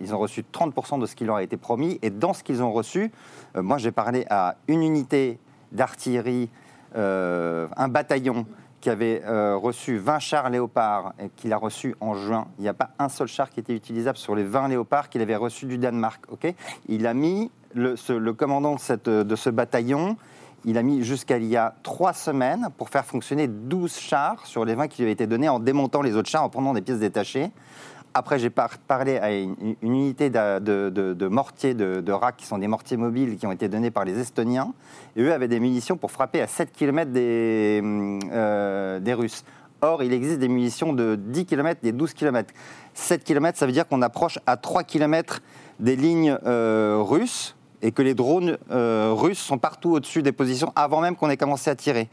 ils 0.00 0.14
ont 0.14 0.18
reçu 0.18 0.44
30% 0.52 1.00
de 1.00 1.06
ce 1.06 1.14
qui 1.14 1.24
leur 1.24 1.36
a 1.36 1.42
été 1.42 1.56
promis. 1.56 1.98
Et 2.02 2.10
dans 2.10 2.32
ce 2.32 2.42
qu'ils 2.42 2.62
ont 2.62 2.72
reçu, 2.72 3.10
moi 3.56 3.78
j'ai 3.78 3.92
parlé 3.92 4.24
à 4.30 4.56
une 4.68 4.82
unité 4.82 5.38
d'artillerie, 5.72 6.48
un 6.94 7.88
bataillon 7.88 8.46
qui 8.80 8.90
avait 8.90 9.22
reçu 9.56 9.98
20 9.98 10.18
chars 10.20 10.50
léopards 10.50 11.12
et 11.18 11.28
qu'il 11.30 11.52
a 11.52 11.56
reçu 11.56 11.94
en 12.00 12.14
juin. 12.14 12.46
Il 12.58 12.62
n'y 12.62 12.68
a 12.68 12.74
pas 12.74 12.90
un 12.98 13.08
seul 13.08 13.26
char 13.26 13.50
qui 13.50 13.60
était 13.60 13.74
utilisable 13.74 14.18
sur 14.18 14.36
les 14.36 14.44
20 14.44 14.68
léopards 14.68 15.08
qu'il 15.08 15.20
avait 15.20 15.36
reçus 15.36 15.66
du 15.66 15.78
Danemark. 15.78 16.24
il 16.88 17.06
a 17.06 17.14
mis 17.14 17.50
le, 17.74 18.32
commandant 18.32 18.76
de, 18.76 19.22
de 19.22 19.36
ce 19.36 19.50
bataillon 19.50 20.16
il 20.64 20.76
a 20.76 20.82
mis 20.82 21.04
jusqu'à 21.04 21.38
il 21.38 21.44
y 21.44 21.56
a 21.56 21.74
trois 21.82 22.12
semaines 22.12 22.68
pour 22.76 22.90
faire 22.90 23.04
fonctionner 23.04 23.46
12 23.46 23.96
chars 23.96 24.46
sur 24.46 24.64
les 24.64 24.74
20 24.74 24.88
qui 24.88 24.98
lui 24.98 25.04
avaient 25.04 25.12
été 25.12 25.26
donnés 25.26 25.48
en 25.48 25.60
démontant 25.60 26.02
les 26.02 26.16
autres 26.16 26.28
chars, 26.28 26.42
en 26.42 26.48
prenant 26.48 26.74
des 26.74 26.80
pièces 26.80 26.98
détachées. 26.98 27.50
Après, 28.18 28.40
j'ai 28.40 28.50
parlé 28.50 29.16
à 29.18 29.30
une, 29.30 29.76
unité 29.80 30.28
de, 30.28 31.28
mortiers 31.28 31.74
de, 31.74 32.12
RAC, 32.12 32.38
qui 32.38 32.46
sont 32.46 32.58
des 32.58 32.66
mortiers 32.66 32.96
mobiles 32.96 33.36
qui 33.36 33.46
ont 33.46 33.52
été 33.52 33.68
donnés 33.68 33.92
par 33.92 34.04
les 34.04 34.18
Estoniens. 34.18 34.74
Et 35.14 35.22
eux 35.22 35.32
avaient 35.32 35.46
des 35.46 35.60
munitions 35.60 35.96
pour 35.96 36.10
frapper 36.10 36.40
à 36.40 36.48
7 36.48 36.72
km 36.72 37.12
des, 37.12 37.80
euh, 38.32 38.98
des 38.98 39.14
Russes. 39.14 39.44
Or, 39.82 40.02
il 40.02 40.12
existe 40.12 40.40
des 40.40 40.48
munitions 40.48 40.92
de 40.92 41.14
10 41.14 41.46
km, 41.46 41.80
des 41.80 41.92
12 41.92 42.12
km. 42.12 42.52
7 42.92 43.22
km, 43.22 43.56
ça 43.56 43.66
veut 43.66 43.72
dire 43.72 43.86
qu'on 43.86 44.02
approche 44.02 44.40
à 44.46 44.56
3 44.56 44.82
km 44.82 45.40
des 45.78 45.94
lignes 45.94 46.36
euh, 46.44 46.98
russes 47.00 47.54
et 47.82 47.92
que 47.92 48.02
les 48.02 48.14
drones 48.14 48.58
euh, 48.72 49.12
russes 49.14 49.38
sont 49.38 49.58
partout 49.58 49.90
au-dessus 49.90 50.22
des 50.22 50.32
positions 50.32 50.72
avant 50.74 51.00
même 51.00 51.14
qu'on 51.14 51.30
ait 51.30 51.36
commencé 51.36 51.70
à 51.70 51.76
tirer. 51.76 52.08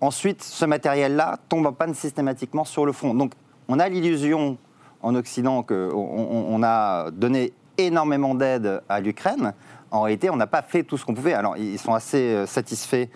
Ensuite, 0.00 0.44
ce 0.44 0.64
matériel-là 0.64 1.40
tombe 1.48 1.66
en 1.66 1.72
panne 1.72 1.92
systématiquement 1.92 2.64
sur 2.64 2.86
le 2.86 2.92
front. 2.92 3.14
Donc, 3.14 3.32
on 3.66 3.80
a 3.80 3.88
l'illusion 3.88 4.58
en 5.06 5.14
Occident 5.14 5.62
qu'on 5.62 5.90
on 5.94 6.62
a 6.62 7.10
donné 7.10 7.52
énormément 7.78 8.34
d'aide 8.34 8.82
à 8.88 9.00
l'Ukraine, 9.00 9.52
en 9.90 10.02
réalité, 10.02 10.30
on 10.30 10.36
n'a 10.36 10.46
pas 10.46 10.62
fait 10.62 10.82
tout 10.82 10.98
ce 10.98 11.04
qu'on 11.04 11.14
pouvait. 11.14 11.34
Alors, 11.34 11.56
ils 11.56 11.78
sont 11.78 11.94
assez 11.94 12.44
satisfaits 12.46 13.06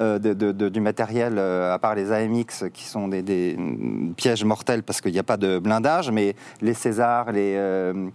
euh, 0.00 0.18
du 0.18 0.80
matériel, 0.80 1.34
euh, 1.38 1.74
à 1.74 1.78
part 1.80 1.96
les 1.96 2.12
AMX 2.12 2.64
qui 2.72 2.84
sont 2.84 3.08
des, 3.08 3.56
pièges 4.16 4.44
mortels 4.44 4.84
parce 4.84 5.00
qu'il 5.00 5.12
n'y 5.12 5.18
a 5.18 5.24
pas 5.24 5.36
de 5.36 5.58
blindage, 5.58 6.12
mais 6.12 6.36
les 6.60 6.74
Césars 6.74 7.32
les, 7.32 7.54
euh, 7.56 8.08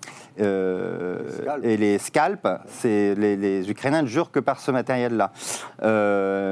et 1.61 1.76
les 1.76 1.97
Scalps, 1.97 2.47
les, 2.86 3.36
les, 3.36 3.69
Ukrainiens 3.69 4.03
ne 4.03 4.07
jurent 4.07 4.32
que 4.32 4.39
par 4.39 4.61
ce 4.61 4.71
matériel-là. 4.71 5.32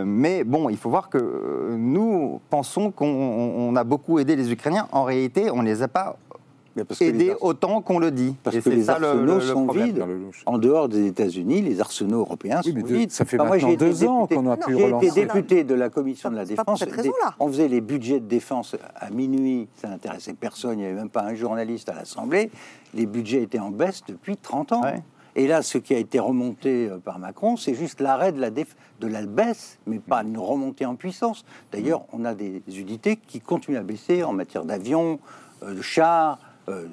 mais 0.05 0.43
bon, 0.43 0.69
il 0.69 0.78
faut 0.78 0.89
voir 0.89 1.09
que 1.09 1.76
nous 1.78 2.41
pensons 2.49 2.91
qu'on 2.91 3.74
a 3.76 3.84
beaucoup 3.86 4.19
aidé 4.19 4.36
les 4.36 4.51
Ukrainiens. 4.51 4.88
En 4.91 5.03
réalité, 5.03 5.49
on 5.49 5.61
ne 5.61 5.67
les 5.67 5.82
a 5.82 5.88
pas 5.88 6.17
aider 7.01 7.34
autant 7.41 7.82
qu'on 7.82 7.99
le 7.99 8.11
dit. 8.11 8.36
Parce 8.43 8.59
que 8.59 8.69
les 8.69 8.89
arsenaux 8.89 9.39
sont 9.41 9.67
vides. 9.67 10.03
En 10.45 10.57
dehors 10.57 10.89
des 10.89 11.07
États-Unis, 11.07 11.61
les 11.61 11.82
arsenaux 11.82 12.19
européens 12.19 12.61
sont 12.61 12.72
vides. 12.74 13.11
Ça 13.11 13.26
fait 13.26 13.38
maintenant 13.38 13.74
deux 13.74 14.03
ans 14.05 14.28
qu'on 14.28 14.49
a 14.49 14.57
pu 14.57 14.76
relancer. 14.76 15.07
J'ai 15.07 15.22
été 15.22 15.26
député 15.26 15.63
de 15.63 15.76
la 15.76 15.89
commission 15.89 16.30
de 16.30 16.36
la 16.36 16.45
défense. 16.45 16.84
On 17.39 17.47
faisait 17.47 17.67
les 17.67 17.82
budgets 17.82 18.19
de 18.19 18.28
défense 18.28 18.76
à 18.95 19.09
minuit. 19.09 19.67
Ça 19.76 19.89
n'intéressait 19.89 20.34
personne. 20.34 20.80
Il 20.80 20.82
n'y 20.82 20.86
avait 20.86 20.95
même 20.95 21.09
pas 21.09 21.24
un 21.24 21.36
journaliste 21.36 21.89
à 21.89 21.93
l'Assemblée. 21.93 22.51
Les 22.93 23.05
budgets 23.05 23.43
étaient 23.43 23.59
en 23.59 23.72
baisse 23.72 24.03
depuis 24.07 24.38
30 24.38 24.74
ans. 24.74 24.82
Et 25.36 25.47
là, 25.47 25.61
ce 25.61 25.78
qui 25.78 25.93
a 25.93 25.97
été 25.97 26.19
remonté 26.19 26.89
euh, 26.89 26.97
par 26.97 27.17
Macron, 27.17 27.55
c'est 27.55 27.74
juste 27.74 28.01
l'arrêt 28.01 28.34
de 28.34 28.41
la, 28.41 28.49
de 28.49 29.07
la 29.07 29.26
baisse, 29.26 29.80
mais 29.88 29.99
pas 29.99 30.24
une 30.24 30.38
remontée 30.38 30.86
en 30.86 30.95
puissance. 30.95 31.45
D'ailleurs, 31.72 32.03
on 32.11 32.26
a 32.26 32.34
des 32.34 32.61
unités 32.67 33.15
qui 33.15 33.39
continuent 33.39 33.78
à 33.78 33.84
baisser 33.84 34.24
en 34.24 34.34
matière 34.34 34.65
d'avions, 34.65 35.19
euh, 35.63 35.76
de 35.76 35.82
chars, 35.82 36.38
euh, 36.72 36.88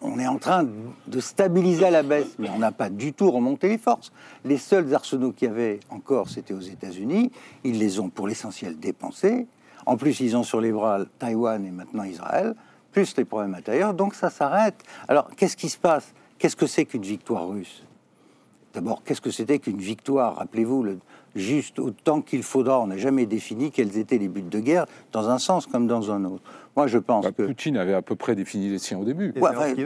on, 0.00 0.18
est 0.18 0.26
en 0.26 0.38
train 0.38 0.66
de 1.06 1.20
stabiliser 1.20 1.84
à 1.84 1.90
la 1.90 2.02
baisse, 2.02 2.34
mais 2.38 2.48
on 2.50 2.58
n'a 2.58 2.72
pas 2.72 2.90
du 2.90 3.12
tout 3.12 3.30
remonté 3.30 3.68
les 3.68 3.78
forces. 3.78 4.12
Les 4.44 4.58
seuls 4.58 4.92
arsenaux 4.92 5.32
qu'il 5.32 5.48
y 5.48 5.50
avait 5.50 5.80
encore, 5.88 6.28
c'était 6.28 6.54
aux 6.54 6.60
États-Unis. 6.60 7.30
Ils 7.62 7.78
les 7.78 8.00
ont 8.00 8.08
pour 8.08 8.26
l'essentiel 8.26 8.78
dépensés. 8.78 9.46
En 9.86 9.96
plus, 9.96 10.20
ils 10.20 10.36
ont 10.36 10.42
sur 10.42 10.60
les 10.60 10.72
bras 10.72 11.00
Taïwan 11.18 11.64
et 11.64 11.70
maintenant 11.70 12.04
Israël, 12.04 12.54
plus 12.92 13.16
les 13.16 13.24
problèmes 13.24 13.54
intérieurs. 13.54 13.94
Donc 13.94 14.14
ça 14.14 14.30
s'arrête. 14.30 14.82
Alors, 15.08 15.30
qu'est-ce 15.36 15.56
qui 15.56 15.68
se 15.68 15.78
passe? 15.78 16.12
Qu'est-ce 16.38 16.56
que 16.56 16.66
c'est 16.66 16.84
qu'une 16.84 17.02
victoire 17.02 17.48
russe? 17.48 17.84
D'abord, 18.74 19.02
qu'est-ce 19.04 19.20
que 19.20 19.30
c'était 19.30 19.58
qu'une 19.58 19.78
victoire? 19.78 20.36
Rappelez-vous, 20.36 20.82
le, 20.82 20.98
juste 21.34 21.78
autant 21.78 22.20
qu'il 22.22 22.42
faudra. 22.42 22.80
On 22.80 22.86
n'a 22.86 22.98
jamais 22.98 23.26
défini 23.26 23.70
quels 23.70 23.98
étaient 23.98 24.18
les 24.18 24.28
buts 24.28 24.42
de 24.42 24.60
guerre, 24.60 24.86
dans 25.12 25.28
un 25.28 25.38
sens 25.38 25.66
comme 25.66 25.86
dans 25.86 26.10
un 26.10 26.24
autre. 26.24 26.42
Moi, 26.76 26.86
je 26.86 26.98
pense 26.98 27.24
bah, 27.24 27.32
que 27.32 27.42
Poutine 27.42 27.76
avait 27.76 27.94
à 27.94 28.02
peu 28.02 28.14
près 28.14 28.34
défini 28.34 28.68
les 28.68 28.78
siens 28.78 28.98
au 28.98 29.04
début. 29.04 29.34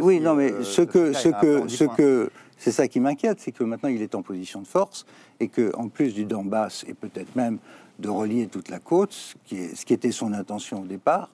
oui, 0.03 0.21
non, 0.21 0.35
mais 0.35 0.53
ce 0.63 0.83
que, 0.83 1.13
ce 1.13 1.29
que, 1.29 1.69
ce 1.69 1.85
que, 1.85 2.31
c'est 2.59 2.73
ça 2.73 2.89
qui 2.89 3.01
m'inquiète, 3.01 3.41
c'est 3.41 3.53
que 3.53 3.65
maintenant 3.65 3.89
il 3.89 4.03
est 4.03 4.15
en 4.15 4.23
position 4.23 4.61
de 4.61 4.67
force 4.67 5.07
et 5.41 5.49
que, 5.49 5.73
en 5.77 5.89
plus 5.89 6.15
du 6.15 6.25
Donbass 6.25 6.85
et 6.89 6.95
peut-être 6.95 7.35
même 7.37 7.59
de 7.99 8.09
relier 8.09 8.47
toute 8.47 8.69
la 8.69 8.79
côte, 8.79 9.13
ce 9.13 9.35
qui, 9.45 9.57
est, 9.57 9.75
ce 9.75 9.87
qui 9.87 9.93
était 9.93 10.13
son 10.13 10.33
intention 10.33 10.83
au 10.83 10.87
départ, 10.87 11.31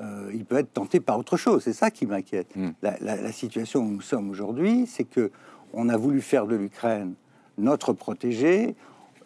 euh, 0.00 0.30
il 0.32 0.44
peut 0.44 0.56
être 0.56 0.72
tenté 0.72 1.00
par 1.00 1.18
autre 1.18 1.36
chose. 1.36 1.62
C'est 1.64 1.72
ça 1.72 1.90
qui 1.90 2.06
m'inquiète. 2.06 2.54
Hmm. 2.54 2.70
La, 2.82 3.32
situation 3.32 3.80
où 3.80 3.90
nous 3.90 4.00
sommes 4.00 4.30
aujourd'hui, 4.30 4.86
c'est 4.86 5.04
que 5.04 5.30
on 5.72 5.88
a 5.88 5.96
voulu 5.96 6.20
faire 6.20 6.46
de 6.46 6.56
l'Ukraine 6.56 7.14
notre 7.58 7.92
protégé. 7.92 8.74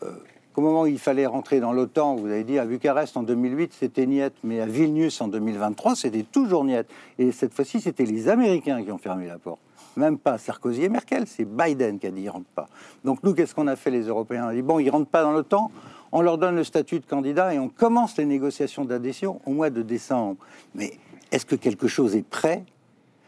Euh, 0.02 0.10
qu'au 0.52 0.62
moment 0.62 0.82
où 0.82 0.86
il 0.86 0.98
fallait 0.98 1.26
rentrer 1.26 1.60
dans 1.60 1.72
l'OTAN, 1.72 2.16
vous 2.16 2.26
avez 2.26 2.44
dit 2.44 2.58
à 2.58 2.64
Bucarest 2.64 3.16
en 3.16 3.22
2008 3.22 3.72
c'était 3.78 4.06
niette, 4.06 4.34
mais 4.42 4.60
à 4.60 4.66
Vilnius 4.66 5.20
en 5.20 5.28
2023 5.28 5.96
c'était 5.96 6.24
toujours 6.24 6.64
niette. 6.64 6.88
Et 7.18 7.32
cette 7.32 7.54
fois-ci 7.54 7.80
c'était 7.80 8.04
les 8.04 8.28
Américains 8.28 8.82
qui 8.82 8.90
ont 8.90 8.98
fermé 8.98 9.26
la 9.26 9.38
porte. 9.38 9.60
Même 9.96 10.18
pas 10.18 10.38
Sarkozy 10.38 10.84
et 10.84 10.88
Merkel, 10.88 11.26
c'est 11.26 11.44
Biden 11.44 11.98
qui 11.98 12.06
a 12.06 12.10
dit 12.10 12.22
ils 12.22 12.30
rentrent 12.30 12.46
pas. 12.54 12.68
Donc 13.04 13.22
nous, 13.22 13.34
qu'est-ce 13.34 13.54
qu'on 13.54 13.66
a 13.66 13.76
fait 13.76 13.90
les 13.90 14.04
Européens? 14.04 14.46
On 14.46 14.48
a 14.48 14.54
dit 14.54 14.62
bon, 14.62 14.78
ils 14.78 14.90
rentrent 14.90 15.10
pas 15.10 15.22
dans 15.22 15.32
l'OTAN, 15.32 15.70
on 16.12 16.22
leur 16.22 16.38
donne 16.38 16.56
le 16.56 16.64
statut 16.64 17.00
de 17.00 17.06
candidat 17.06 17.54
et 17.54 17.58
on 17.58 17.68
commence 17.68 18.16
les 18.16 18.24
négociations 18.24 18.84
d'adhésion 18.84 19.40
au 19.46 19.52
mois 19.52 19.70
de 19.70 19.82
décembre. 19.82 20.36
Mais 20.74 20.92
est-ce 21.30 21.46
que 21.46 21.56
quelque 21.56 21.88
chose 21.88 22.16
est 22.16 22.26
prêt 22.26 22.64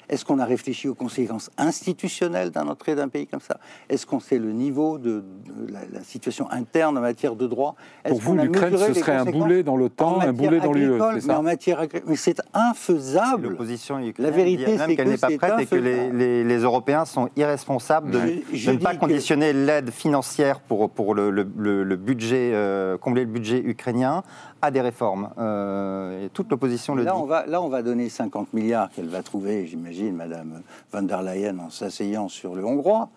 est-ce 0.08 0.24
qu'on 0.24 0.38
a 0.38 0.44
réfléchi 0.44 0.88
aux 0.88 0.94
conséquences 0.94 1.50
institutionnelles 1.58 2.50
d'un 2.50 2.68
entrée 2.68 2.94
d'un 2.94 3.08
pays 3.08 3.26
comme 3.26 3.40
ça? 3.40 3.58
Est-ce 3.88 4.06
qu'on 4.06 4.20
sait 4.20 4.38
le 4.38 4.52
niveau 4.52 4.98
de, 4.98 5.24
la, 5.68 6.02
situation 6.02 6.50
interne 6.50 6.98
en 6.98 7.00
matière 7.00 7.36
de 7.36 7.46
droit? 7.46 7.74
Pour 8.06 8.20
vous, 8.20 8.36
l'Ukraine, 8.36 8.76
ce 8.76 8.94
serait 8.94 9.16
un 9.16 9.24
boulet 9.24 9.62
dans 9.62 9.76
l'OTAN, 9.76 10.20
un 10.20 10.32
boulet 10.32 10.60
dans 10.60 10.72
l'UE, 10.72 10.98
c'est 11.14 11.20
ça 11.20 11.26
mais 11.28 11.34
en 11.34 11.42
matière 11.42 11.86
Mais 12.06 12.16
c'est 12.16 12.40
infaisable. 12.52 13.48
L'opposition 13.48 14.00
La 14.18 14.30
vérité, 14.30 14.78
c'est 14.78 14.96
qu'elle 14.96 15.08
n'est 15.08 15.16
pas 15.16 15.30
prête 15.36 15.60
et 15.60 15.66
que 15.66 15.76
les, 15.76 16.64
Européens 16.64 17.04
sont 17.04 17.28
irresponsables 17.36 18.10
de, 18.10 18.18
ne 18.18 18.76
pas 18.78 18.94
conditionner 18.94 19.52
l'aide 19.52 19.90
financière 19.90 20.60
pour, 20.60 20.88
pour 20.90 21.14
le, 21.14 21.96
budget, 21.96 22.52
euh, 22.54 22.96
combler 22.98 23.24
le 23.24 23.30
budget 23.30 23.62
ukrainien 23.64 24.22
à 24.64 24.70
des 24.70 24.80
réformes. 24.80 25.30
Euh, 25.38 26.24
et 26.24 26.28
toute 26.30 26.50
l'opposition 26.50 26.94
le 26.94 27.04
là, 27.04 27.12
dit. 27.12 27.18
On 27.20 27.26
va, 27.26 27.46
là, 27.46 27.60
on 27.60 27.68
va 27.68 27.82
donner 27.82 28.08
50 28.08 28.52
milliards 28.54 28.90
qu'elle 28.90 29.08
va 29.08 29.22
trouver, 29.22 29.66
j'imagine, 29.66 29.93
Madame 30.02 30.62
von 30.92 31.02
der 31.02 31.22
Leyen, 31.22 31.58
en 31.58 31.70
s'asseyant 31.70 32.28
sur 32.28 32.54
le 32.54 32.64
hongrois. 32.64 33.10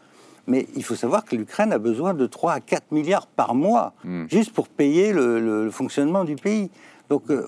Mais 0.48 0.66
il 0.76 0.84
faut 0.84 0.96
savoir 0.96 1.26
que 1.26 1.36
l'Ukraine 1.36 1.74
a 1.74 1.78
besoin 1.78 2.14
de 2.14 2.26
3 2.26 2.54
à 2.54 2.60
4 2.62 2.92
milliards 2.92 3.28
par 3.28 3.54
mois, 3.54 3.94
hmm. 4.06 4.26
juste 4.30 4.54
pour 4.54 4.70
payer 4.70 5.12
le, 5.12 5.70
fonctionnement 5.72 6.24
du 6.24 6.36
pays. 6.36 6.70
Donc, 7.10 7.24
euh, 7.30 7.46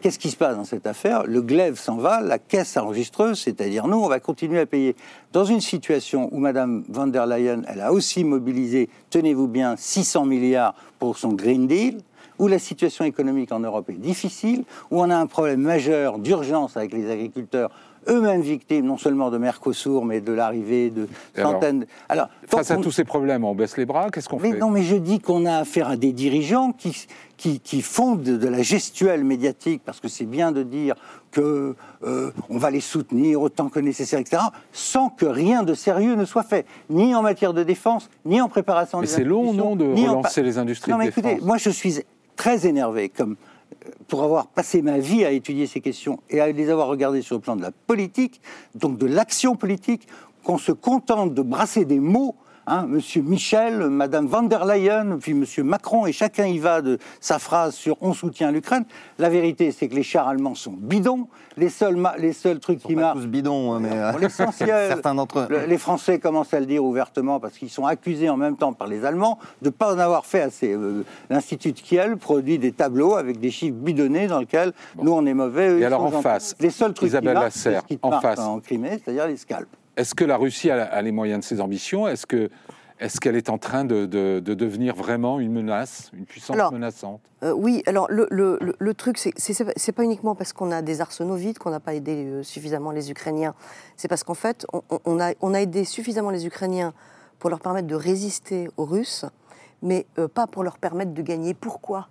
qu'est-ce 0.00 0.18
qui 0.18 0.30
se 0.30 0.36
passe 0.36 0.56
dans 0.56 0.64
cette 0.64 0.86
affaire? 0.86 1.24
Le 1.26 1.42
glaive 1.42 1.78
s'en 1.78 1.96
va, 1.96 2.22
la 2.22 2.38
caisse 2.38 2.78
enregistreuse, 2.78 3.38
c'est-à-dire 3.38 3.86
nous, 3.86 3.98
on 3.98 4.08
va 4.08 4.20
continuer 4.20 4.60
à 4.60 4.66
payer. 4.66 4.96
Dans 5.32 5.44
une 5.44 5.60
situation 5.60 6.30
où 6.32 6.38
Madame 6.38 6.84
von 6.88 7.08
der 7.08 7.26
Leyen, 7.26 7.62
elle 7.68 7.82
a 7.82 7.92
aussi 7.92 8.24
mobilisé, 8.24 8.88
tenez-vous 9.10 9.48
bien, 9.48 9.76
600 9.76 10.24
milliards 10.24 10.74
pour 10.98 11.18
son 11.18 11.34
Green 11.34 11.66
Deal, 11.66 12.00
où 12.38 12.48
la 12.48 12.58
situation 12.58 13.04
économique 13.04 13.52
en 13.52 13.60
Europe 13.60 13.90
est 13.90 14.00
difficile, 14.00 14.64
où 14.90 15.00
on 15.00 15.10
a 15.10 15.16
un 15.16 15.26
problème 15.26 15.60
majeur 15.60 16.18
d'urgence 16.18 16.76
avec 16.76 16.94
les 16.94 17.10
agriculteurs 17.10 17.70
eux-mêmes 18.08 18.40
victimes 18.40 18.86
non 18.86 18.98
seulement 18.98 19.30
de 19.30 19.38
Mercosur, 19.38 20.04
mais 20.04 20.20
de 20.20 20.32
l'arrivée 20.32 20.90
de 20.90 21.08
centaines. 21.36 21.86
Alors, 22.08 22.28
face 22.46 22.70
à 22.70 22.76
tous 22.76 22.90
ces 22.90 23.04
problèmes, 23.04 23.44
on 23.44 23.54
baisse 23.54 23.76
les 23.76 23.86
bras. 23.86 24.10
Qu'est-ce 24.10 24.28
qu'on 24.28 24.38
fait 24.38 24.52
Non, 24.52 24.70
mais 24.70 24.82
je 24.82 24.96
dis 24.96 25.20
qu'on 25.20 25.46
a 25.46 25.58
affaire 25.58 25.88
à 25.88 25.96
des 25.96 26.12
dirigeants 26.12 26.72
qui, 26.72 27.06
qui, 27.36 27.82
font 27.82 28.16
de, 28.16 28.46
la 28.46 28.62
gestuelle 28.62 29.24
médiatique, 29.24 29.82
parce 29.84 30.00
que 30.00 30.08
c'est 30.08 30.26
bien 30.26 30.52
de 30.52 30.62
dire 30.62 30.94
que 31.30 31.74
euh, 32.02 32.30
on 32.48 32.58
va 32.58 32.70
les 32.70 32.80
soutenir 32.80 33.40
autant 33.40 33.68
que 33.68 33.80
nécessaire, 33.80 34.18
etc., 34.18 34.42
sans 34.72 35.08
que 35.08 35.26
rien 35.26 35.62
de 35.62 35.74
sérieux 35.74 36.16
ne 36.16 36.24
soit 36.24 36.42
fait, 36.42 36.66
ni 36.90 37.14
en 37.14 37.22
matière 37.22 37.54
de 37.54 37.62
défense, 37.62 38.10
ni 38.24 38.40
en 38.40 38.48
préparation. 38.48 39.00
Mais 39.00 39.06
c'est 39.06 39.24
long, 39.24 39.52
non, 39.52 39.76
de 39.76 39.84
relancer 39.84 40.42
les 40.42 40.58
industries 40.58 40.90
non, 40.90 40.98
mais 40.98 41.08
écoutez, 41.08 41.38
moi 41.42 41.56
je 41.56 41.70
suis 41.70 42.00
très 42.36 42.66
énervé, 42.66 43.08
comme 43.08 43.36
pour 44.08 44.22
avoir 44.22 44.48
passé 44.48 44.82
ma 44.82 44.98
vie 44.98 45.24
à 45.24 45.30
étudier 45.30 45.66
ces 45.66 45.80
questions 45.80 46.20
et 46.28 46.40
à 46.40 46.50
les 46.50 46.70
avoir 46.70 46.88
regardées 46.88 47.22
sur 47.22 47.36
le 47.36 47.40
plan 47.40 47.56
de 47.56 47.62
la 47.62 47.70
politique, 47.70 48.40
donc 48.74 48.98
de 48.98 49.06
l'action 49.06 49.56
politique, 49.56 50.06
qu'on 50.44 50.58
se 50.58 50.72
contente 50.72 51.34
de 51.34 51.42
brasser 51.42 51.84
des 51.84 52.00
mots 52.00 52.36
Hein, 52.72 52.86
Monsieur 52.86 53.22
Michel, 53.22 53.88
Madame 53.88 54.28
van 54.28 54.44
der 54.44 54.64
Leyen, 54.64 55.18
puis 55.20 55.34
Monsieur 55.34 55.64
Macron, 55.64 56.06
et 56.06 56.12
chacun 56.12 56.46
y 56.46 56.58
va 56.58 56.82
de 56.82 56.98
sa 57.18 57.40
phrase 57.40 57.74
sur 57.74 57.96
on 58.00 58.12
soutient 58.12 58.52
l'Ukraine. 58.52 58.84
La 59.18 59.28
vérité, 59.28 59.72
c'est 59.72 59.88
que 59.88 59.96
les 59.96 60.04
chars 60.04 60.28
allemands 60.28 60.54
sont 60.54 60.76
bidons. 60.78 61.26
Les 61.56 61.68
seuls, 61.68 62.00
les 62.18 62.32
seuls 62.32 62.60
trucs 62.60 62.78
qui 62.78 62.94
marchent. 62.94 63.22
tous 63.22 63.26
bidons, 63.26 63.72
hein, 63.72 63.80
mais 63.80 63.90
euh, 63.92 64.12
l'essentiel. 64.20 64.86
certains 64.88 65.16
d'entre 65.16 65.40
eux. 65.40 65.48
Les 65.66 65.78
Français 65.78 66.20
commencent 66.20 66.54
à 66.54 66.60
le 66.60 66.66
dire 66.66 66.84
ouvertement 66.84 67.40
parce 67.40 67.58
qu'ils 67.58 67.70
sont 67.70 67.86
accusés 67.86 68.30
en 68.30 68.36
même 68.36 68.56
temps 68.56 68.72
par 68.72 68.86
les 68.86 69.04
Allemands 69.04 69.40
de 69.62 69.66
ne 69.66 69.70
pas 69.70 69.92
en 69.92 69.98
avoir 69.98 70.24
fait 70.24 70.42
assez. 70.42 70.72
Euh, 70.72 71.04
L'Institut 71.28 71.72
Kiel 71.72 72.18
produit 72.18 72.60
des 72.60 72.70
tableaux 72.70 73.16
avec 73.16 73.40
des 73.40 73.50
chiffres 73.50 73.78
bidonnés 73.78 74.28
dans 74.28 74.38
lesquels 74.38 74.72
nous 75.02 75.10
on 75.10 75.26
est 75.26 75.34
mauvais. 75.34 75.80
Et 75.80 75.84
alors 75.84 76.04
en 76.04 76.22
face, 76.22 76.54
les 76.60 76.70
seuls 76.70 76.94
trucs 76.94 77.10
qui 77.10 77.20
marchent, 77.20 77.52
c'est 77.52 77.84
qui 77.86 77.98
en 78.00 78.20
face, 78.20 78.38
en 78.38 78.60
Crimée, 78.60 79.00
c'est-à-dire 79.02 79.26
les 79.26 79.38
scalps. 79.38 79.79
Est-ce 80.00 80.14
que 80.14 80.24
la 80.24 80.38
Russie 80.38 80.70
a, 80.70 81.02
les 81.02 81.12
moyens 81.12 81.40
de 81.40 81.44
ses 81.44 81.60
ambitions? 81.60 82.08
Est-ce 82.08 82.26
que 82.26 82.48
est-ce 83.00 83.20
qu'elle 83.20 83.36
est 83.36 83.50
en 83.50 83.58
train 83.58 83.84
de, 83.84 84.06
devenir 84.06 84.94
vraiment 84.94 85.40
une 85.40 85.52
menace, 85.52 86.10
une 86.14 86.24
puissance 86.24 86.56
menaçante? 86.72 87.20
euh, 87.42 87.52
Oui, 87.52 87.82
alors 87.84 88.06
le, 88.10 88.26
le, 88.30 88.94
truc, 88.94 89.18
c'est 89.18 89.92
pas 89.92 90.02
uniquement 90.02 90.34
parce 90.34 90.54
qu'on 90.54 90.70
a 90.70 90.80
des 90.80 91.02
arsenaux 91.02 91.34
vides 91.34 91.58
qu'on 91.58 91.70
n'a 91.70 91.80
pas 91.80 91.94
aidé 91.94 92.24
euh, 92.24 92.42
suffisamment 92.42 92.92
les 92.92 93.10
Ukrainiens. 93.10 93.54
C'est 93.96 94.08
parce 94.08 94.24
qu'en 94.24 94.34
fait, 94.34 94.66
on, 95.04 95.20
a, 95.20 95.32
on, 95.42 95.52
a, 95.52 95.60
aidé 95.60 95.84
suffisamment 95.84 96.30
les 96.30 96.46
Ukrainiens 96.46 96.94
pour 97.38 97.50
leur 97.50 97.60
permettre 97.60 97.88
de 97.88 97.94
résister 97.94 98.70
aux 98.78 98.86
Russes, 98.86 99.26
mais 99.82 100.06
euh, 100.18 100.28
pas 100.28 100.46
pour 100.46 100.62
leur 100.62 100.78
permettre 100.78 101.12
de 101.12 101.22
gagner. 101.22 101.52
Pourquoi? 101.52 102.08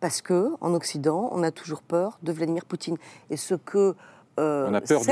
Parce 0.00 0.20
que 0.20 0.52
en 0.60 0.74
Occident, 0.74 1.30
on 1.32 1.42
a 1.42 1.50
toujours 1.50 1.82
peur 1.82 2.18
de 2.22 2.32
Vladimir 2.32 2.66
Poutine. 2.66 2.96
Et 3.30 3.38
ce 3.38 3.54
que 3.54 3.94
euh, 4.40 4.68
On 4.68 4.74
a 4.74 4.80
peur 4.80 5.04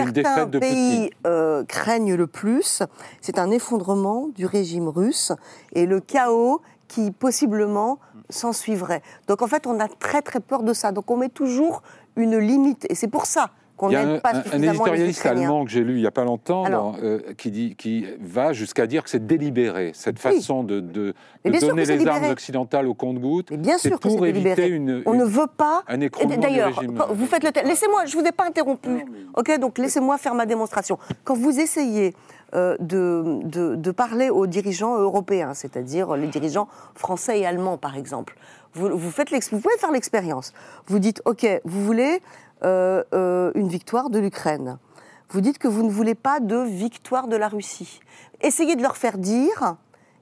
de 0.48 0.58
pays 0.58 1.10
euh, 1.26 1.64
craignent 1.64 2.14
le 2.14 2.26
plus, 2.26 2.82
c'est 3.20 3.38
un 3.38 3.50
effondrement 3.50 4.28
du 4.28 4.46
régime 4.46 4.88
russe 4.88 5.32
et 5.72 5.86
le 5.86 6.00
chaos 6.00 6.60
qui 6.88 7.10
possiblement 7.10 7.98
s'en 8.30 8.52
suivrait. 8.52 9.02
Donc 9.26 9.42
en 9.42 9.46
fait, 9.46 9.66
on 9.66 9.78
a 9.80 9.88
très 9.88 10.22
très 10.22 10.40
peur 10.40 10.62
de 10.62 10.72
ça. 10.72 10.92
Donc 10.92 11.10
on 11.10 11.16
met 11.16 11.28
toujours 11.28 11.82
une 12.16 12.38
limite. 12.38 12.86
Et 12.90 12.94
c'est 12.94 13.08
pour 13.08 13.26
ça 13.26 13.50
il 13.82 13.92
y 13.92 13.96
a 13.96 14.00
un, 14.00 14.62
éditorialiste 14.62 15.26
allemand 15.26 15.64
que 15.64 15.70
j'ai 15.70 15.84
lu 15.84 15.94
il 15.94 16.00
n'y 16.00 16.06
a 16.06 16.10
pas 16.10 16.24
longtemps 16.24 16.94
euh, 17.02 17.20
qui, 17.36 17.50
dit, 17.50 17.74
qui 17.76 18.06
va 18.20 18.52
jusqu'à 18.52 18.86
dire 18.86 19.04
que 19.04 19.10
c'est 19.10 19.26
délibéré, 19.26 19.92
cette 19.94 20.18
façon 20.18 20.64
de, 20.64 20.80
de, 20.80 21.14
donner 21.44 21.84
les 21.84 22.06
armes 22.06 22.30
occidentales 22.30 22.86
au 22.86 22.94
compte-gouttes. 22.94 23.52
Bien 23.52 23.78
sûr 23.78 23.98
pour 24.00 24.26
éviter 24.26 24.66
une, 24.68 25.02
On 25.06 25.14
ne 25.14 25.24
veut 25.24 25.46
pas. 25.56 25.82
Un 25.88 25.98
D'ailleurs, 25.98 26.82
vous 27.10 27.26
faites 27.26 27.44
le. 27.44 27.50
Laissez-moi, 27.66 28.04
je 28.06 28.16
ne 28.16 28.22
vous 28.22 28.28
ai 28.28 28.32
pas 28.32 28.46
interrompu. 28.46 28.88
Ok, 29.34 29.58
donc 29.58 29.78
laissez-moi 29.78 30.18
faire 30.18 30.34
ma 30.34 30.46
démonstration. 30.46 30.98
Quand 31.24 31.34
vous 31.34 31.58
essayez 31.58 32.14
euh, 32.54 32.76
de, 32.80 33.40
de, 33.44 33.74
de, 33.74 33.90
parler 33.90 34.30
aux 34.30 34.46
dirigeants 34.46 34.98
européens, 34.98 35.52
c'est-à-dire 35.52 36.16
les 36.16 36.28
dirigeants 36.28 36.68
français 36.94 37.40
et 37.40 37.46
allemands, 37.46 37.76
par 37.76 37.96
exemple, 37.96 38.36
vous, 38.72 38.96
vous, 38.96 39.10
faites 39.10 39.30
vous 39.50 39.60
pouvez 39.60 39.76
faire 39.78 39.92
l'expérience. 39.92 40.52
Vous 40.86 40.98
dites, 40.98 41.20
OK, 41.24 41.46
vous 41.64 41.84
voulez 41.84 42.20
une 42.62 43.68
victoire 43.68 44.10
de 44.10 44.18
l'Ukraine. 44.18 44.78
Vous 45.30 45.40
dites 45.40 45.58
que 45.58 45.68
vous 45.68 45.82
ne 45.82 45.90
voulez 45.90 46.14
pas 46.14 46.40
de 46.40 46.56
victoire 46.56 47.28
de 47.28 47.36
la 47.36 47.48
Russie. 47.48 48.00
Essayez 48.40 48.76
de 48.76 48.82
leur 48.82 48.96
faire 48.96 49.18
dire 49.18 49.76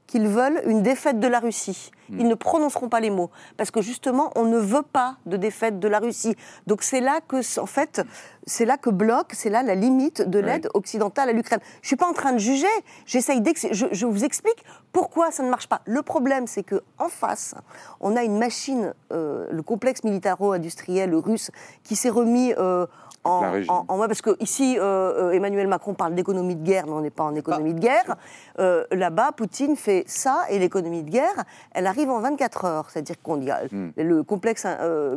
qu'ils 0.06 0.28
veulent 0.28 0.60
une 0.66 0.82
défaite 0.82 1.20
de 1.20 1.26
la 1.26 1.40
Russie. 1.40 1.90
Hmm. 2.08 2.20
Ils 2.20 2.28
ne 2.28 2.34
prononceront 2.34 2.88
pas 2.88 3.00
les 3.00 3.10
mots 3.10 3.30
parce 3.56 3.70
que 3.70 3.82
justement, 3.82 4.30
on 4.36 4.44
ne 4.44 4.58
veut 4.58 4.82
pas 4.82 5.16
de 5.26 5.36
défaite 5.36 5.80
de 5.80 5.88
la 5.88 5.98
Russie. 5.98 6.36
Donc 6.66 6.82
c'est 6.82 7.00
là 7.00 7.20
que, 7.26 7.60
en 7.60 7.66
fait, 7.66 8.02
c'est 8.46 8.64
là 8.64 8.76
que 8.76 8.90
bloque, 8.90 9.32
c'est 9.32 9.50
là 9.50 9.64
la 9.64 9.74
limite 9.74 10.22
de 10.22 10.38
l'aide 10.38 10.68
occidentale 10.74 11.28
à 11.28 11.32
l'Ukraine. 11.32 11.58
Je 11.82 11.88
suis 11.88 11.96
pas 11.96 12.06
en 12.06 12.12
train 12.12 12.32
de 12.32 12.38
juger. 12.38 12.66
J'essaye 13.04 13.42
je, 13.72 13.86
je, 13.90 14.06
vous 14.06 14.24
explique 14.24 14.64
pourquoi 14.92 15.32
ça 15.32 15.42
ne 15.42 15.50
marche 15.50 15.68
pas. 15.68 15.80
Le 15.84 16.02
problème, 16.02 16.46
c'est 16.46 16.62
que 16.62 16.82
en 16.98 17.08
face, 17.08 17.54
on 18.00 18.14
a 18.14 18.22
une 18.22 18.38
machine, 18.38 18.94
euh, 19.12 19.46
le 19.50 19.62
complexe 19.62 20.04
militaro-industriel 20.04 21.14
russe, 21.14 21.50
qui 21.82 21.96
s'est 21.96 22.10
remis 22.10 22.54
euh, 22.56 22.86
en, 23.26 23.84
parce 24.06 24.22
que 24.22 24.36
ici, 24.40 24.76
euh, 24.78 24.82
euh, 24.82 25.30
Emmanuel 25.32 25.66
Macron 25.68 25.94
parle 25.94 26.14
d'économie 26.14 26.56
de 26.56 26.64
guerre, 26.64 26.86
mais 26.86 26.92
on 26.92 27.00
n'est 27.00 27.10
pas 27.10 27.24
en 27.24 27.34
économie 27.34 27.74
de 27.74 27.80
guerre. 27.80 28.16
Euh, 28.58 28.84
là-bas, 28.90 29.32
Poutine 29.32 29.76
fait 29.76 30.04
ça, 30.06 30.44
et 30.50 30.58
l'économie 30.58 31.02
de 31.02 31.10
guerre, 31.10 31.44
elle 31.72 31.86
arrive 31.86 32.10
en 32.10 32.20
24 32.20 32.64
heures. 32.64 32.90
C'est-à-dire 32.90 33.20
qu'on 33.22 33.46
a 33.48 33.64
hmm. 33.70 33.92
le 33.96 34.22
complexe 34.22 34.66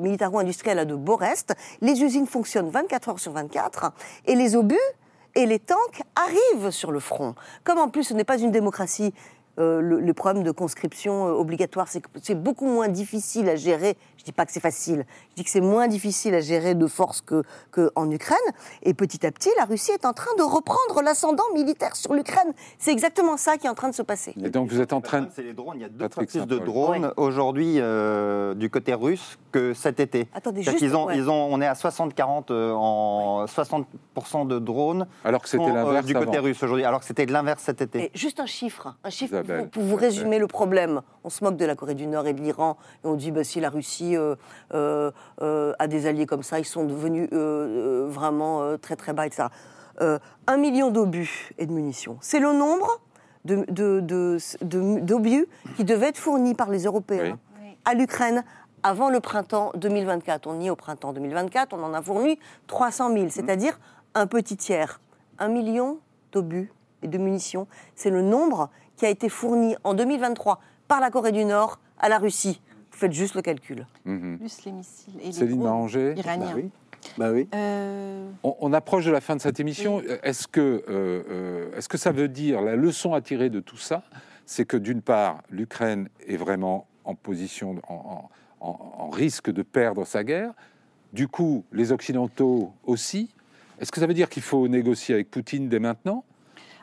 militaro-industriel 0.01 0.85
de 0.85 0.95
Borest, 0.95 1.53
les 1.81 2.01
usines 2.01 2.27
fonctionnent 2.27 2.69
24 2.69 3.09
heures 3.09 3.19
sur 3.19 3.31
24, 3.31 3.91
et 4.25 4.35
les 4.35 4.55
obus 4.55 4.77
et 5.35 5.45
les 5.45 5.59
tanks 5.59 6.01
arrivent 6.15 6.71
sur 6.71 6.91
le 6.91 6.99
front. 6.99 7.35
Comme 7.63 7.77
en 7.77 7.89
plus 7.89 8.03
ce 8.03 8.13
n'est 8.13 8.23
pas 8.23 8.39
une 8.39 8.51
démocratie, 8.51 9.13
le, 9.57 10.11
problème 10.13 10.43
de 10.43 10.51
conscription 10.51 11.25
obligatoire, 11.25 11.89
c'est 11.89 12.01
c'est 12.21 12.41
beaucoup 12.41 12.65
moins 12.65 12.87
difficile 12.87 13.49
à 13.49 13.57
gérer 13.57 13.97
dis 14.29 14.33
pas 14.33 14.45
que 14.45 14.51
c'est 14.51 14.59
facile, 14.59 15.05
je 15.31 15.35
dis 15.37 15.43
que 15.43 15.49
c'est 15.49 15.61
moins 15.61 15.87
difficile 15.87 16.35
à 16.35 16.41
gérer 16.41 16.75
de 16.75 16.87
force 16.87 17.21
qu'en 17.21 17.41
que 17.71 18.13
Ukraine. 18.13 18.37
Et 18.83 18.93
petit 18.93 19.25
à 19.25 19.31
petit, 19.31 19.49
la 19.57 19.65
Russie 19.65 19.91
est 19.91 20.05
en 20.05 20.13
train 20.13 20.33
de 20.37 20.43
reprendre 20.43 21.01
l'ascendant 21.03 21.43
militaire 21.53 21.95
sur 21.95 22.13
l'Ukraine. 22.13 22.53
C'est 22.77 22.91
exactement 22.91 23.37
ça 23.37 23.57
qui 23.57 23.67
est 23.67 23.69
en 23.69 23.75
train 23.75 23.89
de 23.89 23.95
se 23.95 24.03
passer. 24.03 24.33
Et 24.43 24.49
donc 24.49 24.69
vous 24.69 24.81
êtes 24.81 24.93
en 24.93 25.01
train 25.01 25.21
de... 25.21 25.29
C'est 25.35 25.41
les 25.41 25.53
drones, 25.53 25.77
il 25.77 25.81
y 25.81 25.85
a 25.85 25.89
deux 25.89 26.09
fois 26.09 26.23
plus 26.23 26.45
de 26.45 26.59
drones 26.59 27.11
aujourd'hui 27.17 27.75
euh, 27.77 28.53
du 28.53 28.69
côté 28.69 28.93
russe 28.93 29.37
que 29.51 29.73
cet 29.73 29.99
été. 29.99 30.27
Attendez, 30.33 30.61
juste... 30.61 30.81
Ils 30.81 30.95
ont, 30.95 31.09
ils 31.09 31.29
ont, 31.29 31.47
on 31.51 31.59
est 31.61 31.67
à 31.67 31.73
60-40 31.73 32.45
euh, 32.51 32.71
en 32.73 33.45
60% 33.45 34.47
de 34.47 34.59
drones 34.59 35.07
alors 35.23 35.41
que 35.41 35.49
c'était 35.49 35.63
euh, 35.63 35.73
l'inverse 35.73 36.05
du 36.05 36.13
côté 36.13 36.37
russe 36.37 36.61
aujourd'hui, 36.61 36.85
alors 36.85 36.99
que 36.99 37.05
c'était 37.05 37.25
l'inverse 37.25 37.63
cet 37.63 37.81
été. 37.81 38.05
Et 38.05 38.11
juste 38.13 38.39
un 38.39 38.45
chiffre, 38.45 38.95
un 39.03 39.09
chiffre 39.09 39.41
pour, 39.71 39.83
vous 39.83 39.95
résumer 39.95 40.39
le 40.39 40.47
problème. 40.47 41.01
On 41.23 41.29
se 41.29 41.43
moque 41.43 41.57
de 41.57 41.65
la 41.65 41.75
Corée 41.75 41.95
du 41.95 42.07
Nord 42.07 42.27
et 42.27 42.33
de 42.33 42.41
l'Iran 42.41 42.77
et 43.03 43.07
on 43.07 43.15
dit 43.15 43.31
bah, 43.31 43.43
si 43.43 43.59
la 43.59 43.69
Russie 43.69 44.15
à 44.71 45.87
des 45.87 46.07
alliés 46.07 46.25
comme 46.25 46.43
ça. 46.43 46.59
Ils 46.59 46.65
sont 46.65 46.85
devenus 46.85 47.29
vraiment 47.31 48.77
très 48.77 48.95
très 48.95 49.13
bas, 49.13 49.25
etc. 49.25 49.47
un 49.99 50.57
million 50.57 50.91
d'obus 50.91 51.51
et 51.57 51.65
de 51.65 51.71
munitions. 51.71 52.17
C'est 52.21 52.39
le 52.39 52.53
nombre 52.53 52.99
d'obus 53.45 55.47
qui 55.75 55.83
devaient 55.83 56.09
être 56.09 56.17
fournis 56.17 56.55
par 56.55 56.69
les 56.69 56.83
Européens 56.83 57.37
à 57.85 57.93
l'Ukraine 57.93 58.43
avant 58.83 59.09
le 59.09 59.19
printemps 59.19 59.71
2024. 59.75 60.47
On 60.47 60.59
y 60.59 60.67
est 60.67 60.69
au 60.69 60.75
printemps 60.75 61.13
2024, 61.13 61.73
on 61.73 61.83
en 61.83 61.93
a 61.93 62.01
fourni 62.01 62.39
300 62.67 63.13
000, 63.13 63.25
c'est-à-dire 63.29 63.79
un 64.15 64.27
petit 64.27 64.57
tiers. 64.57 64.99
Un 65.37 65.47
million 65.47 65.99
d'obus 66.31 66.71
et 67.01 67.07
de 67.07 67.17
munitions, 67.17 67.67
c'est 67.95 68.09
le 68.09 68.21
nombre 68.21 68.69
qui 68.97 69.05
a 69.05 69.09
été 69.09 69.29
fourni 69.29 69.75
en 69.85 69.93
2023 69.93 70.59
par 70.87 70.99
la 70.99 71.11
Corée 71.11 71.31
du 71.31 71.45
Nord 71.45 71.79
à 71.97 72.09
la 72.09 72.17
Russie 72.17 72.61
faites 72.99 73.13
juste 73.13 73.35
le 73.35 73.41
calcul. 73.41 73.85
Mhm. 74.05 74.37
Plus 74.37 74.65
les 74.65 74.71
missiles 74.71 75.13
et 75.23 75.31
Céline 75.31 75.59
les 75.59 76.19
iraniens. 76.19 76.69
Bah 77.17 77.31
oui. 77.31 77.47
Bah 77.51 77.57
euh, 77.57 78.29
on, 78.43 78.73
approche 78.73 79.05
de 79.05 79.11
la 79.11 79.21
fin 79.21 79.35
de 79.35 79.41
cette 79.41 79.59
émission. 79.59 80.01
Est-ce 80.23 80.47
que, 80.47 80.83
euh, 80.89 81.23
euh, 81.29 81.77
est-ce 81.77 81.87
que 81.87 81.97
ça 81.97 82.11
veut 82.11 82.27
dire, 82.27 82.61
la 82.61 82.75
leçon 82.75 83.13
à 83.13 83.21
tirer 83.21 83.49
de 83.49 83.59
tout 83.59 83.77
ça, 83.77 84.03
c'est 84.45 84.65
que 84.65 84.77
d'une 84.77 85.01
part, 85.01 85.41
l'Ukraine 85.49 86.09
est 86.27 86.37
vraiment 86.37 86.87
en 87.05 87.15
position, 87.15 87.75
en, 87.87 88.29
en, 88.59 89.09
risque 89.09 89.49
de 89.49 89.63
perdre 89.63 90.05
sa 90.05 90.23
guerre. 90.23 90.51
Du 91.13 91.27
coup, 91.27 91.63
les 91.71 91.91
Occidentaux 91.91 92.73
aussi. 92.85 93.29
Est-ce 93.79 93.91
que 93.91 93.99
ça 93.99 94.07
veut 94.07 94.13
dire 94.13 94.29
qu'il 94.29 94.43
faut 94.43 94.67
négocier 94.67 95.15
avec 95.15 95.31
Poutine 95.31 95.69
dès 95.69 95.79
maintenant? 95.79 96.23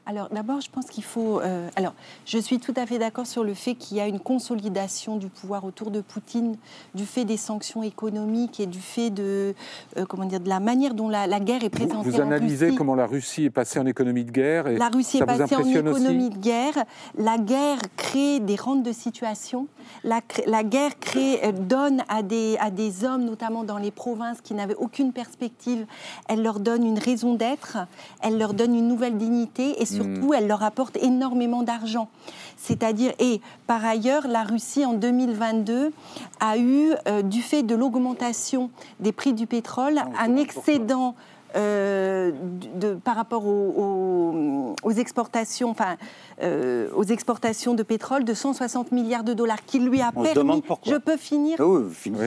Alors 0.07 0.29
d'abord, 0.31 0.61
je 0.61 0.71
pense 0.71 0.87
qu'il 0.87 1.03
faut. 1.03 1.41
Euh, 1.41 1.69
alors, 1.75 1.93
je 2.27 2.39
suis 2.39 2.61
tout 2.61 2.73
à 2.77 2.87
fait 2.87 2.99
d'accord 2.99 3.27
sur 3.27 3.43
le 3.43 3.55
fait 3.55 3.75
qu'il 3.75 3.97
y 3.97 4.01
a 4.01 4.07
une 4.07 4.21
consolidation 4.21 5.17
du 5.17 5.27
pouvoir 5.27 5.65
autour 5.65 5.91
de 5.91 6.01
Poutine, 6.01 6.57
du 6.95 7.05
fait 7.05 7.25
des 7.25 7.37
sanctions 7.37 7.83
économiques 7.83 8.61
et 8.61 8.67
du 8.67 8.79
fait 8.79 9.11
de 9.11 9.53
euh, 9.97 10.05
comment 10.09 10.25
dire 10.25 10.39
de 10.39 10.49
la 10.49 10.61
manière 10.61 10.95
dont 10.95 11.09
la, 11.09 11.27
guerre 11.41 11.65
est 11.65 11.71
présentée. 11.71 12.09
Vous 12.09 12.21
analysez 12.21 12.73
comment 12.77 12.95
la 12.95 13.07
Russie 13.07 13.47
est 13.47 13.51
passée 13.51 13.81
en 13.81 13.87
économie 13.87 14.25
de 14.25 14.31
guerre. 14.31 14.69
Et 14.69 14.77
la 14.77 14.91
Russie 14.91 15.19
est 15.19 15.27
passée 15.27 15.57
en 15.57 15.65
économie 15.65 16.31
de 16.31 16.39
guerre. 16.39 16.85
La 17.19 17.37
guerre 17.37 17.79
crée 17.97 18.39
des 18.39 18.57
rentes 18.57 18.85
de 18.85 18.93
situation. 18.93 19.67
La, 20.05 20.21
la 20.47 20.63
guerre 20.63 20.99
crée 21.01 21.41
euh, 21.45 21.51
donne 21.51 22.05
à 22.09 22.23
des 22.23 22.57
à 22.61 22.71
des 22.71 23.05
hommes, 23.05 23.25
notamment 23.25 23.65
dans 23.65 23.79
les 23.79 23.91
provinces, 23.91 24.41
qui 24.41 24.55
n'avaient 24.55 24.77
aucune 24.77 25.13
perspective. 25.13 25.85
Elle 26.29 26.45
leur 26.45 26.61
donne 26.61 26.87
une 26.87 26.99
raison 26.99 27.35
d'être. 27.35 27.79
Elle 28.23 28.39
leur 28.39 28.55
donne 28.55 28.77
une 28.77 28.87
nouvelle 28.87 29.17
dignité 29.17 29.83
et 29.83 29.96
surtout, 29.97 30.35
elle 30.35 30.47
leur 30.47 30.63
apporte 30.63 30.97
énormément 30.97 31.63
d'argent. 31.63 32.09
C'est-à-dire, 32.57 33.13
et 33.19 33.41
par 33.67 33.85
ailleurs, 33.85 34.27
la 34.27 34.43
Russie 34.43 34.85
en 34.85 34.95
2022 34.95 35.93
a 36.41 36.59
eu, 36.59 36.93
euh, 37.07 37.23
du 37.23 37.43
fait 37.43 37.63
de 37.63 37.75
l'augmentation 37.75 38.71
des 39.01 39.13
prix 39.13 39.33
du 39.33 39.47
pétrole, 39.47 40.01
un 40.19 40.37
excédent. 40.37 41.15
Euh, 41.55 42.33
de, 42.75 42.95
par 42.95 43.17
rapport 43.17 43.47
aux, 43.47 44.75
exportations, 44.99 45.71
enfin, 45.71 45.97
euh, 46.43 46.89
aux 46.95 47.05
exportations 47.05 47.73
de 47.73 47.83
pétrole 47.83 48.25
de 48.25 48.35
160 48.35 48.93
milliards 48.93 49.25
de 49.25 49.33
dollars, 49.33 49.65
qui 49.65 49.79
lui 49.79 50.03
a 50.03 50.13
permis, 50.13 50.63
je 50.85 50.97
peux 50.97 51.17
finir, 51.17 51.59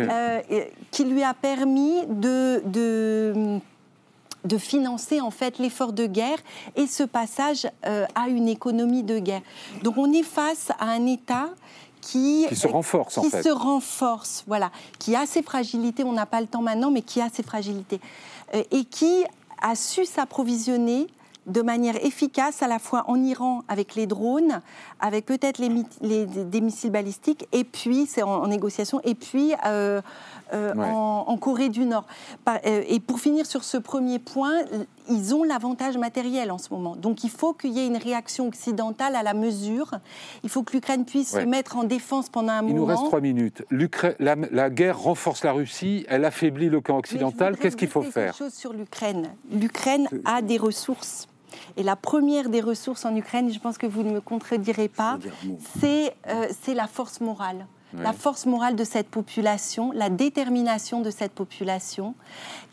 ah 0.10 0.40
qui 0.90 1.04
lui 1.04 1.22
a 1.22 1.36
permis 1.36 2.08
de, 2.08 2.64
de 2.66 3.60
de 4.46 4.58
financer 4.58 5.22
en 5.22 5.32
fait 5.32 5.60
l'effort 5.60 5.94
de 5.94 6.06
guerre 6.06 6.38
et 6.76 6.88
ce 6.88 7.04
passage 7.04 7.68
euh, 7.86 8.06
à 8.16 8.30
une 8.30 8.48
économie 8.48 9.04
de 9.04 9.20
guerre. 9.20 9.42
Donc 9.84 9.98
on 9.98 10.12
est 10.14 10.24
face 10.24 10.72
à 10.80 10.90
un 10.90 11.06
État 11.06 11.50
qui, 12.02 12.46
qui, 12.48 12.56
se 12.56 12.68
renforce 12.68 13.18
en 13.18 13.24
fait. 13.24 13.44
se 13.44 13.50
renforce, 13.50 14.44
voilà, 14.48 14.72
qui 15.00 15.16
a 15.16 15.26
ses 15.26 15.42
fragilités. 15.42 16.04
On 16.04 16.14
n'a 16.14 16.26
pas 16.26 16.42
le 16.42 16.48
temps 16.48 16.62
maintenant, 16.62 16.92
mais 16.92 17.02
qui 17.02 17.22
a 17.22 17.30
ses 17.30 17.44
fragilités 17.44 18.00
euh, 18.54 18.64
et 18.72 18.86
qui 18.86 19.26
a 19.62 19.76
su 19.76 20.06
s'approvisionner 20.06 21.08
de 21.46 21.62
manière 21.62 21.96
efficace 22.06 22.62
à 22.62 22.68
la 22.68 22.80
fois 22.80 23.06
en 23.08 23.22
Iran 23.24 23.64
avec 23.68 23.96
les 23.96 24.06
drones, 24.06 24.62
avec 25.00 25.26
peut-être 25.26 25.58
les, 25.58 26.26
des 26.26 26.62
missiles 26.62 26.92
balistiques, 26.92 27.48
et 27.52 27.64
puis 27.64 28.06
c'est 28.06 28.22
en, 28.22 28.48
négociation, 28.48 29.02
et 29.04 29.16
puis 29.16 29.54
euh, 29.66 30.02
euh, 30.54 30.74
en, 30.76 31.38
Corée 31.38 31.70
du 31.70 31.86
Nord. 31.86 32.06
Euh, 32.48 32.84
et 32.88 33.00
pour 33.00 33.20
finir 33.20 33.46
sur 33.46 33.64
ce 33.64 33.78
premier 33.78 34.20
point, 34.20 34.54
ils 35.10 35.34
ont 35.34 35.44
l'avantage 35.44 35.98
matériel 35.98 36.52
en 36.52 36.58
ce 36.58 36.74
moment. 36.74 36.96
Donc 36.96 37.24
il 37.24 37.30
faut 37.30 37.54
qu'il 37.54 37.72
y 37.72 37.80
ait 37.80 37.88
une 37.88 37.98
réaction 37.98 38.48
occidentale 38.48 39.16
à 39.16 39.24
la 39.24 39.34
mesure. 39.34 39.92
Il 40.44 40.50
faut 40.50 40.64
que 40.64 40.74
l'Ukraine 40.74 41.06
puisse 41.06 41.32
se 41.32 41.40
mettre 41.40 41.78
en 41.78 41.84
défense 41.84 42.30
pendant 42.30 42.54
un 42.54 42.62
moment. 42.62 42.74
Il 42.74 42.76
nous 42.76 42.86
reste 42.86 43.06
trois 43.06 43.22
minutes. 43.22 43.64
La, 44.20 44.36
la, 44.52 44.70
guerre 44.70 45.00
renforce 45.00 45.44
la 45.44 45.54
Russie, 45.54 46.06
elle 46.10 46.26
affaiblit 46.26 46.70
le 46.70 46.82
camp 46.82 46.98
occidental. 46.98 47.58
Qu'est-ce 47.58 47.78
qu'il 47.78 47.88
faut 47.88 48.02
faire? 48.02 48.36
chose 48.36 48.54
sur 48.54 48.74
l'Ukraine. 48.74 49.30
L'Ukraine 49.52 50.08
a 50.26 50.42
des 50.42 50.58
ressources. 50.58 51.28
Et 51.78 51.84
la 51.84 51.96
première 51.96 52.50
des 52.50 52.62
ressources 52.62 53.06
en 53.06 53.16
Ukraine, 53.16 53.52
je 53.52 53.60
pense 53.60 53.78
que 53.78 53.88
vous 53.88 54.04
ne 54.04 54.12
me 54.12 54.22
contredirez 54.22 54.88
pas, 54.88 55.18
c'est 55.80 56.14
euh, 56.28 56.48
la 56.68 56.88
force 56.88 57.22
morale 57.22 57.66
la 57.94 58.14
force 58.14 58.46
morale 58.46 58.76
de 58.76 58.84
cette 58.84 59.08
population, 59.08 59.92
la 59.92 60.10
détermination 60.10 61.02
de 61.02 61.10
cette 61.10 61.32
population, 61.32 62.16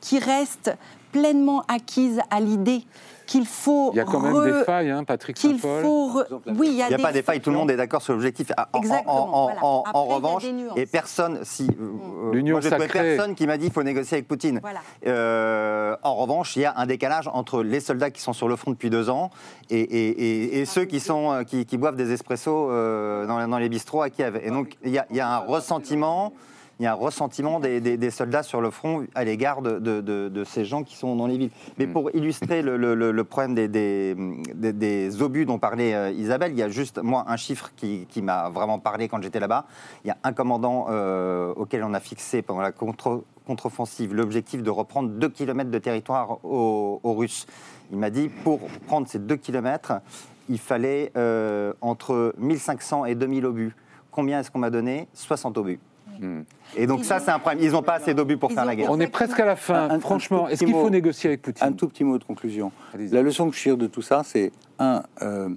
qui 0.01 0.19
reste 0.19 0.77
pleinement 1.12 1.62
acquise 1.69 2.21
à 2.31 2.41
l'idée 2.41 2.85
qu'il 3.27 3.47
faut. 3.47 3.91
Il 3.93 3.97
y 3.97 4.01
a 4.01 4.05
quand 4.05 4.20
même 4.20 4.43
des 4.45 4.64
failles, 4.64 4.91
hein, 4.91 5.05
Patrick 5.05 5.37
Qu'il 5.37 5.59
faut. 5.59 6.22
Oui, 6.47 6.68
il 6.70 6.77
y 6.77 6.83
a, 6.83 6.87
a 6.87 6.99
pas 6.99 7.12
des 7.12 7.22
failles. 7.22 7.41
Tout 7.41 7.51
le 7.51 7.57
monde 7.57 7.70
est 7.70 7.77
d'accord 7.77 8.03
sur 8.03 8.12
l'objectif. 8.12 8.51
Exactement. 8.74 9.51
En, 9.62 9.85
en, 9.93 10.05
revanche, 10.05 10.45
et 10.77 10.87
personne, 10.87 11.41
si 11.43 11.68
euh, 11.81 12.33
l'Union 12.33 12.61
sacrée, 12.61 12.89
personne 12.89 13.35
qui 13.35 13.47
m'a 13.47 13.57
dit 13.57 13.64
qu'il 13.64 13.72
faut 13.72 13.83
négocier 13.83 14.16
avec 14.16 14.29
Poutine. 14.29 14.61
Euh, 15.07 15.97
en 16.03 16.14
revanche, 16.14 16.57
il 16.57 16.62
y 16.62 16.64
a 16.64 16.74
un 16.77 16.87
décalage 16.87 17.29
entre 17.33 17.62
les 17.62 17.81
soldats 17.81 18.11
qui 18.11 18.20
sont 18.20 18.33
sur 18.33 18.49
le 18.49 18.57
front 18.57 18.70
depuis 18.70 18.91
deux 18.91 19.11
ans 19.11 19.31
et, 19.70 20.64
ceux 20.66 20.85
qui 20.85 21.01
sont 21.01 21.45
qui, 21.47 21.77
boivent 21.77 21.97
des 21.97 22.12
espressos 22.12 22.68
euh, 22.70 23.27
dans, 23.27 23.59
les 23.59 23.68
bistrots 23.68 24.03
à 24.03 24.11
Kiev. 24.11 24.41
Et 24.43 24.51
donc, 24.51 24.77
il 24.85 24.91
y 24.91 24.99
a, 24.99 25.07
il 25.11 25.16
y 25.16 25.20
a 25.20 25.29
un 25.29 25.39
ressentiment 25.39 26.33
il 26.79 26.83
y 26.83 26.87
a 26.87 26.93
un 26.93 26.95
ressentiment 26.95 27.59
des, 27.59 28.11
soldats 28.11 28.43
sur 28.43 28.61
le 28.61 28.70
front 28.70 29.07
à 29.14 29.24
l'égard 29.24 29.62
de, 29.62 30.45
ces 30.45 30.64
gens 30.64 30.83
qui 30.83 30.97
sont 30.97 31.16
dans 31.16 31.27
les 31.27 31.39
villes. 31.39 31.51
Mais 31.79 31.87
mm. 31.87 31.93
pour 31.93 32.14
illustrer 32.14 32.62
le, 32.62 33.24
problème 33.24 33.55
des, 33.55 35.22
obus 35.22 35.47
dont 35.47 35.59
parlait 35.59 35.95
euh, 35.95 36.11
Isabelle, 36.11 36.53
il 36.53 36.59
y 36.59 36.62
a 36.62 36.68
juste, 36.68 36.99
moi, 37.03 37.24
un 37.29 37.37
chiffre 37.37 37.72
qui, 37.77 38.07
m'a 38.22 38.51
vraiment 38.51 38.79
parlé 38.79 39.09
quand 39.09 39.22
j'étais 39.22 39.41
là-bas. 39.41 39.66
Il 40.05 40.09
y 40.09 40.11
a 40.11 40.18
un 40.22 40.33
commandant 40.33 40.87
euh, 40.91 41.53
auquel 41.55 41.83
on 41.85 41.95
a 41.95 42.01
fixé 42.01 42.43
pendant 42.43 42.61
la 42.61 42.72
contre-offensive 42.72 44.14
l'objectif 44.14 44.62
de 44.62 44.70
reprendre 44.70 45.11
2 45.11 45.29
km 45.29 45.70
de 45.70 45.79
territoire 45.79 46.45
aux, 46.45 47.01
Russes. 47.05 47.47
Il 47.91 47.99
m'a 47.99 48.11
dit, 48.11 48.29
pour 48.29 48.61
prendre 48.87 49.07
ces 49.09 49.18
2 49.18 49.37
km, 49.37 50.01
il 50.49 50.59
fallait 50.59 51.12
euh, 51.16 51.72
entre 51.81 52.35
1500 52.39 53.07
et 53.07 53.14
2000 53.14 53.47
obus. 53.47 53.77
Combien 54.11 54.41
est-ce 54.41 54.51
qu'on 54.51 54.59
m'a 54.59 54.70
donné? 54.70 55.09
60 55.14 55.57
obus. 55.59 55.81
Hmm. 56.21 56.43
Et 56.77 56.87
donc 56.87 57.05
ça, 57.05 57.21
c'est 57.21 57.31
un 57.31 57.39
problème. 57.39 57.62
Ils 57.62 57.73
n'ont 57.73 57.83
pas 57.83 57.95
assez 57.95 58.14
d'obus 58.14 58.37
pour 58.37 58.53
faire 58.53 58.64
la 58.64 58.77
guerre. 58.77 58.91
On 58.91 59.01
est 59.01 59.07
presque 59.07 59.39
à 59.41 59.47
la 59.47 59.57
fin. 59.57 59.99
Franchement, 60.01 60.49
est-ce 60.49 60.64
qu'il 60.64 60.75
faut 60.75 60.91
négocier 60.91 61.31
avec 61.31 61.43
Poutine 61.43 61.67
Un 61.67 61.73
tout 61.73 61.89
petit 61.89 62.05
mot 62.05 62.19
de 62.19 62.25
conclusion. 62.25 62.73
La 62.95 63.23
leçon 63.23 63.51
que 63.51 63.57
je 63.57 63.62
tire 63.62 63.77
de 63.77 63.87
tout 63.87 64.03
ça, 64.03 64.23
c'est 64.25 64.53
un, 64.79 65.03
euh, 65.23 65.49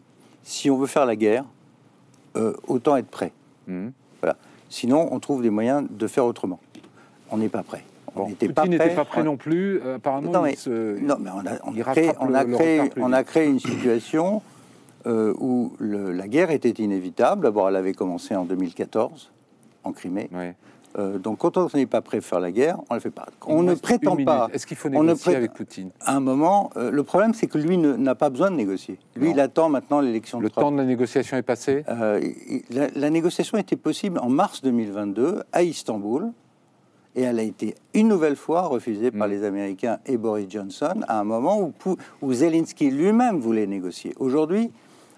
si 0.44 0.70
on 0.70 0.78
veut 0.78 0.88
faire 0.88 1.06
la 1.06 1.16
guerre, 1.16 1.46
euh, 2.36 2.54
autant 2.68 2.96
être 2.96 3.10
prêt. 3.10 3.32
Hmm. 3.68 3.90
Voilà. 4.22 4.38
Sinon, 4.70 5.10
on 5.12 5.20
trouve 5.20 5.42
des 5.42 5.50
moyens 5.50 5.88
de 5.90 6.08
faire 6.08 6.26
autrement. 6.26 6.60
On 7.32 7.38
n'est 7.38 7.50
pas 7.50 7.64
prêt. 7.64 7.84
On 8.16 8.26
Poutine 8.26 8.70
n'était 8.70 8.96
pas 8.96 9.06
prêt 9.06 9.24
non 9.24 9.38
plus. 9.38 9.80
Euh, 9.84 9.96
apparemment, 9.96 10.32
non, 10.32 10.42
mais, 10.42 10.56
non, 11.02 11.18
mais 11.20 11.30
on 11.30 11.40
a, 11.40 11.60
on 11.64 11.80
a 11.80 11.84
créé, 11.94 12.12
on 12.20 12.34
a 12.34 12.46
créé, 12.46 12.82
on 12.98 13.14
a 13.14 13.24
créé 13.24 13.48
une 13.48 13.60
situation 13.60 14.42
où 15.06 15.74
le, 15.80 16.12
la 16.12 16.28
guerre 16.28 16.52
était 16.52 16.70
inévitable. 16.70 17.44
D'abord, 17.44 17.70
elle 17.70 17.76
avait 17.76 17.94
commencé 17.94 18.36
en 18.36 18.46
2014 18.46 19.32
en 19.84 19.92
Crimée. 19.92 20.30
Euh, 20.98 21.20
donc 21.20 21.40
quand 21.40 21.58
on 21.58 21.70
n'est 21.74 21.86
pas 21.86 22.02
prêt 22.02 22.18
à 22.18 22.22
faire 22.22 22.40
la 22.40 22.52
guerre, 22.52 22.80
on 22.90 22.96
ne 22.96 22.98
la 22.98 23.00
fait 23.00 23.12
pas. 23.12 23.28
On 23.46 23.64
ne 23.64 23.76
prétend 23.76 24.16
pas. 24.18 24.50
Est-ce 24.54 24.66
qu'il 24.66 24.78
faut 24.78 24.90
négocier 24.90 25.36
avec 25.36 25.54
Poutine 25.54 25.92
À 26.02 26.16
un 26.16 26.20
moment, 26.20 26.72
euh, 26.78 26.90
le 26.90 27.04
problème 27.04 27.34
c'est 27.34 27.48
que 27.48 27.58
lui 27.58 27.78
n'a 27.78 28.16
pas 28.16 28.30
besoin 28.30 28.50
de 28.50 28.56
négocier. 28.56 28.98
Lui, 29.16 29.32
il 29.32 29.40
attend 29.40 29.70
maintenant 29.70 30.02
l'élection. 30.02 30.40
Le 30.40 30.50
temps 30.50 30.72
de 30.72 30.78
la 30.78 30.86
négociation 30.86 31.38
est 31.38 31.44
passé? 31.44 31.84
Euh, 31.90 32.20
la, 32.72 33.10
négociation 33.10 33.58
était 33.58 33.76
possible 33.76 34.20
en 34.20 34.30
mars 34.30 34.62
2022 34.62 35.44
à 35.52 35.64
Istanbul. 35.64 36.32
Et 37.16 37.24
elle 37.24 37.40
a 37.40 37.44
été 37.44 37.74
une 37.96 38.08
nouvelle 38.08 38.36
fois 38.36 38.62
refusée 38.68 39.10
par 39.12 39.28
mm. 39.28 39.32
les 39.32 39.44
Américains 39.44 39.98
et 40.06 40.16
Boris 40.16 40.46
Johnson 40.48 41.02
à 41.08 41.20
un 41.20 41.24
moment 41.24 41.60
où, 41.60 41.74
où 42.22 42.34
Zelensky 42.34 42.92
lui-même 42.92 43.40
voulait 43.40 43.66
négocier. 43.66 44.14
Aujourd'hui, 44.20 44.72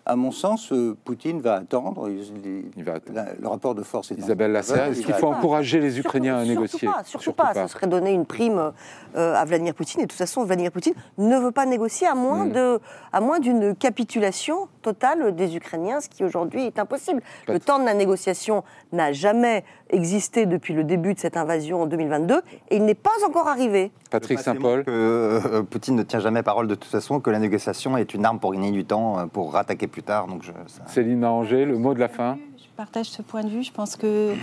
à 0.06 0.16
mon 0.16 0.32
sens, 0.32 0.72
euh, 0.72 0.96
Poutine 1.06 1.42
va 1.42 1.56
attendre. 1.56 2.10
Il, 2.10 2.84
va 2.84 3.00
le 3.40 3.48
rapport 3.48 3.76
de 3.76 3.84
force 3.84 4.12
est 4.12 4.16
Isabelle 4.16 4.52
Lasserre, 4.52 4.86
est-ce 4.86 5.02
qu'il 5.02 5.14
faut 5.14 5.28
encourager 5.28 5.80
les 5.80 6.00
Ukrainiens 6.00 6.38
à 6.38 6.46
négocier 6.46 6.80
Surtout 6.80 6.94
pas, 6.94 7.04
surtout, 7.04 7.34
pas. 7.34 7.54
Ce 7.54 7.68
serait 7.68 7.88
donner 7.88 8.12
une 8.12 8.26
prime 8.26 8.72
euh, 9.16 9.36
à 9.36 9.46
Vladimir 9.46 9.74
Poutine. 9.74 10.02
Et 10.02 10.06
de 10.06 10.10
toute 10.10 10.18
façon, 10.18 10.44
Vladimir 10.44 10.72
Poutine 10.72 10.94
ne 11.18 11.38
veut 11.38 11.52
pas 11.52 11.66
négocier 11.66 12.08
à 12.08 12.16
moins 12.16 12.46
hmm. 12.46 12.52
de, 12.52 12.80
à 13.14 13.22
moins 13.22 13.40
d'une 13.40 13.76
capitulation 13.76 14.68
totale 14.82 15.36
des 15.36 15.56
Ukrainiens, 15.56 16.02
ce 16.02 16.10
qui 16.10 16.24
aujourd'hui 16.24 16.66
est 16.66 16.80
impossible. 16.80 17.22
Le 17.48 17.60
temps 17.60 17.80
de 17.80 17.86
la 17.86 17.94
négociation 17.94 18.64
n'a 18.92 19.14
jamais 19.14 19.64
existé 19.92 20.46
depuis 20.46 20.74
le 20.74 20.84
début 20.84 21.14
de 21.14 21.20
cette 21.20 21.38
invasion 21.38 21.84
en 21.84 21.86
2022 21.86 22.42
et 22.70 22.78
il 22.78 22.86
n'est 22.86 22.96
pas 22.96 23.12
encore 23.26 23.48
arrivé. 23.48 23.92
Patrick 24.10 24.40
Saint-Paul. 24.40 24.84
Euh, 24.88 25.64
Poutine 25.64 25.96
ne 25.96 26.04
tient 26.04 26.20
jamais 26.20 26.44
parole 26.44 26.68
de 26.68 26.76
toute 26.76 26.92
façon, 26.92 27.20
que 27.20 27.30
la 27.30 27.40
négociation 27.40 27.98
est 27.98 28.14
une 28.14 28.26
arme 28.26 28.40
pour 28.40 28.54
gagner 28.54 28.72
du 28.72 28.86
temps, 28.86 29.28
pour 29.28 29.54
rattaquer 29.54 29.88
plus 29.88 30.04
tard. 30.04 30.28
Donc 30.28 30.44
je, 30.44 30.52
Céline 30.88 31.20
Maranger, 31.20 31.66
le 31.66 31.78
mot 31.78 31.94
de 31.94 32.00
la 32.00 32.10
fin 32.10 32.38
Je 32.58 32.66
partage 32.76 33.08
ce 33.08 33.22
point 33.22 33.44
de 33.44 33.50
vue. 33.50 33.64
Je 33.64 33.72
pense 33.72 33.96
que 33.96 34.34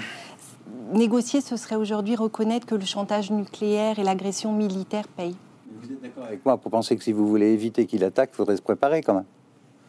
négocier, 0.93 1.41
ce 1.41 1.57
serait 1.57 1.77
aujourd'hui 1.77 2.17
reconnaître 2.17 2.67
que 2.67 2.75
le 2.75 2.85
chantage 2.85 3.31
nucléaire 3.31 3.99
et 3.99 4.05
l'agression 4.05 4.53
militaire 4.53 5.09
payent. 5.09 5.37
Vous 5.81 5.93
êtes 5.93 6.03
d'accord 6.03 6.25
avec 6.25 6.45
moi 6.45 6.57
pour 6.57 6.71
penser 6.71 6.97
que 6.97 7.03
si 7.03 7.13
vous 7.13 7.27
voulez 7.27 7.53
éviter 7.53 7.87
qu'il 7.87 8.05
attaque, 8.05 8.31
il 8.33 8.37
faudrait 8.37 8.57
se 8.57 8.63
préparer 8.63 9.03
quand 9.03 9.15
même 9.15 9.27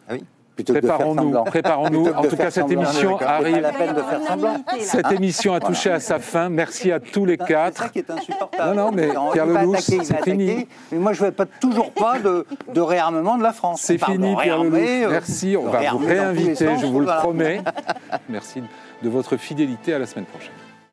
Ah 0.08 0.12
oui 0.14 0.24
Préparons-nous, 0.64 1.44
préparons-nous. 1.44 2.08
En 2.08 2.22
tout 2.22 2.36
cas, 2.36 2.50
cette 2.50 2.70
émission 2.70 3.18
arrive. 3.18 3.60
La 3.60 3.72
peine 3.72 3.94
de 3.94 4.02
faire 4.02 4.20
semblant. 4.26 4.64
Cette 4.80 5.12
émission 5.12 5.54
a 5.54 5.60
touché 5.60 5.90
à 5.90 6.00
sa 6.00 6.18
fin. 6.18 6.48
Merci 6.48 6.92
à 6.92 7.00
tous 7.00 7.24
les 7.24 7.36
quatre. 7.36 7.76
C'est 7.76 7.82
ça 7.84 7.88
qui 7.88 7.98
est 8.00 8.10
insupportable. 8.10 8.76
Non, 8.76 8.86
non, 8.86 8.92
mais 8.92 9.08
Pierre 9.32 9.46
Lelouch, 9.46 9.80
c'est 9.80 10.22
fini. 10.22 10.66
Mais 10.92 10.98
moi, 10.98 11.12
je 11.12 11.22
ne 11.22 11.26
veux 11.26 11.32
pas 11.32 11.46
toujours 11.46 11.92
pas 11.92 12.18
de, 12.18 12.46
de, 12.72 12.80
réarmement 12.80 13.36
de 13.36 13.42
la 13.42 13.52
France. 13.52 13.82
C'est 13.82 13.98
fini, 13.98 14.34
Pierre 14.36 14.62
Lelouch. 14.62 14.80
Euh, 14.80 15.10
Merci. 15.10 15.56
On 15.56 15.68
va 15.68 15.90
vous 15.90 15.98
réinviter, 15.98 16.68
je 16.80 16.86
vous 16.86 17.00
le 17.00 17.06
promets. 17.06 17.60
Merci 18.28 18.62
de 19.02 19.08
votre 19.08 19.36
fidélité. 19.36 19.94
À 19.94 19.98
la 19.98 20.06
semaine 20.06 20.26
prochaine. 20.26 20.52